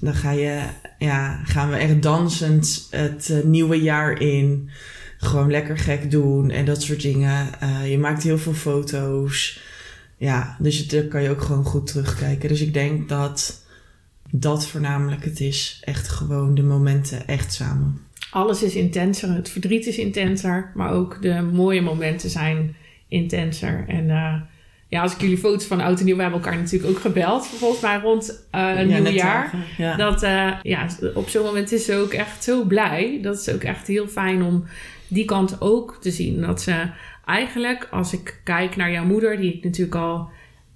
Dan 0.00 0.14
ga 0.14 0.30
je, 0.30 0.60
ja, 0.98 1.40
gaan 1.44 1.70
we 1.70 1.76
echt 1.76 2.02
dansend 2.02 2.86
het 2.90 3.28
uh, 3.30 3.44
nieuwe 3.44 3.82
jaar 3.82 4.20
in. 4.20 4.70
Gewoon 5.18 5.50
lekker 5.50 5.78
gek 5.78 6.10
doen 6.10 6.50
en 6.50 6.64
dat 6.64 6.82
soort 6.82 7.02
dingen. 7.02 7.48
Uh, 7.62 7.90
je 7.90 7.98
maakt 7.98 8.22
heel 8.22 8.38
veel 8.38 8.54
foto's. 8.54 9.60
Ja, 10.18 10.56
dus 10.58 10.88
daar 10.88 11.02
kan 11.02 11.22
je 11.22 11.30
ook 11.30 11.42
gewoon 11.42 11.64
goed 11.64 11.86
terugkijken. 11.86 12.48
Dus 12.48 12.60
ik 12.60 12.74
denk 12.74 13.08
dat 13.08 13.66
dat 14.30 14.66
voornamelijk 14.66 15.24
het 15.24 15.40
is. 15.40 15.82
Echt 15.84 16.08
gewoon 16.08 16.54
de 16.54 16.62
momenten 16.62 17.26
echt 17.26 17.52
samen. 17.52 18.00
Alles 18.30 18.62
is 18.62 18.74
intenser. 18.74 19.34
Het 19.34 19.48
verdriet 19.48 19.86
is 19.86 19.98
intenser. 19.98 20.70
Maar 20.74 20.90
ook 20.90 21.22
de 21.22 21.42
mooie 21.52 21.82
momenten 21.82 22.30
zijn 22.30 22.76
intenser. 23.08 23.84
En 23.88 24.04
uh, 24.04 24.34
ja, 24.88 25.02
als 25.02 25.14
ik 25.14 25.20
jullie 25.20 25.38
foto's 25.38 25.64
van 25.64 25.80
oud 25.80 25.98
en 25.98 26.04
nieuw... 26.04 26.16
We 26.16 26.22
hebben 26.22 26.40
elkaar 26.40 26.58
natuurlijk 26.58 26.90
ook 26.90 27.00
gebeld. 27.00 27.46
Volgens 27.46 27.80
mij 27.80 27.98
rond 27.98 28.30
uh, 28.54 28.88
ja, 28.88 28.98
nieuwjaar. 28.98 29.54
Ja. 29.76 29.96
Dat 29.96 30.22
uh, 30.22 30.52
ja, 30.62 30.86
op 31.14 31.28
zo'n 31.28 31.44
moment 31.44 31.72
is 31.72 31.84
ze 31.84 31.94
ook 31.94 32.12
echt 32.12 32.44
zo 32.44 32.64
blij. 32.64 33.18
Dat 33.22 33.40
is 33.40 33.48
ook 33.54 33.62
echt 33.62 33.86
heel 33.86 34.08
fijn 34.08 34.42
om 34.42 34.64
die 35.08 35.24
kant 35.24 35.60
ook 35.60 35.96
te 36.00 36.10
zien. 36.10 36.40
Dat 36.40 36.62
ze 36.62 36.90
eigenlijk, 37.24 37.88
als 37.90 38.12
ik 38.12 38.40
kijk 38.44 38.76
naar 38.76 38.90
jouw 38.90 39.04
moeder, 39.04 39.36
die 39.36 39.54
ik 39.54 39.64
natuurlijk 39.64 39.96
al 39.96 40.30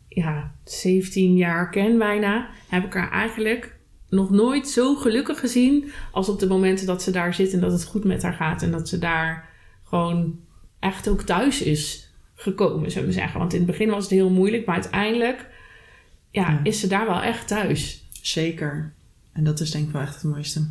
ja, 0.09 0.55
17 0.65 1.37
jaar 1.37 1.71
ken 1.71 1.99
bijna, 1.99 2.49
heb 2.69 2.85
ik 2.85 2.95
haar 2.95 3.11
eigenlijk 3.11 3.77
nog 4.09 4.31
nooit 4.31 4.69
zo 4.69 4.95
gelukkig 4.95 5.41
gezien 5.41 5.91
als 6.11 6.29
op 6.29 6.39
de 6.39 6.47
momenten 6.47 6.87
dat 6.87 7.03
ze 7.03 7.11
daar 7.11 7.35
zit 7.35 7.53
en 7.53 7.61
dat 7.61 7.73
het 7.73 7.85
goed 7.85 8.05
met 8.05 8.23
haar 8.23 8.33
gaat 8.33 8.63
en 8.63 8.71
dat 8.71 8.89
ze 8.89 8.99
daar 8.99 9.49
gewoon 9.85 10.41
echt 10.79 11.09
ook 11.09 11.23
thuis 11.23 11.63
is 11.63 12.13
gekomen, 12.35 12.91
zullen 12.91 13.09
we 13.09 13.15
zeggen. 13.15 13.39
Want 13.39 13.53
in 13.53 13.59
het 13.59 13.71
begin 13.71 13.91
was 13.91 14.03
het 14.03 14.13
heel 14.13 14.31
moeilijk, 14.31 14.67
maar 14.67 14.75
uiteindelijk 14.75 15.47
ja, 16.31 16.51
ja. 16.51 16.61
is 16.63 16.81
ze 16.81 16.87
daar 16.87 17.07
wel 17.07 17.23
echt 17.23 17.49
thuis. 17.49 18.09
Zeker. 18.23 18.93
En 19.33 19.45
dat 19.45 19.61
is 19.61 19.71
denk 19.71 19.87
ik 19.87 19.93
wel 19.93 20.03
echt 20.03 20.15
het 20.15 20.25
mooiste. 20.25 20.71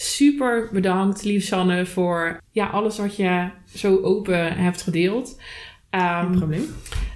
Super 0.00 0.68
bedankt, 0.72 1.24
lief 1.24 1.44
Sanne, 1.44 1.86
voor 1.86 2.40
ja, 2.50 2.66
alles 2.66 2.98
wat 2.98 3.16
je 3.16 3.48
zo 3.74 4.00
open 4.02 4.56
hebt 4.56 4.82
gedeeld. 4.82 5.40
Um, 5.90 6.00
Geen 6.00 6.30
probleem. 6.38 6.66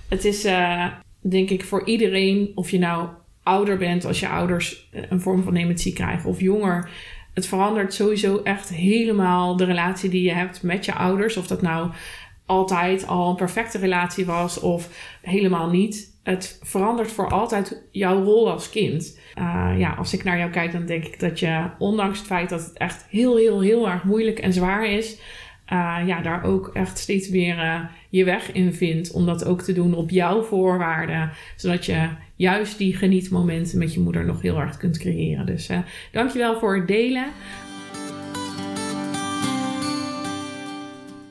Het 0.09 0.25
is 0.25 0.45
uh, 0.45 0.87
denk 1.21 1.51
ik 1.51 1.65
voor 1.65 1.87
iedereen, 1.87 2.53
of 2.55 2.71
je 2.71 2.79
nou 2.79 3.09
ouder 3.43 3.79
bent 3.79 4.05
als 4.05 4.21
je 4.21 4.29
ouders 4.29 4.89
een 5.09 5.21
vorm 5.21 5.43
van 5.43 5.55
dementie 5.55 5.93
krijgen 5.93 6.31
of 6.31 6.41
jonger. 6.41 6.91
Het 7.35 7.47
verandert 7.47 7.95
sowieso 7.95 8.41
echt 8.45 8.69
helemaal 8.69 9.57
de 9.57 9.65
relatie 9.65 10.11
die 10.11 10.23
je 10.23 10.33
hebt 10.33 10.63
met 10.63 10.85
je 10.85 10.95
ouders. 10.95 11.37
Of 11.37 11.47
dat 11.47 11.63
nou 11.63 11.91
altijd 12.47 13.07
al 13.07 13.31
een 13.31 13.37
perfecte 13.37 13.79
relatie 13.79 14.27
was 14.27 14.61
of 14.61 14.89
helemaal 15.21 15.71
niet. 15.71 16.12
Het 16.23 16.59
verandert 16.63 17.13
voor 17.13 17.31
altijd 17.31 17.83
jouw 17.91 18.23
rol 18.23 18.51
als 18.51 18.71
kind. 18.71 19.19
Uh, 19.39 19.75
ja, 19.77 19.93
als 19.93 20.13
ik 20.13 20.25
naar 20.25 20.39
jou 20.39 20.51
kijk, 20.51 20.73
dan 20.73 20.87
denk 20.87 21.05
ik 21.05 21.21
dat 21.21 21.41
je, 21.41 21.71
ondanks 21.79 22.19
het 22.19 22.27
feit 22.27 22.49
dat 22.49 22.65
het 22.65 22.79
echt 22.79 23.07
heel, 23.09 23.37
heel, 23.37 23.61
heel 23.61 23.89
erg 23.89 24.05
moeilijk 24.05 24.39
en 24.39 24.53
zwaar 24.53 24.87
is, 24.87 25.21
uh, 25.73 25.99
ja, 26.07 26.21
daar 26.21 26.45
ook 26.45 26.71
echt 26.73 26.99
steeds 26.99 27.29
meer 27.29 27.57
uh, 27.57 27.81
je 28.11 28.25
weg 28.25 28.53
in 28.53 28.73
vindt. 28.73 29.13
Om 29.13 29.27
dat 29.27 29.45
ook 29.45 29.63
te 29.63 29.73
doen 29.73 29.95
op 29.95 30.11
jouw 30.11 30.43
voorwaarden. 30.43 31.31
Zodat 31.57 31.87
je 31.87 32.09
juist 32.37 32.79
die 32.79 32.97
genietmomenten 32.97 33.79
met 33.79 33.95
je 33.95 34.01
moeder 34.01 34.25
nog 34.25 34.43
heel 34.43 34.59
erg 34.59 34.77
kunt 34.77 34.99
creëren. 34.99 35.47
Dus 35.47 35.71
uh, 35.71 35.79
dankjewel 36.13 36.59
voor 36.59 36.77
het 36.77 36.89
delen. 36.89 37.27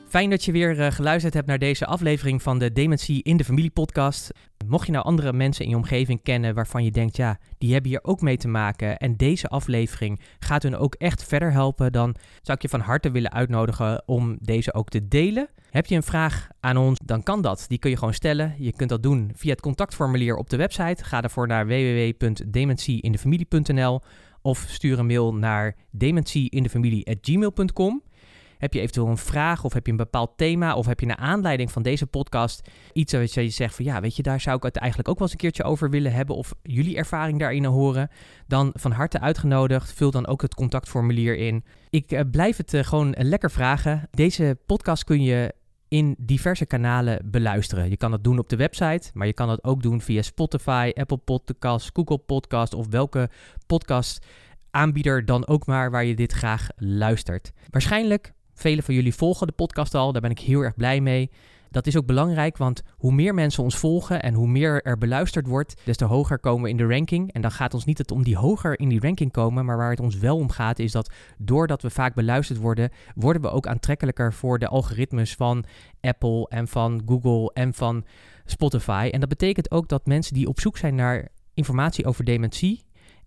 Fijn 0.08 0.30
dat 0.30 0.44
je 0.44 0.52
weer 0.52 0.92
geluisterd 0.92 1.34
hebt 1.34 1.46
naar 1.46 1.58
deze 1.58 1.86
aflevering 1.86 2.42
van 2.42 2.58
de 2.58 2.72
Dementie 2.72 3.22
in 3.22 3.36
de 3.36 3.44
Familie 3.44 3.70
podcast. 3.70 4.30
Mocht 4.66 4.86
je 4.86 4.92
nou 4.92 5.04
andere 5.04 5.32
mensen 5.32 5.64
in 5.64 5.70
je 5.70 5.76
omgeving 5.76 6.22
kennen 6.22 6.54
waarvan 6.54 6.84
je 6.84 6.90
denkt, 6.90 7.16
ja, 7.16 7.38
die 7.58 7.72
hebben 7.72 7.90
hier 7.90 8.04
ook 8.04 8.20
mee 8.20 8.36
te 8.36 8.48
maken 8.48 8.98
en 8.98 9.16
deze 9.16 9.48
aflevering 9.48 10.20
gaat 10.38 10.62
hun 10.62 10.76
ook 10.76 10.94
echt 10.94 11.24
verder 11.24 11.52
helpen, 11.52 11.92
dan 11.92 12.14
zou 12.42 12.56
ik 12.56 12.62
je 12.62 12.68
van 12.68 12.80
harte 12.80 13.10
willen 13.10 13.32
uitnodigen 13.32 14.02
om 14.06 14.36
deze 14.40 14.74
ook 14.74 14.88
te 14.88 15.08
delen. 15.08 15.48
Heb 15.70 15.86
je 15.86 15.94
een 15.94 16.02
vraag 16.02 16.48
aan 16.60 16.76
ons, 16.76 17.00
dan 17.04 17.22
kan 17.22 17.42
dat. 17.42 17.64
Die 17.68 17.78
kun 17.78 17.90
je 17.90 17.96
gewoon 17.96 18.14
stellen. 18.14 18.54
Je 18.58 18.72
kunt 18.72 18.90
dat 18.90 19.02
doen 19.02 19.30
via 19.34 19.50
het 19.50 19.60
contactformulier 19.60 20.36
op 20.36 20.50
de 20.50 20.56
website. 20.56 21.04
Ga 21.04 21.20
daarvoor 21.20 21.46
naar 21.46 21.66
www.dementieindefamilie.nl 21.66 24.00
of 24.42 24.64
stuur 24.68 24.98
een 24.98 25.06
mail 25.06 25.34
naar 25.34 25.76
dementieindefamilie.gmail.com. 25.90 28.02
Heb 28.62 28.72
je 28.72 28.80
eventueel 28.80 29.08
een 29.08 29.16
vraag 29.16 29.64
of 29.64 29.72
heb 29.72 29.84
je 29.86 29.90
een 29.90 29.98
bepaald 29.98 30.36
thema 30.36 30.74
of 30.74 30.86
heb 30.86 31.00
je 31.00 31.06
naar 31.06 31.16
aanleiding 31.16 31.70
van 31.70 31.82
deze 31.82 32.06
podcast 32.06 32.68
iets 32.92 33.12
wat 33.12 33.34
je 33.34 33.48
zegt 33.48 33.74
van 33.74 33.84
ja, 33.84 34.00
weet 34.00 34.16
je, 34.16 34.22
daar 34.22 34.40
zou 34.40 34.56
ik 34.56 34.62
het 34.62 34.76
eigenlijk 34.76 35.08
ook 35.08 35.18
wel 35.18 35.26
eens 35.26 35.36
een 35.36 35.42
keertje 35.42 35.62
over 35.62 35.90
willen 35.90 36.12
hebben 36.12 36.36
of 36.36 36.54
jullie 36.62 36.96
ervaring 36.96 37.38
daarin 37.38 37.64
horen, 37.64 38.08
dan 38.46 38.70
van 38.74 38.92
harte 38.92 39.20
uitgenodigd. 39.20 39.92
Vul 39.92 40.10
dan 40.10 40.26
ook 40.26 40.42
het 40.42 40.54
contactformulier 40.54 41.36
in. 41.36 41.64
Ik 41.90 42.12
uh, 42.12 42.20
blijf 42.30 42.56
het 42.56 42.74
uh, 42.74 42.82
gewoon 42.82 43.14
lekker 43.18 43.50
vragen. 43.50 44.08
Deze 44.10 44.58
podcast 44.66 45.04
kun 45.04 45.22
je 45.22 45.54
in 45.88 46.14
diverse 46.18 46.66
kanalen 46.66 47.30
beluisteren. 47.30 47.90
Je 47.90 47.96
kan 47.96 48.10
dat 48.10 48.24
doen 48.24 48.38
op 48.38 48.48
de 48.48 48.56
website, 48.56 49.10
maar 49.14 49.26
je 49.26 49.32
kan 49.32 49.48
dat 49.48 49.64
ook 49.64 49.82
doen 49.82 50.00
via 50.00 50.22
Spotify, 50.22 50.90
Apple 50.94 51.16
Podcasts, 51.16 51.90
Google 51.92 52.18
Podcasts 52.18 52.74
of 52.74 52.86
welke 52.88 53.30
podcast 53.66 54.26
aanbieder 54.70 55.24
dan 55.24 55.46
ook 55.46 55.66
maar 55.66 55.90
waar 55.90 56.04
je 56.04 56.14
dit 56.14 56.32
graag 56.32 56.68
luistert. 56.76 57.52
Waarschijnlijk 57.70 58.32
Velen 58.62 58.84
van 58.84 58.94
jullie 58.94 59.14
volgen 59.14 59.46
de 59.46 59.52
podcast 59.52 59.94
al, 59.94 60.12
daar 60.12 60.20
ben 60.20 60.30
ik 60.30 60.38
heel 60.38 60.60
erg 60.60 60.74
blij 60.74 61.00
mee. 61.00 61.30
Dat 61.70 61.86
is 61.86 61.96
ook 61.96 62.06
belangrijk, 62.06 62.56
want 62.56 62.82
hoe 62.96 63.12
meer 63.12 63.34
mensen 63.34 63.62
ons 63.62 63.76
volgen 63.76 64.22
en 64.22 64.34
hoe 64.34 64.46
meer 64.46 64.82
er 64.82 64.98
beluisterd 64.98 65.46
wordt, 65.46 65.74
des 65.84 65.96
te 65.96 66.04
hoger 66.04 66.38
komen 66.38 66.62
we 66.62 66.68
in 66.68 66.76
de 66.76 66.86
ranking. 66.86 67.32
En 67.32 67.40
dan 67.40 67.50
gaat 67.50 67.74
ons 67.74 67.84
niet 67.84 67.98
het 67.98 68.10
om 68.10 68.22
die 68.22 68.36
hoger 68.36 68.78
in 68.78 68.88
die 68.88 69.00
ranking 69.00 69.32
komen, 69.32 69.64
maar 69.64 69.76
waar 69.76 69.90
het 69.90 70.00
ons 70.00 70.18
wel 70.18 70.36
om 70.36 70.50
gaat, 70.50 70.78
is 70.78 70.92
dat 70.92 71.12
doordat 71.38 71.82
we 71.82 71.90
vaak 71.90 72.14
beluisterd 72.14 72.58
worden, 72.58 72.90
worden 73.14 73.42
we 73.42 73.50
ook 73.50 73.66
aantrekkelijker 73.66 74.32
voor 74.32 74.58
de 74.58 74.68
algoritmes 74.68 75.34
van 75.34 75.64
Apple 76.00 76.46
en 76.48 76.68
van 76.68 77.02
Google 77.06 77.50
en 77.52 77.74
van 77.74 78.04
Spotify. 78.44 79.08
En 79.12 79.20
dat 79.20 79.28
betekent 79.28 79.70
ook 79.70 79.88
dat 79.88 80.06
mensen 80.06 80.34
die 80.34 80.48
op 80.48 80.60
zoek 80.60 80.76
zijn 80.76 80.94
naar 80.94 81.28
informatie 81.54 82.06
over 82.06 82.24
dementie, 82.24 82.82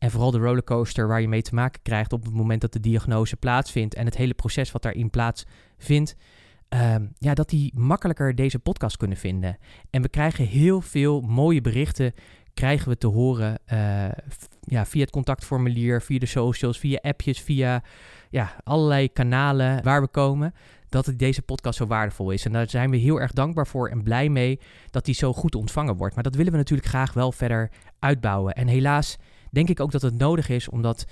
en 0.06 0.12
vooral 0.12 0.32
de 0.32 0.38
rollercoaster 0.38 1.08
waar 1.08 1.22
je 1.22 1.28
mee 1.28 1.42
te 1.42 1.56
maken 1.56 1.82
krijgt 1.82 2.14
op 2.14 2.24
het 2.24 2.34
moment 2.34 2.62
dat 2.62 2.74
de 2.74 2.80
diagnose 2.80 3.36
plaatsvindt 3.36 3.96
en 3.96 4.06
het 4.06 4.18
hele 4.18 4.34
proces 4.34 4.72
wat 4.72 4.82
daarin 4.82 5.10
plaatsvindt. 5.10 6.16
Uh, 6.70 6.96
ja, 7.18 7.34
dat 7.34 7.50
die 7.50 7.80
makkelijker 7.80 8.36
deze 8.36 8.60
podcast 8.60 8.98
kunnen 8.98 9.18
vinden. 9.18 9.58
En 9.90 10.02
we 10.02 10.10
krijgen 10.10 10.46
heel 10.46 10.82
veel 10.82 11.22
mooie 11.22 11.62
berichten, 11.62 12.14
krijgen 12.54 12.90
we 12.90 12.98
te 12.98 13.08
horen 13.08 13.60
uh, 13.74 13.80
ja, 14.62 14.86
via 14.86 15.02
het 15.02 15.10
contactformulier, 15.10 16.02
via 16.02 16.20
de 16.20 16.26
socials, 16.26 16.80
via 16.80 17.00
appjes, 17.02 17.42
via 17.42 17.84
ja, 18.30 18.56
allerlei 18.64 19.12
kanalen 19.12 19.84
waar 19.84 20.02
we 20.02 20.08
komen. 20.08 20.54
Dat 20.90 21.14
deze 21.16 21.42
podcast 21.42 21.78
zo 21.78 21.86
waardevol 21.86 22.32
is. 22.32 22.46
En 22.46 22.52
daar 22.52 22.70
zijn 22.70 22.90
we 22.90 22.98
heel 22.98 23.22
erg 23.22 23.32
dankbaar 23.32 23.68
voor 23.68 23.90
en 23.90 24.04
blij 24.04 24.30
mee 24.30 24.60
dat 24.90 25.06
die 25.06 25.16
zo 25.16 25.34
goed 25.34 25.56
ontvangen 25.56 25.96
wordt. 25.96 26.16
Maar 26.16 26.24
dat 26.24 26.36
willen 26.36 26.52
we 26.52 26.58
natuurlijk 26.58 26.90
graag 26.90 27.14
wel 27.14 27.32
verder 27.32 27.72
uitbouwen. 28.00 28.54
En 28.54 28.68
helaas 28.68 29.18
denk 29.56 29.70
ik 29.70 29.80
ook 29.80 29.92
dat 29.92 30.02
het 30.02 30.18
nodig 30.18 30.50
is, 30.50 30.70
omdat 30.70 31.06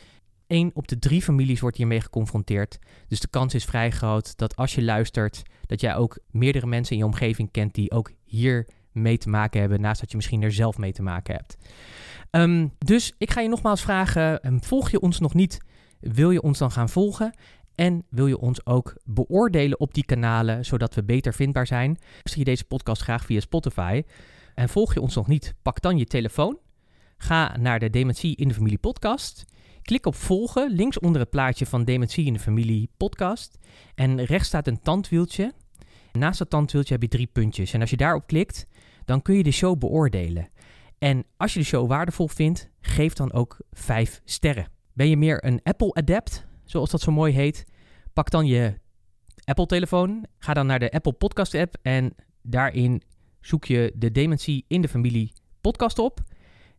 één 0.48 0.72
op 0.74 0.88
de 0.88 1.00
drie 1.00 1.22
families 1.22 1.60
wordt 1.60 1.78
hiermee 1.78 2.02
geconfronteerd. 2.02 2.80
Dus 3.08 3.20
de 3.20 3.28
kans 3.28 3.54
is 3.54 3.66
vrij 3.66 3.91
groot 3.91 4.38
dat 4.38 4.56
als 4.56 4.76
je 4.76 4.84
luistert, 4.84 5.41
dat 5.66 5.82
jij 5.82 5.96
ook 5.96 6.20
meerdere 6.32 6.68
mensen 6.68 6.94
in 6.94 7.02
je 7.02 7.08
omgeving 7.08 7.52
kent 7.52 7.74
die 7.74 7.91
ook 7.91 8.12
hier 8.24 8.68
mee 8.91 9.18
te 9.18 9.30
maken 9.30 9.60
hebben, 9.60 9.82
naast 9.82 10.00
dat 10.00 10.10
je 10.10 10.16
misschien 10.16 10.41
er 10.41 10.52
zelf 10.52 10.78
mee 10.78 10.91
te 10.91 11.02
maken 11.02 11.36
hebt. 11.36 11.58
Um, 12.32 12.74
dus 12.78 13.14
ik 13.18 13.32
ga 13.32 13.41
je 13.41 13.50
nogmaals 13.50 13.82
vragen, 13.82 14.41
ehm, 14.41 14.60
volg 14.60 14.91
je 14.91 15.00
ons 15.00 15.20
nog 15.20 15.34
niet? 15.34 15.58
Wil 16.00 16.32
je 16.32 16.41
ons 16.41 16.58
dan 16.58 16.72
gaan 16.72 16.89
volgen? 16.89 17.34
En 17.76 18.06
wil 18.10 18.28
je 18.28 18.39
ons 18.39 18.66
ook 18.66 18.96
beoordelen 19.04 19.80
op 19.80 19.94
die 19.94 20.06
kanalen, 20.06 20.66
zodat 20.66 20.96
we 20.96 21.04
beter 21.04 21.34
vindbaar 21.34 21.68
zijn? 21.68 21.98
Zie 22.24 22.39
je 22.39 22.46
deze 22.46 22.66
podcast 22.66 23.02
graag 23.02 23.26
via 23.26 23.39
Spotify? 23.39 24.04
En 24.56 24.70
volg 24.70 24.94
je 24.94 25.02
ons 25.02 25.16
nog 25.16 25.28
niet? 25.28 25.54
Pak 25.62 25.82
dan 25.82 25.98
je 25.98 26.06
telefoon 26.06 26.58
Ga 27.24 27.57
naar 27.57 27.80
de 27.80 27.89
Dementie 27.89 28.36
in 28.36 28.47
de 28.47 28.53
Familie 28.53 28.78
podcast. 28.78 29.45
Klik 29.82 30.05
op 30.05 30.15
volgen, 30.15 30.71
links 30.71 30.99
onder 30.99 31.21
het 31.21 31.30
plaatje 31.30 31.65
van 31.65 31.84
Dementie 31.84 32.26
in 32.26 32.34
de 32.34 32.39
Familie 32.39 32.89
podcast. 32.97 33.57
En 33.95 34.24
rechts 34.24 34.47
staat 34.47 34.67
een 34.67 34.80
tandwieltje. 34.80 35.53
Naast 36.11 36.39
dat 36.39 36.49
tandwieltje 36.49 36.93
heb 36.93 37.01
je 37.01 37.07
drie 37.07 37.28
puntjes. 37.28 37.74
En 37.74 37.82
als 37.82 37.89
je 37.89 37.97
daarop 37.97 38.28
klikt, 38.28 38.67
dan 39.05 39.21
kun 39.21 39.36
je 39.36 39.43
de 39.43 39.51
show 39.51 39.78
beoordelen. 39.78 40.49
En 40.97 41.26
als 41.38 41.53
je 41.53 41.59
de 41.59 41.65
show 41.65 41.88
waardevol 41.88 42.28
vindt, 42.28 42.69
geef 42.82 43.13
dan 43.13 43.34
ook 43.34 43.57
vijf 43.71 44.21
sterren. 44.26 44.67
Ben 44.93 45.09
je 45.09 45.17
meer 45.17 45.45
een 45.45 45.59
Apple-adept, 45.63 46.45
zoals 46.63 46.89
dat 46.89 47.01
zo 47.01 47.11
mooi 47.11 47.34
heet? 47.34 47.65
Pak 48.13 48.30
dan 48.30 48.45
je 48.45 48.80
Apple-telefoon, 49.43 50.26
ga 50.38 50.53
dan 50.53 50.65
naar 50.65 50.80
de 50.80 50.91
Apple 50.91 51.13
Podcast-app 51.13 51.76
en 51.82 52.15
daarin 52.41 53.01
zoek 53.41 53.65
je 53.65 53.93
de 53.95 54.11
Dementie 54.11 54.65
in 54.67 54.82
de 54.82 54.88
Familie 54.88 55.34
podcast 55.61 55.99
op. 55.99 56.21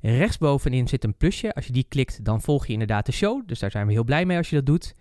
Rechtsbovenin 0.06 0.88
zit 0.88 1.04
een 1.04 1.16
plusje. 1.16 1.54
Als 1.54 1.66
je 1.66 1.72
die 1.72 1.86
klikt, 1.88 2.24
dan 2.24 2.40
volg 2.40 2.66
je 2.66 2.72
inderdaad 2.72 3.06
de 3.06 3.12
show. 3.12 3.42
Dus 3.46 3.58
daar 3.58 3.70
zijn 3.70 3.86
we 3.86 3.92
heel 3.92 4.04
blij 4.04 4.24
mee 4.24 4.36
als 4.36 4.50
je 4.50 4.56
dat 4.56 4.66
doet. 4.66 4.94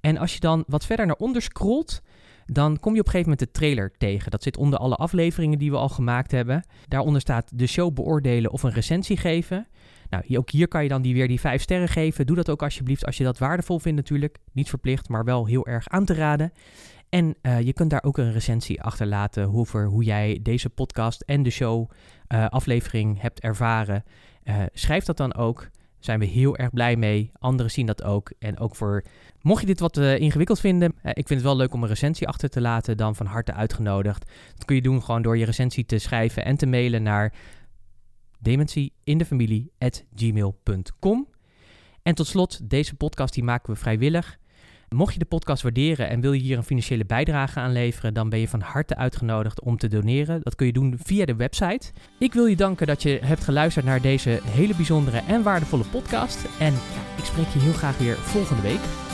En 0.00 0.16
als 0.16 0.34
je 0.34 0.40
dan 0.40 0.64
wat 0.66 0.86
verder 0.86 1.06
naar 1.06 1.16
onder 1.16 1.42
scrolt, 1.42 2.02
dan 2.46 2.78
kom 2.80 2.94
je 2.94 3.00
op 3.00 3.06
een 3.06 3.12
gegeven 3.12 3.30
moment 3.30 3.52
de 3.52 3.58
trailer 3.58 3.92
tegen. 3.98 4.30
Dat 4.30 4.42
zit 4.42 4.56
onder 4.56 4.78
alle 4.78 4.94
afleveringen 4.94 5.58
die 5.58 5.70
we 5.70 5.76
al 5.76 5.88
gemaakt 5.88 6.30
hebben. 6.30 6.64
Daaronder 6.88 7.20
staat 7.20 7.58
de 7.58 7.66
show 7.66 7.94
beoordelen 7.94 8.50
of 8.50 8.62
een 8.62 8.72
recensie 8.72 9.16
geven. 9.16 9.66
Nou, 10.10 10.38
ook 10.38 10.50
hier 10.50 10.68
kan 10.68 10.82
je 10.82 10.88
dan 10.88 11.02
die 11.02 11.14
weer 11.14 11.28
die 11.28 11.40
vijf 11.40 11.62
sterren 11.62 11.88
geven. 11.88 12.26
Doe 12.26 12.36
dat 12.36 12.50
ook 12.50 12.62
alsjeblieft 12.62 13.06
als 13.06 13.16
je 13.16 13.24
dat 13.24 13.38
waardevol 13.38 13.78
vindt 13.78 13.98
natuurlijk. 13.98 14.38
Niet 14.52 14.68
verplicht, 14.68 15.08
maar 15.08 15.24
wel 15.24 15.46
heel 15.46 15.66
erg 15.66 15.88
aan 15.88 16.04
te 16.04 16.14
raden. 16.14 16.52
En 17.08 17.34
uh, 17.42 17.60
je 17.60 17.72
kunt 17.72 17.90
daar 17.90 18.02
ook 18.02 18.18
een 18.18 18.32
recensie 18.32 18.82
achterlaten 18.82 19.54
over 19.54 19.86
hoe 19.86 20.04
jij 20.04 20.38
deze 20.42 20.70
podcast 20.70 21.20
en 21.20 21.42
de 21.42 21.50
show 21.50 21.90
uh, 22.28 22.46
aflevering 22.46 23.20
hebt 23.20 23.40
ervaren. 23.40 24.04
Uh, 24.48 24.62
schrijf 24.72 25.04
dat 25.04 25.16
dan 25.16 25.34
ook. 25.34 25.68
Zijn 25.98 26.18
we 26.18 26.24
heel 26.24 26.56
erg 26.56 26.70
blij 26.70 26.96
mee. 26.96 27.30
Anderen 27.38 27.70
zien 27.70 27.86
dat 27.86 28.02
ook. 28.02 28.32
En 28.38 28.58
ook 28.58 28.76
voor, 28.76 29.04
mocht 29.40 29.60
je 29.60 29.66
dit 29.66 29.80
wat 29.80 29.96
uh, 29.96 30.18
ingewikkeld 30.18 30.60
vinden, 30.60 30.92
uh, 30.96 31.10
ik 31.10 31.26
vind 31.26 31.28
het 31.28 31.42
wel 31.42 31.56
leuk 31.56 31.74
om 31.74 31.82
een 31.82 31.88
recensie 31.88 32.28
achter 32.28 32.48
te 32.48 32.60
laten, 32.60 32.96
dan 32.96 33.16
van 33.16 33.26
harte 33.26 33.52
uitgenodigd. 33.52 34.30
Dat 34.54 34.64
kun 34.64 34.76
je 34.76 34.82
doen 34.82 35.02
gewoon 35.02 35.22
door 35.22 35.38
je 35.38 35.44
recensie 35.44 35.86
te 35.86 35.98
schrijven 35.98 36.44
en 36.44 36.56
te 36.56 36.66
mailen 36.66 37.02
naar 37.02 37.32
dementieindefamilie.gmail.com. 38.38 41.28
En 42.02 42.14
tot 42.14 42.26
slot, 42.26 42.70
deze 42.70 42.94
podcast 42.94 43.34
die 43.34 43.44
maken 43.44 43.72
we 43.72 43.78
vrijwillig. 43.78 44.38
Mocht 44.88 45.12
je 45.12 45.18
de 45.18 45.24
podcast 45.24 45.62
waarderen 45.62 46.08
en 46.08 46.20
wil 46.20 46.32
je 46.32 46.40
hier 46.40 46.56
een 46.56 46.64
financiële 46.64 47.04
bijdrage 47.04 47.60
aan 47.60 47.72
leveren, 47.72 48.14
dan 48.14 48.28
ben 48.28 48.38
je 48.38 48.48
van 48.48 48.60
harte 48.60 48.96
uitgenodigd 48.96 49.60
om 49.60 49.76
te 49.76 49.88
doneren. 49.88 50.40
Dat 50.42 50.54
kun 50.54 50.66
je 50.66 50.72
doen 50.72 50.98
via 51.02 51.24
de 51.24 51.36
website. 51.36 51.92
Ik 52.18 52.32
wil 52.32 52.46
je 52.46 52.56
danken 52.56 52.86
dat 52.86 53.02
je 53.02 53.18
hebt 53.22 53.44
geluisterd 53.44 53.84
naar 53.84 54.00
deze 54.00 54.40
hele 54.44 54.74
bijzondere 54.74 55.22
en 55.28 55.42
waardevolle 55.42 55.84
podcast. 55.84 56.46
En 56.58 56.74
ik 57.16 57.24
spreek 57.24 57.48
je 57.48 57.58
heel 57.58 57.72
graag 57.72 57.98
weer 57.98 58.16
volgende 58.16 58.62
week. 58.62 59.05